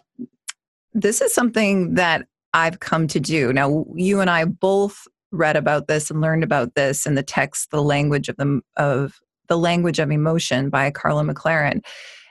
this 0.94 1.20
is 1.20 1.34
something 1.34 1.94
that 1.94 2.26
I've 2.54 2.80
come 2.80 3.06
to 3.08 3.20
do. 3.20 3.52
Now, 3.52 3.84
you 3.94 4.20
and 4.20 4.30
I 4.30 4.44
both 4.44 5.06
read 5.30 5.56
about 5.56 5.88
this 5.88 6.10
and 6.10 6.20
learned 6.20 6.44
about 6.44 6.74
this 6.74 7.06
in 7.06 7.14
the 7.14 7.22
text, 7.22 7.70
The 7.70 7.82
Language 7.82 8.28
of 8.28 8.36
the, 8.36 8.60
of 8.76 9.20
the 9.48 9.58
Language 9.58 9.98
of 9.98 10.10
Emotion 10.10 10.70
by 10.70 10.90
Karla 10.90 11.22
McLaren. 11.22 11.84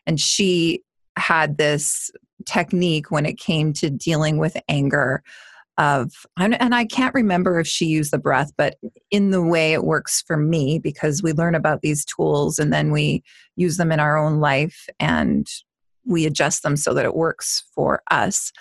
And 0.08 0.20
she 0.20 0.82
had 1.18 1.58
this 1.58 2.12
technique 2.46 3.12
when 3.12 3.26
it 3.26 3.38
came 3.38 3.74
to 3.74 3.90
dealing 3.90 4.38
with 4.38 4.58
anger 4.70 5.24
of 5.78 6.26
and 6.38 6.74
i 6.74 6.86
can't 6.86 7.14
remember 7.14 7.60
if 7.60 7.68
she 7.68 7.86
used 7.86 8.12
the 8.12 8.18
breath 8.18 8.54
but 8.58 8.78
in 9.12 9.32
the 9.32 9.44
way 9.44 9.74
it 9.74 9.84
works 9.84 10.24
for 10.26 10.38
me 10.38 10.80
because 10.80 11.22
we 11.22 11.34
learn 11.34 11.54
about 11.54 11.82
these 11.82 12.06
tools 12.06 12.58
and 12.60 12.72
then 12.72 12.92
we 12.92 13.22
use 13.58 13.76
them 13.76 13.92
in 13.92 14.00
our 14.00 14.18
own 14.18 14.40
life 14.40 14.88
and 15.02 15.48
we 16.06 16.26
adjust 16.26 16.64
them 16.64 16.78
so 16.78 16.94
that 16.94 17.06
it 17.06 17.16
works 17.16 17.64
for 17.74 18.02
us. 18.12 18.52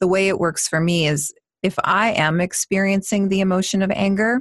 The 0.00 0.06
way 0.06 0.28
it 0.28 0.38
works 0.38 0.68
for 0.68 0.80
me 0.80 1.06
is 1.06 1.32
if 1.62 1.76
i 1.84 2.10
am 2.10 2.40
experiencing 2.40 3.28
the 3.28 3.40
emotion 3.40 3.82
of 3.82 3.90
anger 3.92 4.40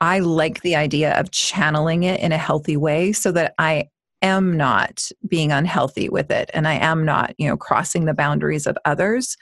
i 0.00 0.20
like 0.20 0.62
the 0.62 0.76
idea 0.76 1.18
of 1.18 1.32
channeling 1.32 2.04
it 2.04 2.20
in 2.20 2.30
a 2.30 2.38
healthy 2.38 2.76
way 2.76 3.12
so 3.12 3.32
that 3.32 3.52
i 3.58 3.88
am 4.22 4.56
not 4.56 5.08
being 5.26 5.52
unhealthy 5.52 6.08
with 6.08 6.30
it 6.30 6.50
and 6.54 6.66
i 6.66 6.74
am 6.74 7.04
not 7.04 7.34
you 7.38 7.48
know 7.48 7.56
crossing 7.56 8.04
the 8.04 8.14
boundaries 8.14 8.66
of 8.66 8.76
others 8.84 9.36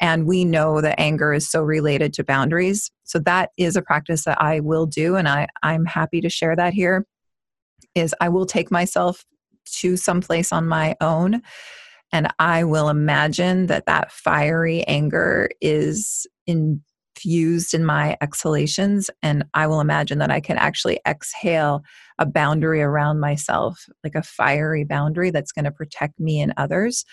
and 0.00 0.26
we 0.26 0.44
know 0.44 0.80
that 0.80 0.98
anger 0.98 1.32
is 1.32 1.50
so 1.50 1.62
related 1.62 2.12
to 2.14 2.24
boundaries. 2.24 2.90
So 3.04 3.18
that 3.20 3.50
is 3.56 3.76
a 3.76 3.82
practice 3.82 4.24
that 4.24 4.40
i 4.40 4.60
will 4.60 4.86
do 4.86 5.16
and 5.16 5.28
I, 5.28 5.48
i'm 5.62 5.84
happy 5.84 6.20
to 6.20 6.28
share 6.28 6.54
that 6.56 6.74
here 6.74 7.06
is 7.94 8.14
i 8.20 8.28
will 8.28 8.46
take 8.46 8.70
myself 8.70 9.24
to 9.80 9.96
some 9.96 10.20
place 10.20 10.52
on 10.52 10.68
my 10.68 10.94
own 11.00 11.42
and 12.12 12.28
i 12.38 12.64
will 12.64 12.88
imagine 12.88 13.66
that 13.66 13.86
that 13.86 14.12
fiery 14.12 14.82
anger 14.84 15.50
is 15.60 16.26
infused 16.46 17.74
in 17.74 17.84
my 17.84 18.16
exhalations 18.20 19.10
and 19.22 19.44
i 19.54 19.66
will 19.66 19.80
imagine 19.80 20.18
that 20.18 20.30
i 20.30 20.40
can 20.40 20.58
actually 20.58 21.00
exhale 21.06 21.82
a 22.18 22.26
boundary 22.26 22.82
around 22.82 23.20
myself 23.20 23.86
like 24.02 24.14
a 24.14 24.22
fiery 24.22 24.84
boundary 24.84 25.30
that's 25.30 25.52
going 25.52 25.64
to 25.64 25.70
protect 25.70 26.18
me 26.18 26.40
and 26.40 26.52
others 26.56 27.04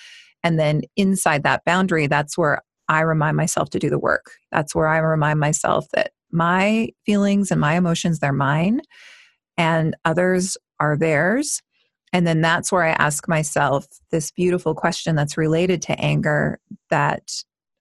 and 0.44 0.60
then 0.60 0.82
inside 0.96 1.44
that 1.44 1.64
boundary 1.66 2.08
that's 2.08 2.38
where 2.38 2.62
I 2.88 3.02
remind 3.02 3.38
myself 3.38 3.70
to 3.72 3.80
do 3.80 3.90
the 3.90 4.00
work. 4.00 4.32
That's 4.52 4.76
where 4.76 4.88
I 4.88 4.98
remind 4.98 5.40
myself 5.40 5.88
that 5.94 6.12
my 6.32 6.90
feelings 7.06 7.52
and 7.52 7.60
my 7.60 7.76
emotions, 7.76 8.20
they're 8.20 8.34
mine, 8.34 8.82
and 9.58 9.96
others 10.06 10.58
are 10.80 10.98
theirs. 10.98 11.62
And 12.14 12.28
then 12.28 12.42
that's 12.42 12.72
where 12.72 12.84
I 12.84 12.92
ask 12.92 13.28
myself 13.28 13.86
this 14.12 14.32
beautiful 14.32 14.76
question 14.76 15.16
that's 15.16 15.38
related 15.38 15.82
to 15.84 16.00
anger 16.00 16.60
that 16.90 17.32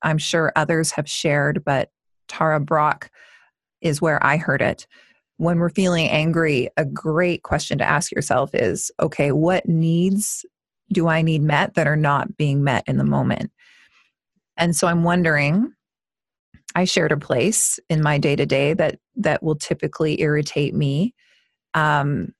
I'm 0.02 0.18
sure 0.18 0.52
others 0.56 0.92
have 0.92 1.08
shared, 1.08 1.64
but 1.64 1.90
Tara 2.28 2.60
Brach 2.60 3.10
is 3.80 4.00
where 4.00 4.24
I 4.24 4.36
heard 4.36 4.62
it. 4.62 4.86
When 5.36 5.58
we're 5.58 5.70
feeling 5.70 6.08
angry, 6.08 6.68
a 6.76 6.84
great 6.84 7.42
question 7.42 7.78
to 7.78 7.84
ask 7.84 8.12
yourself 8.12 8.54
is 8.54 8.90
okay, 9.00 9.32
what 9.32 9.68
needs 9.68 10.44
do 10.92 11.08
I 11.08 11.22
need 11.22 11.42
met 11.42 11.74
that 11.74 11.86
are 11.86 11.96
not 11.96 12.36
being 12.36 12.62
met 12.62 12.84
in 12.86 12.98
the 12.98 13.04
moment? 13.04 13.50
And 14.56 14.76
so 14.76 14.86
I'm 14.86 15.02
wondering 15.02 15.72
I 16.74 16.84
shared 16.84 17.12
a 17.12 17.16
place 17.16 17.78
in 17.88 18.02
my 18.02 18.18
day 18.18 18.34
to 18.36 18.46
day 18.46 18.74
that 18.74 18.98
that 19.16 19.42
will 19.42 19.54
typically 19.54 20.20
irritate 20.20 20.74
me. 20.74 21.14
Um, 21.72 22.34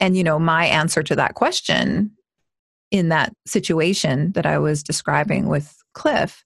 and 0.00 0.16
you 0.16 0.24
know, 0.24 0.38
my 0.38 0.66
answer 0.66 1.02
to 1.02 1.16
that 1.16 1.34
question 1.34 2.12
in 2.90 3.10
that 3.10 3.34
situation 3.46 4.32
that 4.32 4.46
I 4.46 4.58
was 4.58 4.82
describing 4.82 5.48
with 5.48 5.76
Cliff 5.92 6.44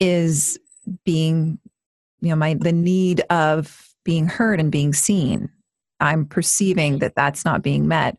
is 0.00 0.58
being, 1.04 1.58
you 2.20 2.30
know, 2.30 2.36
my 2.36 2.54
the 2.54 2.72
need 2.72 3.20
of 3.30 3.91
being 4.04 4.26
heard 4.26 4.60
and 4.60 4.72
being 4.72 4.92
seen. 4.92 5.50
I'm 6.00 6.26
perceiving 6.26 6.98
that 6.98 7.14
that's 7.14 7.44
not 7.44 7.62
being 7.62 7.86
met. 7.86 8.16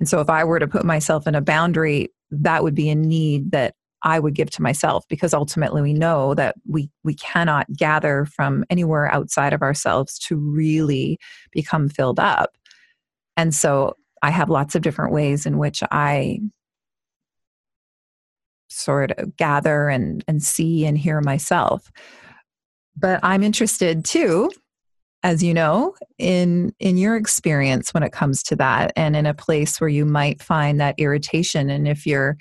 And 0.00 0.08
so 0.08 0.20
if 0.20 0.30
I 0.30 0.44
were 0.44 0.58
to 0.58 0.66
put 0.66 0.84
myself 0.84 1.26
in 1.26 1.34
a 1.34 1.40
boundary, 1.40 2.08
that 2.30 2.62
would 2.62 2.74
be 2.74 2.88
a 2.88 2.94
need 2.94 3.52
that 3.52 3.74
I 4.02 4.18
would 4.18 4.34
give 4.34 4.50
to 4.50 4.62
myself 4.62 5.06
because 5.08 5.34
ultimately 5.34 5.82
we 5.82 5.92
know 5.92 6.34
that 6.34 6.54
we 6.66 6.90
we 7.02 7.14
cannot 7.14 7.66
gather 7.72 8.24
from 8.24 8.64
anywhere 8.70 9.12
outside 9.12 9.52
of 9.52 9.62
ourselves 9.62 10.18
to 10.20 10.36
really 10.36 11.18
become 11.50 11.88
filled 11.88 12.20
up. 12.20 12.56
And 13.36 13.54
so 13.54 13.96
I 14.22 14.30
have 14.30 14.48
lots 14.50 14.74
of 14.74 14.82
different 14.82 15.12
ways 15.12 15.46
in 15.46 15.58
which 15.58 15.82
I 15.90 16.40
sort 18.68 19.12
of 19.12 19.36
gather 19.36 19.88
and 19.88 20.24
and 20.28 20.42
see 20.42 20.86
and 20.86 20.96
hear 20.96 21.20
myself. 21.20 21.90
But 22.96 23.20
I'm 23.22 23.42
interested 23.42 24.04
too 24.04 24.50
as 25.26 25.42
you 25.42 25.52
know 25.52 25.92
in 26.18 26.72
in 26.78 26.96
your 26.96 27.16
experience 27.16 27.92
when 27.92 28.04
it 28.04 28.12
comes 28.12 28.44
to 28.44 28.54
that 28.54 28.92
and 28.94 29.16
in 29.16 29.26
a 29.26 29.34
place 29.34 29.80
where 29.80 29.90
you 29.90 30.04
might 30.04 30.40
find 30.40 30.80
that 30.80 30.94
irritation 30.98 31.68
and 31.68 31.88
if 31.88 32.06
you're 32.06 32.36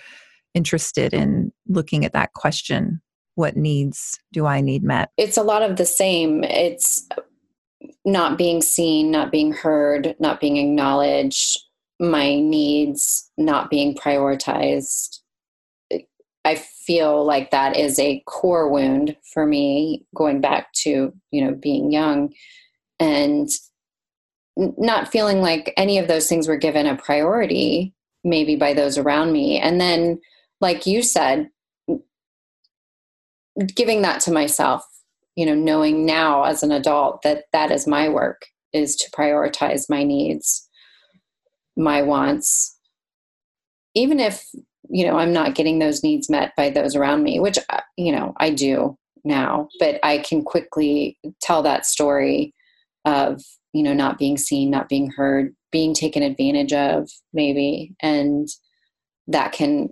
interested 0.53 1.11
in 1.11 1.51
looking 1.67 2.05
at 2.05 2.13
that 2.13 2.33
question 2.33 3.01
what 3.33 3.57
needs 3.57 4.19
do 4.31 4.45
i 4.45 4.61
need 4.61 4.83
met? 4.83 5.09
It's 5.17 5.35
a 5.35 5.43
lot 5.43 5.63
of 5.63 5.77
the 5.77 5.85
same. 5.85 6.43
It's 6.43 7.09
not 8.05 8.37
being 8.37 8.61
seen 8.61 9.09
not 9.09 9.31
being 9.31 9.51
heard 9.51 10.15
not 10.19 10.39
being 10.39 10.57
acknowledged 10.57 11.59
my 11.99 12.35
needs 12.35 13.31
not 13.35 13.71
being 13.71 13.95
prioritized. 13.95 15.21
I 16.45 16.55
feel 16.55 17.25
like 17.25 17.49
that 17.49 17.75
is 17.75 17.97
a 17.97 18.21
core 18.27 18.69
wound 18.69 19.17
for 19.33 19.47
me 19.47 20.05
going 20.13 20.39
back 20.39 20.71
to 20.83 21.11
you 21.31 21.43
know 21.43 21.55
being 21.55 21.91
young 21.91 22.31
and 22.99 23.49
not 24.55 25.11
feeling 25.11 25.41
like 25.41 25.73
any 25.75 25.97
of 25.97 26.07
those 26.07 26.27
things 26.27 26.47
were 26.47 26.57
given 26.57 26.85
a 26.85 26.95
priority 26.95 27.93
maybe 28.23 28.55
by 28.55 28.73
those 28.73 28.97
around 28.97 29.31
me. 29.31 29.59
And 29.59 29.79
then 29.79 30.19
like 30.61 30.85
you 30.85 31.01
said 31.01 31.49
giving 33.73 34.01
that 34.01 34.19
to 34.19 34.31
myself 34.31 34.85
you 35.35 35.45
know 35.45 35.55
knowing 35.55 36.05
now 36.05 36.43
as 36.43 36.61
an 36.61 36.71
adult 36.71 37.21
that 37.21 37.45
that 37.53 37.71
is 37.71 37.87
my 37.87 38.09
work 38.09 38.45
is 38.73 38.95
to 38.97 39.09
prioritize 39.11 39.89
my 39.89 40.03
needs 40.03 40.67
my 41.77 42.01
wants. 42.01 42.77
Even 43.93 44.19
if 44.19 44.45
you 44.89 45.05
know 45.05 45.17
i'm 45.17 45.33
not 45.33 45.55
getting 45.55 45.79
those 45.79 46.03
needs 46.03 46.29
met 46.29 46.51
by 46.55 46.69
those 46.69 46.95
around 46.95 47.23
me 47.23 47.39
which 47.39 47.57
uh, 47.69 47.81
you 47.97 48.11
know 48.11 48.33
i 48.37 48.49
do 48.49 48.97
now 49.23 49.67
but 49.79 49.99
i 50.03 50.19
can 50.19 50.43
quickly 50.43 51.17
tell 51.41 51.63
that 51.63 51.85
story 51.85 52.53
of 53.05 53.41
you 53.73 53.83
know 53.83 53.93
not 53.93 54.17
being 54.17 54.37
seen 54.37 54.69
not 54.69 54.89
being 54.89 55.11
heard 55.11 55.55
being 55.75 55.93
taken 55.93 56.23
advantage 56.23 56.71
of 56.71 57.09
maybe. 57.33 57.93
And 57.99 58.47
that 59.27 59.51
can 59.51 59.89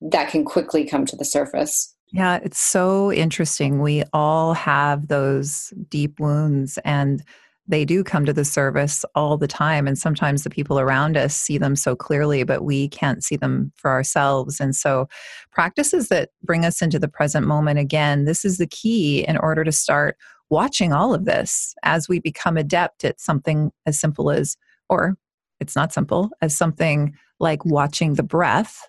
that 0.00 0.30
can 0.30 0.44
quickly 0.44 0.84
come 0.84 1.06
to 1.06 1.16
the 1.16 1.24
surface. 1.24 1.94
Yeah 2.12 2.40
it's 2.42 2.58
so 2.58 3.12
interesting. 3.12 3.80
We 3.80 4.02
all 4.12 4.54
have 4.54 5.06
those 5.06 5.72
deep 5.88 6.18
wounds 6.18 6.76
and 6.84 7.22
they 7.68 7.84
do 7.84 8.02
come 8.02 8.24
to 8.24 8.32
the 8.32 8.44
service 8.44 9.04
all 9.14 9.36
the 9.36 9.46
time 9.46 9.86
and 9.86 9.96
sometimes 9.96 10.42
the 10.42 10.50
people 10.50 10.80
around 10.80 11.16
us 11.16 11.34
see 11.34 11.58
them 11.58 11.76
so 11.76 11.94
clearly 11.94 12.42
but 12.42 12.64
we 12.64 12.88
can't 12.88 13.22
see 13.22 13.36
them 13.36 13.72
for 13.76 13.90
ourselves 13.90 14.60
and 14.60 14.74
so 14.74 15.08
practices 15.52 16.08
that 16.08 16.30
bring 16.42 16.64
us 16.64 16.82
into 16.82 16.98
the 16.98 17.08
present 17.08 17.46
moment 17.46 17.78
again 17.78 18.24
this 18.24 18.44
is 18.44 18.58
the 18.58 18.66
key 18.66 19.24
in 19.26 19.36
order 19.36 19.62
to 19.62 19.72
start 19.72 20.16
watching 20.52 20.92
all 20.92 21.14
of 21.14 21.24
this 21.24 21.74
as 21.82 22.10
we 22.10 22.20
become 22.20 22.58
adept 22.58 23.04
at 23.04 23.18
something 23.18 23.72
as 23.86 23.98
simple 23.98 24.30
as, 24.30 24.58
or 24.90 25.16
it's 25.60 25.74
not 25.74 25.94
simple, 25.94 26.30
as 26.42 26.54
something 26.54 27.14
like 27.40 27.64
watching 27.64 28.14
the 28.14 28.22
breath, 28.22 28.86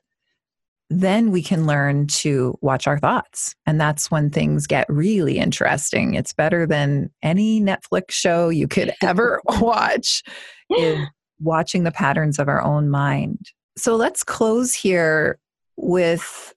then 1.02 1.32
we 1.32 1.42
can 1.42 1.66
learn 1.66 2.08
to 2.08 2.58
watch 2.62 2.88
our 2.88 3.00
thoughts. 3.00 3.56
And 3.66 3.80
that's 3.80 4.12
when 4.12 4.30
things 4.30 4.68
get 4.68 4.86
really 4.90 5.38
interesting. 5.38 6.14
It's 6.14 6.34
better 6.34 6.66
than 6.66 7.10
any 7.22 7.62
Netflix 7.62 8.12
show 8.12 8.50
you 8.50 8.68
could 8.68 8.94
ever 9.02 9.42
watch, 9.46 10.24
is 10.70 11.00
watching 11.40 11.84
the 11.84 11.92
patterns 11.92 12.40
of 12.40 12.48
our 12.48 12.62
own 12.62 12.90
mind. 12.90 13.52
So 13.78 13.96
let's 13.96 14.24
close 14.24 14.74
here 14.74 15.40
with 15.76 16.54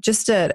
just 0.00 0.28
an 0.28 0.52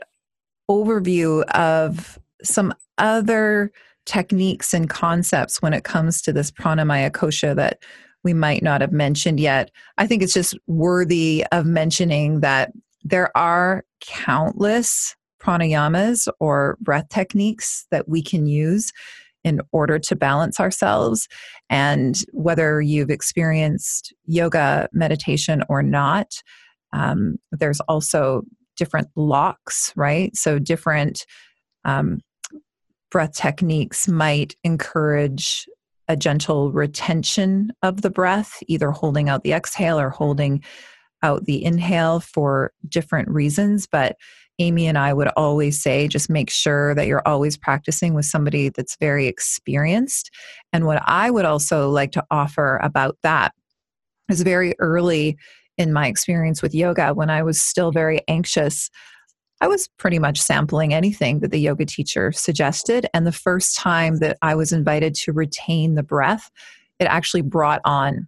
overview 0.69 1.43
of 1.51 2.17
some 2.43 2.73
other 2.97 3.71
techniques 4.05 4.73
and 4.73 4.89
concepts 4.89 5.61
when 5.61 5.73
it 5.73 5.83
comes 5.83 6.21
to 6.21 6.31
this 6.31 6.51
pranamaya 6.51 7.11
kosha 7.11 7.55
that 7.55 7.79
we 8.23 8.33
might 8.33 8.63
not 8.63 8.81
have 8.81 8.91
mentioned 8.91 9.39
yet. 9.39 9.71
I 9.97 10.07
think 10.07 10.23
it's 10.23 10.33
just 10.33 10.57
worthy 10.67 11.45
of 11.51 11.65
mentioning 11.65 12.39
that 12.39 12.71
there 13.05 13.35
are 13.37 13.85
countless 14.01 15.15
pranayamas 15.41 16.27
or 16.39 16.75
breath 16.81 17.07
techniques 17.09 17.85
that 17.91 18.09
we 18.09 18.21
can 18.21 18.47
use 18.47 18.91
in 19.43 19.61
order 19.71 19.99
to 19.99 20.15
balance 20.15 20.59
ourselves. 20.59 21.27
And 21.69 22.19
whether 22.33 22.81
you've 22.81 23.11
experienced 23.11 24.11
yoga 24.25 24.89
meditation 24.91 25.63
or 25.69 25.83
not, 25.83 26.41
um, 26.93 27.35
there's 27.51 27.79
also 27.81 28.41
different 28.75 29.07
locks, 29.15 29.93
right? 29.95 30.35
So, 30.35 30.57
different 30.57 31.25
um, 31.83 32.21
breath 33.11 33.33
techniques 33.33 34.07
might 34.07 34.55
encourage 34.63 35.67
a 36.07 36.15
gentle 36.15 36.71
retention 36.71 37.71
of 37.83 38.01
the 38.01 38.09
breath, 38.09 38.61
either 38.67 38.91
holding 38.91 39.29
out 39.29 39.43
the 39.43 39.53
exhale 39.53 39.99
or 39.99 40.09
holding 40.09 40.63
out 41.23 41.45
the 41.45 41.63
inhale 41.63 42.19
for 42.19 42.71
different 42.87 43.29
reasons. 43.29 43.87
But 43.87 44.15
Amy 44.59 44.87
and 44.87 44.97
I 44.97 45.13
would 45.13 45.27
always 45.35 45.81
say 45.81 46.07
just 46.07 46.29
make 46.29 46.49
sure 46.49 46.95
that 46.95 47.07
you're 47.07 47.27
always 47.27 47.57
practicing 47.57 48.13
with 48.13 48.25
somebody 48.25 48.69
that's 48.69 48.95
very 48.97 49.27
experienced. 49.27 50.31
And 50.71 50.85
what 50.85 51.01
I 51.05 51.29
would 51.29 51.45
also 51.45 51.89
like 51.89 52.11
to 52.13 52.23
offer 52.31 52.77
about 52.81 53.17
that 53.23 53.53
is 54.29 54.41
very 54.41 54.73
early 54.79 55.37
in 55.77 55.91
my 55.91 56.07
experience 56.07 56.61
with 56.61 56.73
yoga 56.73 57.13
when 57.13 57.29
I 57.29 57.43
was 57.43 57.61
still 57.61 57.91
very 57.91 58.21
anxious. 58.27 58.89
I 59.61 59.67
was 59.67 59.89
pretty 59.97 60.19
much 60.19 60.41
sampling 60.41 60.93
anything 60.93 61.39
that 61.39 61.51
the 61.51 61.59
yoga 61.59 61.85
teacher 61.85 62.31
suggested. 62.31 63.07
And 63.13 63.27
the 63.27 63.31
first 63.31 63.77
time 63.77 64.17
that 64.19 64.37
I 64.41 64.55
was 64.55 64.71
invited 64.71 65.15
to 65.15 65.33
retain 65.33 65.95
the 65.95 66.03
breath, 66.03 66.49
it 66.99 67.05
actually 67.05 67.41
brought 67.41 67.81
on 67.83 68.27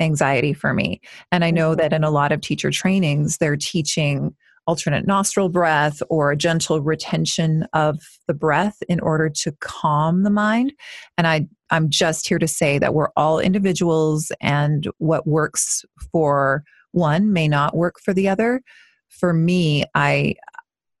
anxiety 0.00 0.52
for 0.52 0.74
me. 0.74 1.00
And 1.30 1.44
I 1.44 1.50
know 1.50 1.70
mm-hmm. 1.70 1.80
that 1.80 1.92
in 1.92 2.04
a 2.04 2.10
lot 2.10 2.32
of 2.32 2.40
teacher 2.40 2.70
trainings, 2.70 3.38
they're 3.38 3.56
teaching 3.56 4.34
alternate 4.66 5.06
nostril 5.06 5.48
breath 5.48 6.02
or 6.10 6.30
a 6.30 6.36
gentle 6.36 6.80
retention 6.80 7.66
of 7.72 7.98
the 8.28 8.34
breath 8.34 8.76
in 8.88 9.00
order 9.00 9.28
to 9.28 9.52
calm 9.60 10.22
the 10.22 10.30
mind. 10.30 10.72
And 11.16 11.26
I, 11.26 11.48
I'm 11.70 11.88
just 11.88 12.28
here 12.28 12.38
to 12.38 12.46
say 12.46 12.78
that 12.78 12.94
we're 12.94 13.10
all 13.16 13.40
individuals, 13.40 14.30
and 14.40 14.86
what 14.98 15.26
works 15.26 15.84
for 16.12 16.62
one 16.92 17.32
may 17.32 17.48
not 17.48 17.76
work 17.76 17.96
for 18.04 18.12
the 18.12 18.28
other. 18.28 18.60
For 19.08 19.32
me, 19.32 19.84
I 19.94 20.34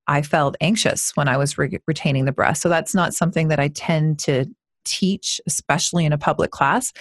I 0.06 0.22
felt 0.22 0.56
anxious 0.60 1.12
when 1.14 1.28
I 1.28 1.36
was 1.36 1.56
re- 1.56 1.78
retaining 1.86 2.24
the 2.24 2.32
breath. 2.32 2.56
So 2.58 2.68
that's 2.68 2.94
not 2.94 3.14
something 3.14 3.48
that 3.48 3.60
I 3.60 3.68
tend 3.68 4.18
to 4.20 4.46
teach, 4.84 5.40
especially 5.46 6.04
in 6.04 6.12
a 6.12 6.18
public 6.18 6.50
class. 6.50 6.92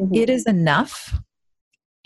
Mm-hmm. 0.00 0.14
It 0.14 0.30
is 0.30 0.46
enough. 0.46 1.16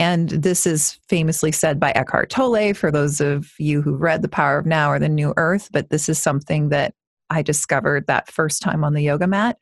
And 0.00 0.30
this 0.30 0.66
is 0.66 0.98
famously 1.08 1.52
said 1.52 1.78
by 1.78 1.90
Eckhart 1.90 2.30
Tolle 2.30 2.72
for 2.72 2.90
those 2.90 3.20
of 3.20 3.52
you 3.58 3.82
who've 3.82 4.00
read 4.00 4.22
The 4.22 4.30
Power 4.30 4.56
of 4.56 4.64
Now 4.64 4.90
or 4.90 4.98
The 4.98 5.10
New 5.10 5.34
Earth, 5.36 5.68
but 5.72 5.90
this 5.90 6.08
is 6.08 6.18
something 6.18 6.70
that 6.70 6.94
I 7.28 7.42
discovered 7.42 8.06
that 8.06 8.32
first 8.32 8.62
time 8.62 8.82
on 8.82 8.94
the 8.94 9.02
yoga 9.02 9.26
mat. 9.26 9.58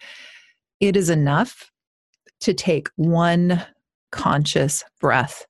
It 0.79 0.97
is 0.97 1.11
enough 1.11 1.73
to 2.43 2.55
take 2.55 2.89
one 2.95 3.61
conscious 4.13 4.85
breath 5.01 5.45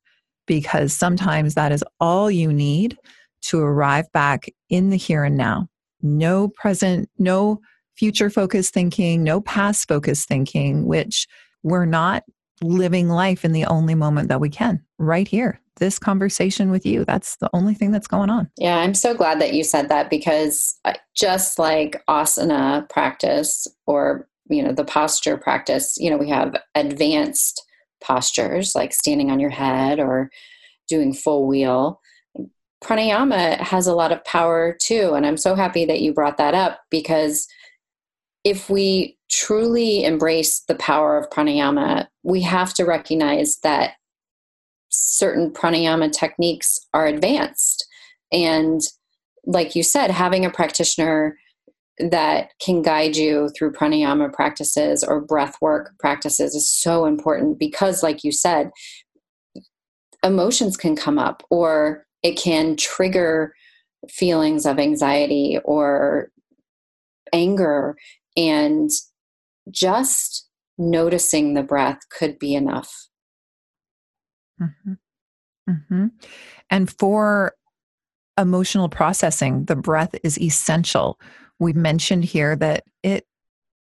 because 0.47 0.95
sometimes 0.95 1.55
that 1.55 1.71
is 1.71 1.85
all 2.01 2.31
you 2.31 2.51
need 2.51 2.97
to 3.43 3.61
arrive 3.61 4.11
back 4.13 4.47
in 4.71 4.89
the 4.89 4.97
here 4.97 5.23
and 5.23 5.37
now. 5.37 5.69
No 6.01 6.49
present, 6.49 7.11
no 7.19 7.61
future 7.95 8.31
focused 8.31 8.73
thinking, 8.73 9.23
no 9.23 9.43
past 9.43 9.87
focused 9.87 10.29
thinking, 10.29 10.87
which 10.87 11.27
we're 11.63 11.85
not 11.85 12.25
living 12.63 13.09
life 13.09 13.45
in 13.45 13.53
the 13.53 13.65
only 13.67 13.95
moment 13.95 14.29
that 14.29 14.41
we 14.41 14.49
can 14.49 14.83
right 14.99 15.29
here. 15.29 15.61
This 15.77 15.99
conversation 15.99 16.71
with 16.71 16.85
you, 16.85 17.05
that's 17.05 17.37
the 17.37 17.51
only 17.53 17.75
thing 17.75 17.93
that's 17.93 18.09
going 18.09 18.31
on. 18.31 18.51
Yeah, 18.57 18.79
I'm 18.79 18.95
so 18.95 19.15
glad 19.15 19.41
that 19.41 19.55
you 19.55 19.63
said 19.63 19.89
that 19.91 20.11
because 20.11 20.79
uh, 20.85 20.95
just 21.15 21.59
like 21.59 22.03
asana 22.09 22.89
practice 22.89 23.69
or, 23.87 24.29
you 24.49 24.63
know, 24.63 24.73
the 24.73 24.85
posture 24.85 25.37
practice, 25.37 25.97
you 25.99 26.11
know, 26.11 26.17
we 26.17 26.29
have 26.31 26.57
advanced 26.75 27.65
postures 28.03 28.75
like 28.75 28.93
standing 28.93 29.31
on 29.31 29.39
your 29.39 29.51
head 29.51 30.01
or 30.01 30.31
doing 30.89 31.13
full 31.13 31.47
wheel 31.47 32.01
pranayama 32.83 33.59
has 33.59 33.87
a 33.87 33.95
lot 33.95 34.13
of 34.13 34.25
power 34.25 34.77
too. 34.81 35.15
And 35.15 35.27
I'm 35.27 35.37
so 35.37 35.55
happy 35.55 35.85
that 35.87 36.01
you 36.01 36.13
brought 36.13 36.39
that 36.39 36.55
up 36.55 36.81
because 36.91 37.49
if 38.45 38.71
we 38.71 39.18
truly 39.31 40.05
embrace 40.05 40.61
the 40.61 40.75
power 40.77 41.17
of 41.17 41.31
pranayama, 41.31 42.07
we 42.23 42.43
have 42.43 42.75
to 42.75 42.85
recognize 42.85 43.59
that 43.63 43.95
certain 44.89 45.51
pranayama 45.51 46.11
techniques 46.11 46.79
are 46.95 47.07
advanced. 47.07 47.87
And 48.33 48.81
like 49.45 49.75
you 49.77 49.83
said, 49.83 50.11
having 50.11 50.45
a 50.45 50.51
practitioner 50.51 51.37
that 51.99 52.51
can 52.61 52.83
guide 52.83 53.17
you 53.17 53.51
through 53.57 53.73
pranayama 53.73 54.33
practices 54.33 55.03
or 55.03 55.21
breath 55.21 55.57
work 55.61 55.93
practices 55.99 56.55
is 56.55 56.71
so 56.71 57.07
important 57.07 57.59
because, 57.59 58.03
like 58.03 58.23
you 58.23 58.31
said, 58.31 58.71
emotions 60.23 60.77
can 60.77 60.97
come 60.97 61.19
up 61.19 61.43
or 61.51 62.07
it 62.23 62.37
can 62.37 62.77
trigger 62.77 63.53
feelings 64.09 64.65
of 64.65 64.79
anxiety 64.79 65.59
or 65.65 66.31
anger 67.33 67.97
and 68.37 68.91
just 69.71 70.49
noticing 70.79 71.55
the 71.55 71.63
breath 71.63 71.99
could 72.11 72.39
be 72.39 72.55
enough. 72.55 73.09
Mm-hmm. 74.61 74.93
Mm-hmm. 75.71 76.07
And 76.71 76.99
for 76.99 77.55
emotional 78.39 78.89
processing, 78.89 79.65
the 79.65 79.77
breath 79.77 80.15
is 80.23 80.39
essential. 80.41 81.19
We've 81.59 81.77
mentioned 81.77 82.25
here 82.25 82.57
that 82.57 82.85
it 83.03 83.27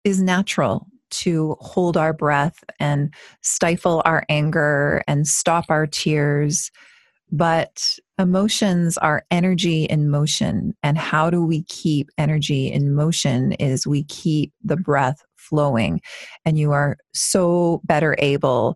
is 0.03 0.21
natural 0.21 0.87
to 1.09 1.55
hold 1.59 1.97
our 1.97 2.13
breath 2.13 2.63
and 2.79 3.13
stifle 3.41 4.01
our 4.05 4.23
anger 4.29 5.03
and 5.07 5.27
stop 5.27 5.65
our 5.69 5.85
tears. 5.87 6.71
But 7.31 7.97
emotions 8.19 8.97
are 8.99 9.25
energy 9.31 9.85
in 9.85 10.09
motion. 10.09 10.75
And 10.83 10.97
how 10.97 11.29
do 11.29 11.43
we 11.43 11.63
keep 11.63 12.09
energy 12.17 12.71
in 12.71 12.93
motion 12.93 13.53
is 13.53 13.87
we 13.87 14.03
keep 14.03 14.53
the 14.63 14.77
breath 14.77 15.23
flowing. 15.53 16.01
And 16.45 16.57
you 16.57 16.71
are 16.71 16.97
so 17.13 17.79
better 17.83 18.15
able 18.17 18.75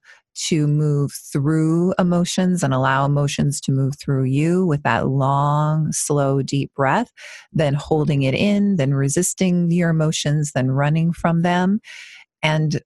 to 0.50 0.68
move 0.68 1.12
through 1.34 1.96
emotions 1.98 2.62
and 2.62 2.72
allow 2.72 3.04
emotions 3.06 3.60
to 3.62 3.72
move 3.72 3.96
through 4.00 4.26
you 4.26 4.68
with 4.68 4.84
that 4.84 5.08
long, 5.08 5.92
slow, 5.92 6.44
deep 6.44 6.72
breath, 6.76 7.12
then 7.52 7.74
holding 7.74 8.22
it 8.22 8.36
in, 8.36 8.76
then 8.76 8.94
resisting 8.94 9.72
your 9.72 9.90
emotions, 9.90 10.52
then 10.54 10.70
running 10.70 11.12
from 11.12 11.42
them. 11.42 11.80
And 12.44 12.82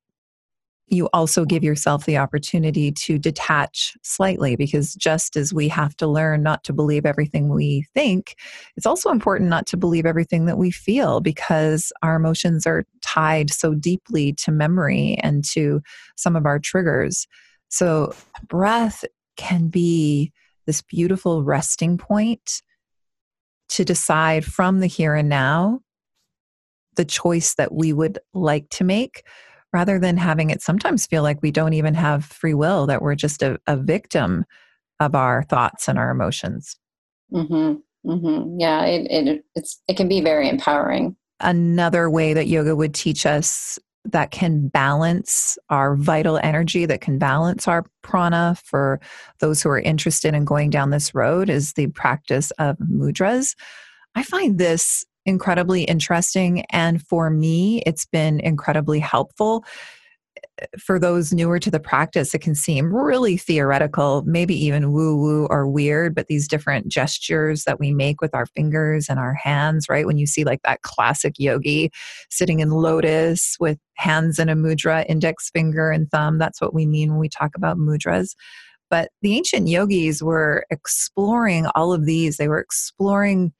you 0.91 1.09
also 1.13 1.45
give 1.45 1.63
yourself 1.63 2.05
the 2.05 2.17
opportunity 2.17 2.91
to 2.91 3.17
detach 3.17 3.97
slightly 4.03 4.57
because 4.57 4.93
just 4.95 5.37
as 5.37 5.53
we 5.53 5.69
have 5.69 5.95
to 5.95 6.05
learn 6.05 6.43
not 6.43 6.65
to 6.65 6.73
believe 6.73 7.05
everything 7.05 7.47
we 7.47 7.87
think, 7.93 8.35
it's 8.75 8.85
also 8.85 9.09
important 9.09 9.49
not 9.49 9.65
to 9.67 9.77
believe 9.77 10.05
everything 10.05 10.45
that 10.45 10.57
we 10.57 10.69
feel 10.69 11.21
because 11.21 11.93
our 12.03 12.17
emotions 12.17 12.67
are 12.67 12.83
tied 13.01 13.49
so 13.49 13.73
deeply 13.73 14.33
to 14.33 14.51
memory 14.51 15.17
and 15.23 15.45
to 15.45 15.81
some 16.17 16.35
of 16.35 16.45
our 16.45 16.59
triggers. 16.59 17.25
So, 17.69 18.13
breath 18.47 19.05
can 19.37 19.69
be 19.69 20.33
this 20.65 20.81
beautiful 20.81 21.41
resting 21.43 21.97
point 21.97 22.61
to 23.69 23.85
decide 23.85 24.43
from 24.43 24.81
the 24.81 24.87
here 24.87 25.15
and 25.15 25.29
now 25.29 25.79
the 26.97 27.05
choice 27.05 27.55
that 27.55 27.73
we 27.73 27.93
would 27.93 28.19
like 28.33 28.69
to 28.71 28.83
make 28.83 29.23
rather 29.73 29.99
than 29.99 30.17
having 30.17 30.49
it 30.49 30.61
sometimes 30.61 31.05
feel 31.05 31.23
like 31.23 31.41
we 31.41 31.51
don't 31.51 31.73
even 31.73 31.93
have 31.93 32.25
free 32.25 32.53
will, 32.53 32.87
that 32.87 33.01
we're 33.01 33.15
just 33.15 33.41
a, 33.41 33.59
a 33.67 33.77
victim 33.77 34.45
of 34.99 35.15
our 35.15 35.43
thoughts 35.43 35.87
and 35.87 35.97
our 35.97 36.11
emotions. 36.11 36.77
Mm-hmm. 37.33 38.09
Mm-hmm. 38.09 38.59
Yeah, 38.59 38.85
it, 38.85 39.07
it, 39.09 39.45
it's, 39.55 39.81
it 39.87 39.97
can 39.97 40.07
be 40.07 40.21
very 40.21 40.49
empowering. 40.49 41.15
Another 41.39 42.09
way 42.09 42.33
that 42.33 42.47
yoga 42.47 42.75
would 42.75 42.93
teach 42.93 43.25
us 43.25 43.79
that 44.05 44.31
can 44.31 44.67
balance 44.67 45.57
our 45.69 45.95
vital 45.95 46.39
energy, 46.41 46.85
that 46.85 47.01
can 47.01 47.19
balance 47.19 47.67
our 47.67 47.85
prana 48.01 48.57
for 48.63 48.99
those 49.39 49.61
who 49.61 49.69
are 49.69 49.79
interested 49.79 50.33
in 50.33 50.43
going 50.43 50.71
down 50.71 50.89
this 50.89 51.13
road 51.13 51.49
is 51.49 51.73
the 51.73 51.87
practice 51.87 52.51
of 52.51 52.77
mudras. 52.77 53.55
I 54.15 54.23
find 54.23 54.57
this 54.57 55.05
incredibly 55.25 55.83
interesting. 55.83 56.65
And 56.69 57.05
for 57.05 57.29
me, 57.29 57.81
it's 57.85 58.05
been 58.05 58.39
incredibly 58.39 58.99
helpful. 58.99 59.65
For 60.79 60.97
those 60.97 61.33
newer 61.33 61.59
to 61.59 61.69
the 61.69 61.79
practice, 61.79 62.33
it 62.33 62.39
can 62.39 62.55
seem 62.55 62.93
really 62.93 63.35
theoretical, 63.35 64.23
maybe 64.25 64.55
even 64.55 64.91
woo 64.91 65.15
woo 65.17 65.47
or 65.49 65.67
weird, 65.67 66.15
but 66.15 66.27
these 66.27 66.47
different 66.47 66.87
gestures 66.87 67.63
that 67.65 67.79
we 67.79 67.93
make 67.93 68.21
with 68.21 68.33
our 68.33 68.45
fingers 68.45 69.07
and 69.09 69.19
our 69.19 69.33
hands, 69.33 69.87
right? 69.89 70.05
When 70.05 70.17
you 70.17 70.25
see 70.25 70.43
like 70.43 70.61
that 70.63 70.81
classic 70.83 71.33
yogi 71.37 71.91
sitting 72.29 72.59
in 72.59 72.69
lotus 72.69 73.57
with 73.59 73.77
hands 73.95 74.39
in 74.39 74.49
a 74.49 74.55
mudra, 74.55 75.05
index 75.09 75.49
finger 75.49 75.91
and 75.91 76.09
thumb, 76.09 76.37
that's 76.37 76.61
what 76.61 76.73
we 76.73 76.85
mean 76.85 77.11
when 77.11 77.19
we 77.19 77.29
talk 77.29 77.51
about 77.55 77.77
mudras. 77.77 78.35
But 78.89 79.09
the 79.21 79.35
ancient 79.35 79.67
yogis 79.67 80.21
were 80.23 80.65
exploring 80.69 81.67
all 81.75 81.93
of 81.93 82.05
these, 82.05 82.37
they 82.37 82.47
were 82.47 82.59
exploring 82.59 83.53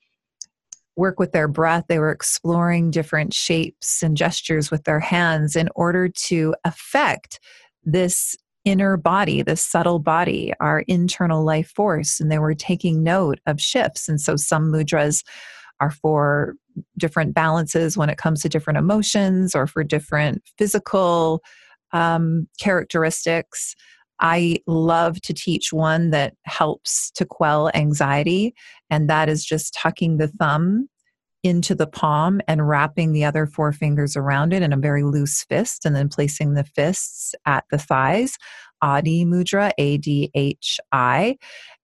work 1.02 1.20
with 1.20 1.32
their 1.32 1.48
breath, 1.48 1.86
they 1.90 1.98
were 1.98 2.12
exploring 2.12 2.92
different 2.92 3.34
shapes 3.34 4.04
and 4.04 4.16
gestures 4.16 4.70
with 4.70 4.84
their 4.84 5.00
hands 5.00 5.56
in 5.56 5.68
order 5.76 6.08
to 6.08 6.56
affect 6.64 7.40
this 7.84 8.36
inner 8.66 8.98
body, 8.98 9.42
this 9.42 9.64
subtle 9.64 9.98
body, 9.98 10.54
our 10.60 10.82
internal 10.82 11.44
life 11.44 11.72
force. 11.76 12.20
And 12.20 12.32
they 12.32 12.38
were 12.38 12.54
taking 12.54 13.02
note 13.02 13.40
of 13.48 13.60
shifts. 13.60 14.08
And 14.08 14.22
so 14.22 14.36
some 14.36 14.72
mudras 14.72 15.24
are 15.80 15.90
for 15.90 16.54
different 17.00 17.34
balances 17.34 17.98
when 17.98 18.12
it 18.12 18.20
comes 18.20 18.44
to 18.44 18.50
different 18.50 18.78
emotions 18.78 19.56
or 19.56 19.66
for 19.66 19.84
different 19.84 20.44
physical 20.60 21.42
um, 21.94 22.48
characteristics. 22.60 23.76
I 24.20 24.60
love 24.68 25.20
to 25.22 25.34
teach 25.34 25.74
one 25.74 26.12
that 26.12 26.36
helps 26.44 27.10
to 27.16 27.26
quell 27.26 27.72
anxiety, 27.74 28.54
and 28.92 29.10
that 29.10 29.30
is 29.30 29.44
just 29.44 29.74
tucking 29.74 30.18
the 30.18 30.28
thumb 30.28 30.88
into 31.44 31.74
the 31.74 31.88
palm 31.88 32.42
and 32.48 32.68
wrapping 32.68 33.14
the 33.14 33.26
other 33.26 33.46
four 33.48 33.72
fingers 33.72 34.16
around 34.16 34.54
it 34.54 34.62
in 34.62 34.74
a 34.74 34.78
very 34.78 35.04
loose 35.04 35.44
fist, 35.44 35.86
and 35.86 35.96
then 35.96 36.10
placing 36.10 36.54
the 36.54 36.64
fists 36.64 37.34
at 37.46 37.66
the 37.72 37.78
thighs. 37.78 38.38
Adhi 38.84 39.26
Mudra, 39.26 39.72
A 39.78 39.98
D 39.98 40.32
H 40.34 40.80
I. 40.92 41.38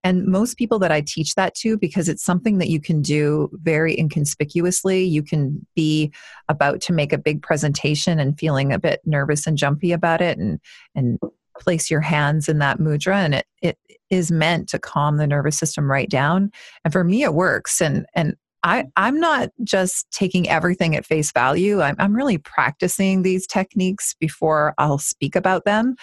And 0.04 0.26
most 0.26 0.58
people 0.58 0.80
that 0.80 0.92
I 0.92 1.02
teach 1.02 1.36
that 1.36 1.54
to, 1.56 1.78
because 1.78 2.10
it's 2.10 2.24
something 2.24 2.58
that 2.58 2.70
you 2.70 2.80
can 2.80 3.02
do 3.02 3.50
very 3.54 3.98
inconspicuously, 3.98 5.04
you 5.04 5.22
can 5.22 5.66
be 5.76 6.12
about 6.50 6.82
to 6.82 6.94
make 6.94 7.14
a 7.14 7.18
big 7.18 7.42
presentation 7.42 8.20
and 8.20 8.40
feeling 8.40 8.74
a 8.74 8.80
bit 8.80 9.02
nervous 9.06 9.46
and 9.46 9.58
jumpy 9.58 9.92
about 9.92 10.22
it 10.22 10.38
and, 10.38 10.60
and 10.96 11.20
place 11.60 11.90
your 11.90 12.02
hands 12.02 12.48
in 12.48 12.60
that 12.60 12.78
mudra 12.78 13.16
and 13.16 13.34
it 13.34 13.48
it 13.64 13.78
is 14.12 14.32
meant 14.32 14.70
to 14.70 14.78
calm 14.78 15.18
the 15.18 15.26
nervous 15.26 15.58
system 15.58 15.90
right 15.90 16.08
down 16.08 16.52
and 16.84 16.94
for 16.94 17.04
me 17.04 17.24
it 17.24 17.34
works 17.34 17.82
and 17.82 18.06
and 18.14 18.36
I, 18.64 18.86
I'm 18.96 19.20
not 19.20 19.50
just 19.64 20.10
taking 20.12 20.50
everything 20.50 20.96
at 20.96 21.06
face 21.06 21.32
value. 21.32 21.82
I'm, 21.82 21.96
I'm 22.00 22.16
really 22.16 22.38
practicing 22.38 23.22
these 23.22 23.48
techniques 23.48 24.16
before 24.20 24.74
I'll 24.78 24.98
speak 24.98 25.36
about 25.36 25.66
them. 25.66 25.96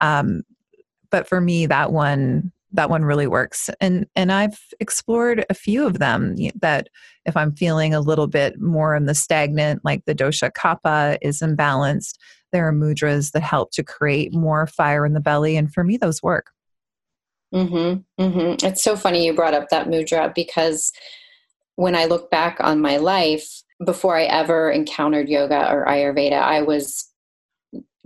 Um, 0.00 0.42
but 1.10 1.28
for 1.28 1.40
me, 1.40 1.66
that 1.66 1.92
one 1.92 2.52
that 2.72 2.90
one 2.90 3.04
really 3.04 3.26
works 3.26 3.70
and 3.80 4.06
and 4.16 4.32
i've 4.32 4.58
explored 4.80 5.44
a 5.50 5.54
few 5.54 5.86
of 5.86 5.98
them 5.98 6.34
that 6.60 6.88
if 7.26 7.36
i'm 7.36 7.54
feeling 7.54 7.94
a 7.94 8.00
little 8.00 8.26
bit 8.26 8.60
more 8.60 8.96
in 8.96 9.06
the 9.06 9.14
stagnant 9.14 9.80
like 9.84 10.04
the 10.06 10.14
dosha 10.14 10.50
kapha 10.50 11.18
is 11.20 11.40
imbalanced 11.40 12.14
there 12.50 12.66
are 12.66 12.72
mudras 12.72 13.32
that 13.32 13.42
help 13.42 13.70
to 13.72 13.82
create 13.82 14.34
more 14.34 14.66
fire 14.66 15.04
in 15.04 15.12
the 15.12 15.20
belly 15.20 15.56
and 15.56 15.72
for 15.72 15.84
me 15.84 15.96
those 15.96 16.22
work 16.22 16.50
mm-hmm, 17.54 18.22
mm-hmm. 18.22 18.66
it's 18.66 18.82
so 18.82 18.96
funny 18.96 19.26
you 19.26 19.34
brought 19.34 19.54
up 19.54 19.68
that 19.68 19.88
mudra 19.88 20.34
because 20.34 20.92
when 21.76 21.94
i 21.94 22.04
look 22.04 22.30
back 22.30 22.56
on 22.60 22.80
my 22.80 22.96
life 22.96 23.62
before 23.84 24.16
i 24.16 24.24
ever 24.24 24.70
encountered 24.70 25.28
yoga 25.28 25.70
or 25.70 25.84
ayurveda 25.86 26.40
i 26.40 26.62
was 26.62 27.12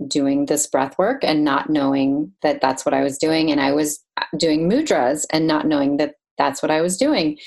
doing 0.05 0.45
this 0.45 0.67
breath 0.67 0.97
work 0.97 1.23
and 1.23 1.43
not 1.43 1.69
knowing 1.69 2.31
that 2.41 2.61
that's 2.61 2.85
what 2.85 2.93
I 2.93 3.03
was 3.03 3.17
doing. 3.17 3.51
And 3.51 3.59
I 3.59 3.71
was 3.71 4.03
doing 4.37 4.69
mudras 4.69 5.25
and 5.31 5.47
not 5.47 5.65
knowing 5.65 5.97
that 5.97 6.15
that's 6.37 6.61
what 6.61 6.71
I 6.71 6.81
was 6.81 6.97
doing. 6.97 7.37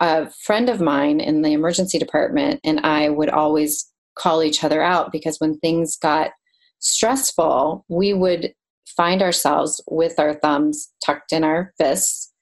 A 0.00 0.30
friend 0.44 0.68
of 0.68 0.80
mine 0.80 1.20
in 1.20 1.42
the 1.42 1.52
emergency 1.52 1.98
department 1.98 2.60
and 2.64 2.80
I 2.80 3.10
would 3.10 3.28
always 3.28 3.86
call 4.18 4.42
each 4.42 4.64
other 4.64 4.82
out 4.82 5.12
because 5.12 5.38
when 5.38 5.58
things 5.58 5.96
got 5.96 6.30
stressful, 6.80 7.84
we 7.88 8.12
would 8.12 8.54
find 8.96 9.22
ourselves 9.22 9.80
with 9.88 10.18
our 10.18 10.34
thumbs 10.34 10.90
tucked 11.04 11.32
in 11.32 11.44
our 11.44 11.72
fists 11.78 12.32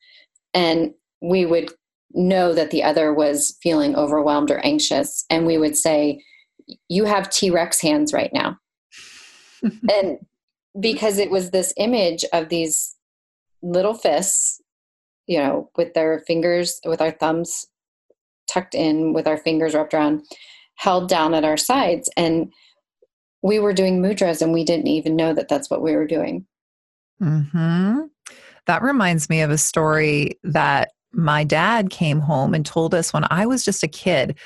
and 0.54 0.94
we 1.20 1.44
would 1.44 1.70
know 2.12 2.54
that 2.54 2.70
the 2.70 2.82
other 2.82 3.12
was 3.12 3.56
feeling 3.62 3.96
overwhelmed 3.96 4.50
or 4.50 4.58
anxious. 4.58 5.24
And 5.30 5.46
we 5.46 5.58
would 5.58 5.76
say, 5.76 6.22
You 6.88 7.04
have 7.04 7.30
T 7.30 7.50
Rex 7.50 7.80
hands 7.80 8.12
right 8.12 8.30
now 8.32 8.58
and 9.92 10.18
because 10.78 11.18
it 11.18 11.30
was 11.30 11.50
this 11.50 11.72
image 11.76 12.24
of 12.32 12.48
these 12.48 12.96
little 13.62 13.94
fists, 13.94 14.60
you 15.26 15.38
know, 15.38 15.70
with 15.76 15.94
their 15.94 16.20
fingers, 16.20 16.80
with 16.84 17.00
our 17.00 17.10
thumbs 17.10 17.66
tucked 18.48 18.74
in, 18.74 19.12
with 19.12 19.26
our 19.26 19.36
fingers 19.36 19.74
wrapped 19.74 19.94
around, 19.94 20.22
held 20.76 21.08
down 21.08 21.34
at 21.34 21.44
our 21.44 21.56
sides. 21.56 22.08
And 22.16 22.52
we 23.42 23.58
were 23.58 23.72
doing 23.72 24.00
mudras 24.00 24.40
and 24.42 24.52
we 24.52 24.64
didn't 24.64 24.86
even 24.86 25.16
know 25.16 25.34
that 25.34 25.48
that's 25.48 25.70
what 25.70 25.82
we 25.82 25.94
were 25.94 26.06
doing. 26.06 26.46
Hmm. 27.20 28.02
That 28.66 28.82
reminds 28.82 29.28
me 29.28 29.40
of 29.40 29.50
a 29.50 29.58
story 29.58 30.38
that 30.44 30.90
my 31.12 31.44
dad 31.44 31.90
came 31.90 32.20
home 32.20 32.54
and 32.54 32.64
told 32.64 32.94
us 32.94 33.12
when 33.12 33.24
I 33.30 33.46
was 33.46 33.64
just 33.64 33.82
a 33.82 33.88
kid. 33.88 34.38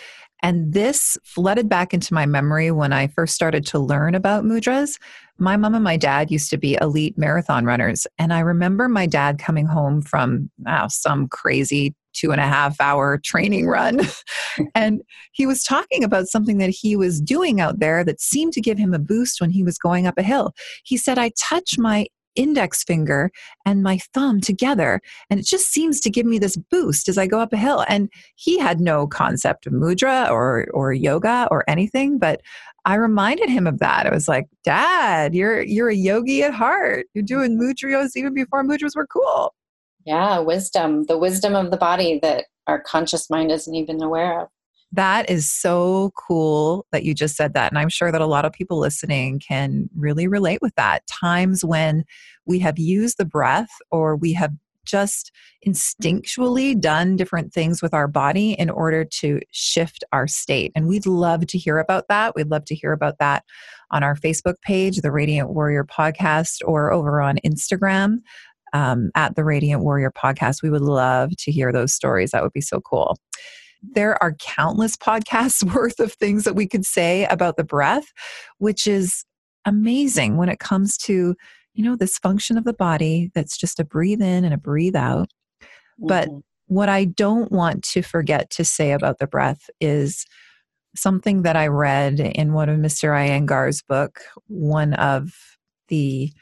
And 0.43 0.73
this 0.73 1.17
flooded 1.25 1.69
back 1.69 1.95
into 1.95 2.15
my 2.15 2.27
memory 2.27 2.73
when 2.73 2.93
I 2.93 3.07
first 3.07 3.35
started 3.35 3.65
to 3.67 3.79
learn 3.79 4.15
about 4.15 4.45
mudras. 4.45 4.99
My 5.39 5.57
mom 5.57 5.75
and 5.75 5.85
my 5.85 5.97
dad 5.97 6.33
used 6.33 6.51
to 6.51 6.59
be 6.59 6.77
elite 6.81 7.17
marathon 7.17 7.65
runners. 7.65 8.07
And 8.19 8.33
I 8.33 8.41
remember 8.41 8.89
my 8.89 9.07
dad 9.07 9.39
coming 9.39 9.67
home 9.67 10.03
from 10.03 10.51
some 10.89 11.29
crazy 11.29 11.95
two 12.13 12.33
and 12.33 12.41
a 12.41 12.47
half 12.47 12.81
hour 12.81 13.19
training 13.25 13.67
run. 13.67 14.01
and 14.75 15.03
he 15.33 15.47
was 15.47 15.63
talking 15.63 16.05
about 16.05 16.27
something 16.27 16.59
that 16.59 16.71
he 16.71 16.97
was 16.97 17.21
doing 17.21 17.61
out 17.61 17.79
there 17.79 18.05
that 18.05 18.21
seemed 18.21 18.53
to 18.55 18.61
give 18.61 18.79
him 18.79 18.93
a 18.93 18.99
boost 18.99 19.41
when 19.41 19.51
he 19.51 19.63
was 19.63 19.79
going 19.79 20.07
up 20.07 20.19
a 20.19 20.23
hill. 20.23 20.53
He 20.85 20.97
said, 20.97 21.19
I 21.19 21.31
touch 21.39 21.79
my 21.79 22.07
index 22.35 22.83
finger 22.83 23.31
and 23.65 23.83
my 23.83 23.99
thumb 24.15 24.41
together. 24.41 25.01
And 25.31 25.41
it 25.41 25.47
just 25.47 25.71
seems 25.73 26.01
to 26.01 26.11
give 26.11 26.27
me 26.27 26.39
this 26.39 26.57
boost 26.57 27.09
as 27.09 27.19
I 27.19 27.27
go 27.27 27.41
up 27.41 27.53
a 27.53 27.57
hill. 27.57 27.85
And 27.89 28.11
he 28.37 28.59
had 28.59 28.81
no 28.81 29.07
concept 29.07 29.67
of 29.67 29.73
mudra 29.73 30.31
or, 30.31 30.67
or 30.73 30.93
yoga 30.93 31.49
or 31.51 31.65
anything, 31.69 32.19
but 32.19 32.41
I 32.85 32.97
reminded 32.97 33.49
him 33.49 33.67
of 33.67 33.79
that. 33.79 34.07
I 34.07 34.11
was 34.11 34.27
like, 34.27 34.49
Dad, 34.65 35.35
you're 35.35 35.63
you're 35.63 35.91
a 35.91 35.95
yogi 35.95 36.43
at 36.43 36.53
heart. 36.53 37.07
You're 37.15 37.23
doing 37.23 37.59
mudras 37.59 38.11
even 38.17 38.35
before 38.35 38.65
mudras 38.65 38.97
were 38.97 39.07
cool. 39.07 39.55
Yeah, 40.05 40.41
wisdom, 40.41 41.05
the 41.05 41.17
wisdom 41.17 41.55
of 41.55 41.71
the 41.71 41.77
body 41.77 42.19
that 42.23 42.47
our 42.67 42.81
conscious 42.81 43.31
mind 43.31 43.53
isn't 43.53 43.75
even 43.75 44.03
aware 44.03 44.41
of. 44.41 44.49
That 44.93 45.31
is 45.31 45.51
so 45.51 46.13
cool 46.17 46.87
that 46.93 47.05
you 47.05 47.15
just 47.15 47.35
said 47.35 47.55
that. 47.55 47.73
And 47.73 47.79
I'm 47.79 47.89
sure 47.89 48.13
that 48.13 48.21
a 48.21 48.27
lot 48.27 48.45
of 48.45 48.53
people 48.53 48.79
listening 48.79 49.41
can 49.41 49.89
really 49.97 50.29
relate 50.29 50.61
with 50.61 50.75
that. 50.75 51.07
Times 51.07 51.65
when 51.65 52.05
we 52.47 52.59
have 52.59 52.79
used 52.79 53.17
the 53.17 53.25
breath 53.25 53.71
or 53.91 54.17
we 54.17 54.35
have 54.35 54.53
just 54.85 55.31
instinctually 55.67 56.79
done 56.79 57.17
different 57.17 57.53
things 57.53 57.81
with 57.81 57.95
our 57.95 58.09
body 58.09 58.53
in 58.53 58.69
order 58.69 59.05
to 59.05 59.41
shift 59.53 60.05
our 60.13 60.27
state. 60.27 60.73
And 60.75 60.89
we'd 60.89 61.07
love 61.07 61.47
to 61.47 61.59
hear 61.59 61.79
about 61.79 62.09
that. 62.09 62.35
We'd 62.35 62.51
love 62.51 62.65
to 62.67 62.75
hear 62.75 62.93
about 62.93 63.19
that 63.19 63.45
on 63.93 64.03
our 64.03 64.17
Facebook 64.17 64.61
page, 64.61 64.99
the 64.99 65.13
Radiant 65.13 65.51
Warrior 65.51 65.85
Podcast, 65.85 66.63
or 66.65 66.93
over 66.93 67.23
on 67.23 67.39
Instagram 67.47 68.19
um, 68.73 69.11
at 69.15 69.37
the 69.37 69.45
Radiant 69.45 69.83
Warrior 69.83 70.11
Podcast. 70.11 70.63
We 70.63 70.71
would 70.71 70.83
love 70.83 71.31
to 71.39 71.53
hear 71.53 71.73
those 71.73 71.95
stories. 71.95 72.33
That 72.33 72.43
would 72.43 72.53
be 72.53 72.61
so 72.61 72.81
cool 72.81 73.17
there 73.83 74.23
are 74.23 74.35
countless 74.35 74.97
podcasts 74.97 75.63
worth 75.75 76.01
of 76.01 76.13
things 76.13 76.45
that 76.45 76.55
we 76.55 76.67
could 76.67 76.85
say 76.85 77.25
about 77.27 77.57
the 77.57 77.65
breath, 77.65 78.13
which 78.59 78.87
is 78.87 79.25
amazing 79.65 80.37
when 80.37 80.49
it 80.49 80.59
comes 80.59 80.97
to, 80.97 81.35
you 81.75 81.85
know, 81.85 81.97
this 81.97 82.19
function 82.19 82.57
of 82.57 82.65
the 82.65 82.73
body 82.73 83.31
that's 83.35 83.57
just 83.57 83.81
a 83.81 83.85
breathe 83.85 84.23
in 84.23 84.45
and 84.45 84.55
a 84.55 84.59
breathe 84.59 84.97
out. 84.97 85.31
Mm-hmm. 85.61 86.07
But 86.07 86.29
what 86.67 86.89
I 86.89 87.05
don't 87.05 87.53
want 87.53 87.83
to 87.85 88.03
forget 88.03 88.51
to 88.51 88.65
say 88.65 88.93
about 88.93 89.19
the 89.19 89.27
breath 89.27 89.69
is 89.81 90.27
something 90.95 91.43
that 91.43 91.57
I 91.57 91.67
read 91.69 92.21
in 92.21 92.53
one 92.53 92.69
of 92.69 92.79
Mr. 92.79 93.11
Iyengar's 93.11 93.83
book, 93.83 94.21
one 94.47 94.95
of 94.95 95.33
the 95.89 96.33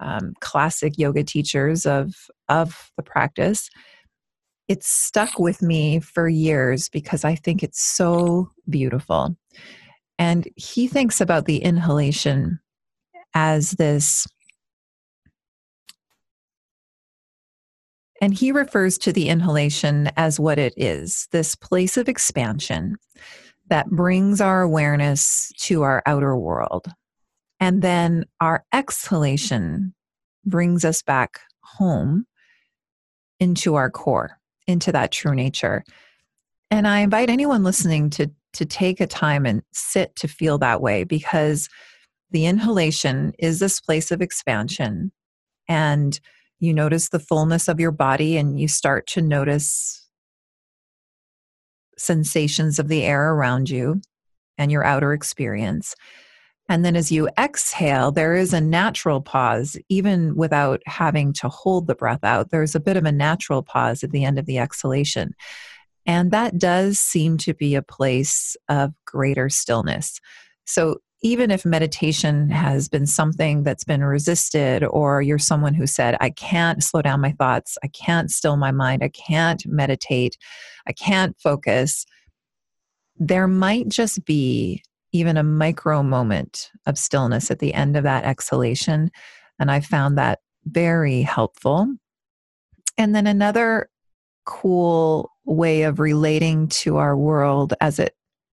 um, 0.00 0.34
classic 0.40 0.98
yoga 0.98 1.22
teachers 1.22 1.86
of 1.86 2.14
of 2.48 2.90
the 2.96 3.02
practice 3.02 3.70
it's 4.68 4.88
stuck 4.88 5.38
with 5.38 5.62
me 5.62 6.00
for 6.00 6.28
years 6.28 6.88
because 6.88 7.24
I 7.24 7.34
think 7.34 7.62
it's 7.62 7.82
so 7.82 8.50
beautiful. 8.68 9.36
And 10.18 10.48
he 10.56 10.88
thinks 10.88 11.20
about 11.20 11.46
the 11.46 11.58
inhalation 11.58 12.60
as 13.34 13.72
this. 13.72 14.26
And 18.20 18.32
he 18.32 18.52
refers 18.52 18.98
to 18.98 19.12
the 19.12 19.28
inhalation 19.28 20.10
as 20.16 20.38
what 20.38 20.58
it 20.58 20.74
is 20.76 21.26
this 21.32 21.56
place 21.56 21.96
of 21.96 22.08
expansion 22.08 22.96
that 23.68 23.90
brings 23.90 24.40
our 24.40 24.62
awareness 24.62 25.50
to 25.58 25.82
our 25.82 26.02
outer 26.06 26.36
world. 26.36 26.86
And 27.58 27.82
then 27.82 28.26
our 28.40 28.64
exhalation 28.72 29.94
brings 30.44 30.84
us 30.84 31.02
back 31.02 31.40
home 31.62 32.26
into 33.40 33.74
our 33.74 33.90
core 33.90 34.38
into 34.72 34.90
that 34.92 35.12
true 35.12 35.34
nature. 35.34 35.84
And 36.70 36.88
I 36.88 37.00
invite 37.00 37.30
anyone 37.30 37.62
listening 37.62 38.10
to 38.10 38.30
to 38.54 38.66
take 38.66 39.00
a 39.00 39.06
time 39.06 39.46
and 39.46 39.62
sit 39.72 40.14
to 40.16 40.28
feel 40.28 40.58
that 40.58 40.82
way 40.82 41.04
because 41.04 41.70
the 42.32 42.44
inhalation 42.44 43.32
is 43.38 43.58
this 43.58 43.80
place 43.80 44.10
of 44.10 44.20
expansion 44.20 45.10
and 45.68 46.20
you 46.58 46.74
notice 46.74 47.08
the 47.08 47.18
fullness 47.18 47.66
of 47.66 47.80
your 47.80 47.90
body 47.90 48.36
and 48.36 48.60
you 48.60 48.68
start 48.68 49.06
to 49.06 49.22
notice 49.22 50.06
sensations 51.96 52.78
of 52.78 52.88
the 52.88 53.02
air 53.04 53.32
around 53.32 53.70
you 53.70 54.00
and 54.58 54.70
your 54.70 54.84
outer 54.84 55.12
experience. 55.12 55.94
And 56.72 56.86
then 56.86 56.96
as 56.96 57.12
you 57.12 57.28
exhale, 57.38 58.12
there 58.12 58.34
is 58.34 58.54
a 58.54 58.60
natural 58.60 59.20
pause, 59.20 59.76
even 59.90 60.34
without 60.34 60.80
having 60.86 61.34
to 61.34 61.50
hold 61.50 61.86
the 61.86 61.94
breath 61.94 62.24
out. 62.24 62.48
There's 62.48 62.74
a 62.74 62.80
bit 62.80 62.96
of 62.96 63.04
a 63.04 63.12
natural 63.12 63.62
pause 63.62 64.02
at 64.02 64.10
the 64.10 64.24
end 64.24 64.38
of 64.38 64.46
the 64.46 64.56
exhalation. 64.56 65.34
And 66.06 66.30
that 66.30 66.56
does 66.56 66.98
seem 66.98 67.36
to 67.38 67.52
be 67.52 67.74
a 67.74 67.82
place 67.82 68.56
of 68.70 68.94
greater 69.04 69.50
stillness. 69.50 70.18
So, 70.64 70.96
even 71.22 71.50
if 71.50 71.66
meditation 71.66 72.48
has 72.48 72.88
been 72.88 73.06
something 73.06 73.64
that's 73.64 73.84
been 73.84 74.02
resisted, 74.02 74.82
or 74.82 75.20
you're 75.20 75.38
someone 75.38 75.74
who 75.74 75.86
said, 75.86 76.16
I 76.22 76.30
can't 76.30 76.82
slow 76.82 77.02
down 77.02 77.20
my 77.20 77.32
thoughts, 77.32 77.76
I 77.84 77.88
can't 77.88 78.30
still 78.30 78.56
my 78.56 78.72
mind, 78.72 79.04
I 79.04 79.08
can't 79.08 79.62
meditate, 79.66 80.38
I 80.88 80.92
can't 80.92 81.38
focus, 81.38 82.06
there 83.18 83.46
might 83.46 83.88
just 83.88 84.24
be 84.24 84.82
even 85.12 85.36
a 85.36 85.42
micro 85.42 86.02
moment 86.02 86.70
of 86.86 86.98
stillness 86.98 87.50
at 87.50 87.58
the 87.58 87.74
end 87.74 87.96
of 87.96 88.04
that 88.04 88.24
exhalation. 88.24 89.10
And 89.58 89.70
I 89.70 89.80
found 89.80 90.18
that 90.18 90.40
very 90.64 91.22
helpful. 91.22 91.94
And 92.98 93.14
then 93.14 93.26
another 93.26 93.88
cool 94.44 95.30
way 95.44 95.82
of 95.82 96.00
relating 96.00 96.68
to 96.68 96.96
our 96.96 97.16
world 97.16 97.74
as 97.80 97.98
it 97.98 98.14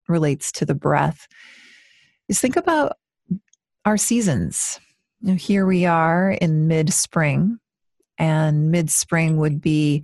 relates 0.07 0.51
to 0.53 0.65
the 0.65 0.75
breath 0.75 1.27
is 2.27 2.39
think 2.39 2.55
about 2.55 2.97
our 3.85 3.97
seasons. 3.97 4.79
Here 5.25 5.65
we 5.65 5.85
are 5.85 6.31
in 6.31 6.67
mid 6.67 6.91
spring, 6.91 7.59
and 8.17 8.71
mid 8.71 8.89
spring 8.89 9.37
would 9.37 9.61
be 9.61 10.03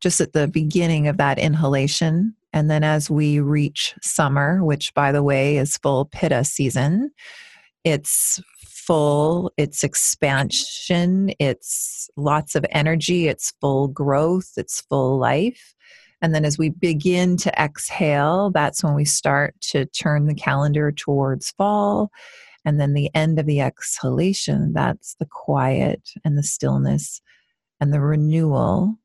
just 0.00 0.20
at 0.20 0.32
the 0.32 0.48
beginning 0.48 1.06
of 1.06 1.18
that 1.18 1.38
inhalation 1.38 2.34
and 2.52 2.70
then 2.70 2.84
as 2.84 3.10
we 3.10 3.40
reach 3.40 3.94
summer, 4.02 4.64
which 4.64 4.92
by 4.94 5.12
the 5.12 5.22
way 5.22 5.56
is 5.56 5.76
full 5.78 6.04
pitta 6.06 6.44
season, 6.44 7.10
it's 7.84 8.40
full, 8.64 9.50
it's 9.56 9.84
expansion, 9.84 11.32
it's 11.38 12.10
lots 12.16 12.54
of 12.54 12.66
energy, 12.70 13.28
it's 13.28 13.52
full 13.60 13.88
growth, 13.88 14.52
it's 14.56 14.80
full 14.82 15.18
life. 15.18 15.74
And 16.20 16.34
then 16.34 16.44
as 16.44 16.58
we 16.58 16.68
begin 16.70 17.36
to 17.38 17.60
exhale, 17.60 18.50
that's 18.50 18.84
when 18.84 18.94
we 18.94 19.04
start 19.04 19.54
to 19.70 19.86
turn 19.86 20.26
the 20.26 20.34
calendar 20.34 20.92
towards 20.92 21.50
fall. 21.52 22.10
And 22.64 22.80
then 22.80 22.94
the 22.94 23.10
end 23.14 23.40
of 23.40 23.46
the 23.46 23.60
exhalation, 23.60 24.72
that's 24.72 25.16
the 25.18 25.26
quiet 25.26 26.10
and 26.24 26.38
the 26.38 26.44
stillness 26.44 27.20
and 27.80 27.92
the 27.92 28.00
renewal 28.00 28.96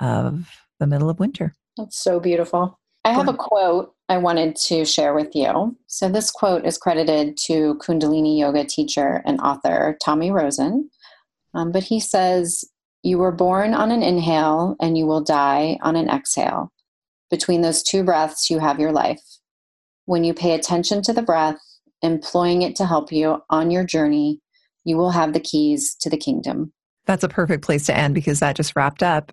of 0.00 0.50
the 0.78 0.86
middle 0.86 1.08
of 1.08 1.18
winter. 1.18 1.54
That's 1.78 1.98
so 1.98 2.20
beautiful. 2.20 2.78
I 3.06 3.12
have 3.12 3.28
a 3.28 3.34
quote 3.34 3.94
I 4.08 4.18
wanted 4.18 4.56
to 4.56 4.84
share 4.84 5.14
with 5.14 5.34
you. 5.34 5.76
So, 5.86 6.08
this 6.08 6.32
quote 6.32 6.66
is 6.66 6.76
credited 6.76 7.36
to 7.44 7.76
Kundalini 7.76 8.36
yoga 8.36 8.64
teacher 8.64 9.22
and 9.24 9.40
author 9.40 9.96
Tommy 10.02 10.32
Rosen. 10.32 10.90
Um, 11.54 11.70
but 11.70 11.84
he 11.84 12.00
says, 12.00 12.64
You 13.04 13.18
were 13.18 13.30
born 13.30 13.74
on 13.74 13.92
an 13.92 14.02
inhale 14.02 14.74
and 14.80 14.98
you 14.98 15.06
will 15.06 15.20
die 15.20 15.78
on 15.82 15.94
an 15.94 16.08
exhale. 16.08 16.72
Between 17.30 17.60
those 17.60 17.84
two 17.84 18.02
breaths, 18.02 18.50
you 18.50 18.58
have 18.58 18.80
your 18.80 18.92
life. 18.92 19.22
When 20.06 20.24
you 20.24 20.34
pay 20.34 20.54
attention 20.54 21.02
to 21.02 21.12
the 21.12 21.22
breath, 21.22 21.58
employing 22.02 22.62
it 22.62 22.74
to 22.76 22.86
help 22.86 23.12
you 23.12 23.40
on 23.50 23.70
your 23.70 23.84
journey, 23.84 24.40
you 24.84 24.96
will 24.96 25.10
have 25.10 25.32
the 25.32 25.40
keys 25.40 25.94
to 26.00 26.10
the 26.10 26.16
kingdom. 26.16 26.72
That's 27.06 27.24
a 27.24 27.28
perfect 27.28 27.64
place 27.64 27.86
to 27.86 27.96
end 27.96 28.14
because 28.14 28.40
that 28.40 28.56
just 28.56 28.74
wrapped 28.74 29.04
up 29.04 29.30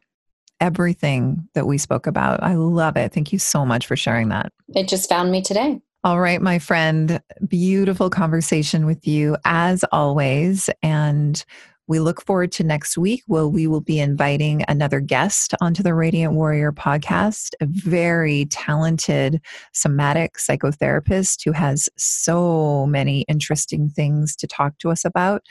everything 0.63 1.45
that 1.55 1.67
we 1.67 1.77
spoke 1.77 2.07
about. 2.07 2.41
I 2.41 2.55
love 2.55 2.95
it. 2.95 3.11
Thank 3.11 3.33
you 3.33 3.37
so 3.37 3.65
much 3.65 3.85
for 3.85 3.97
sharing 3.97 4.29
that. 4.29 4.53
It 4.73 4.87
just 4.87 5.09
found 5.09 5.29
me 5.29 5.41
today. 5.41 5.81
All 6.05 6.21
right, 6.21 6.41
my 6.41 6.57
friend. 6.57 7.21
Beautiful 7.45 8.09
conversation 8.09 8.85
with 8.85 9.05
you 9.05 9.35
as 9.43 9.83
always. 9.91 10.69
And 10.81 11.43
we 11.87 11.99
look 11.99 12.23
forward 12.25 12.53
to 12.53 12.63
next 12.63 12.97
week 12.97 13.23
where 13.27 13.45
we 13.45 13.67
will 13.67 13.81
be 13.81 13.99
inviting 13.99 14.63
another 14.69 15.01
guest 15.01 15.53
onto 15.59 15.83
the 15.83 15.93
Radiant 15.93 16.33
Warrior 16.33 16.71
podcast, 16.71 17.49
a 17.59 17.65
very 17.65 18.45
talented 18.45 19.41
somatic 19.73 20.35
psychotherapist 20.35 21.43
who 21.43 21.51
has 21.51 21.89
so 21.97 22.85
many 22.85 23.23
interesting 23.23 23.89
things 23.89 24.33
to 24.37 24.47
talk 24.47 24.77
to 24.77 24.91
us 24.91 25.03
about. 25.03 25.45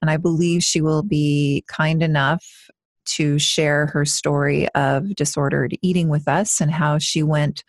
And 0.00 0.10
I 0.10 0.16
believe 0.16 0.62
she 0.62 0.80
will 0.80 1.02
be 1.02 1.64
kind 1.68 2.02
enough 2.02 2.70
to 3.04 3.38
share 3.38 3.86
her 3.86 4.04
story 4.04 4.68
of 4.74 5.14
disordered 5.14 5.76
eating 5.82 6.08
with 6.08 6.28
us 6.28 6.60
and 6.60 6.70
how 6.70 6.98
she 6.98 7.22
went 7.22 7.64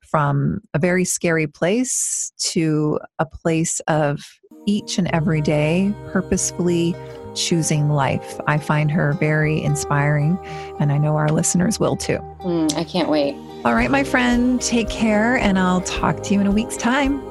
from 0.00 0.60
a 0.74 0.78
very 0.78 1.04
scary 1.04 1.46
place 1.46 2.32
to 2.38 2.98
a 3.18 3.26
place 3.26 3.80
of 3.88 4.20
each 4.66 4.98
and 4.98 5.08
every 5.12 5.40
day 5.40 5.92
purposefully 6.10 6.94
choosing 7.34 7.88
life. 7.88 8.38
I 8.46 8.58
find 8.58 8.90
her 8.90 9.14
very 9.14 9.62
inspiring, 9.62 10.38
and 10.78 10.92
I 10.92 10.98
know 10.98 11.16
our 11.16 11.30
listeners 11.30 11.80
will 11.80 11.96
too. 11.96 12.18
Mm, 12.40 12.76
I 12.76 12.84
can't 12.84 13.08
wait. 13.08 13.34
All 13.64 13.74
right, 13.74 13.90
my 13.90 14.04
friend, 14.04 14.60
take 14.60 14.90
care, 14.90 15.36
and 15.36 15.58
I'll 15.58 15.80
talk 15.80 16.22
to 16.24 16.34
you 16.34 16.40
in 16.40 16.46
a 16.46 16.50
week's 16.50 16.76
time. 16.76 17.22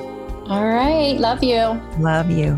All 0.49 0.67
right. 0.67 1.17
Love 1.17 1.43
you. 1.43 1.79
Love 1.99 2.29
you. 2.29 2.57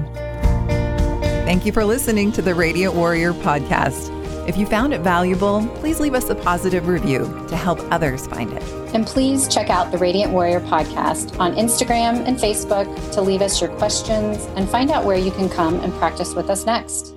Thank 1.46 1.66
you 1.66 1.72
for 1.72 1.84
listening 1.84 2.32
to 2.32 2.42
the 2.42 2.56
Radiant 2.56 2.96
Warrior 2.96 3.34
podcast. 3.34 4.10
If 4.48 4.58
you 4.58 4.66
found 4.66 4.94
it 4.94 5.02
valuable, 5.02 5.66
please 5.76 6.00
leave 6.00 6.14
us 6.14 6.30
a 6.30 6.36
positive 6.36 6.88
review 6.88 7.20
to 7.48 7.56
help 7.56 7.80
others 7.92 8.28
find 8.28 8.52
it. 8.52 8.64
And 8.94 9.08
please 9.08 9.48
check 9.48 9.70
out 9.70 9.92
the 9.92 9.98
Radiant 9.98 10.34
Warrior 10.34 10.60
podcast 10.60 11.40
on 11.40 11.56
Instagram 11.56 12.28
and 12.28 12.38
Facebook 12.38 13.14
to 13.14 13.22
leave 13.22 13.42
us 13.42 13.62
your 13.62 13.70
questions 13.78 14.46
and 14.58 14.70
find 14.70 14.92
out 14.92 15.06
where 15.06 15.18
you 15.18 15.32
can 15.32 15.50
come 15.50 15.80
and 15.80 15.94
practice 15.94 16.36
with 16.36 16.50
us 16.50 16.66
next. 16.66 17.13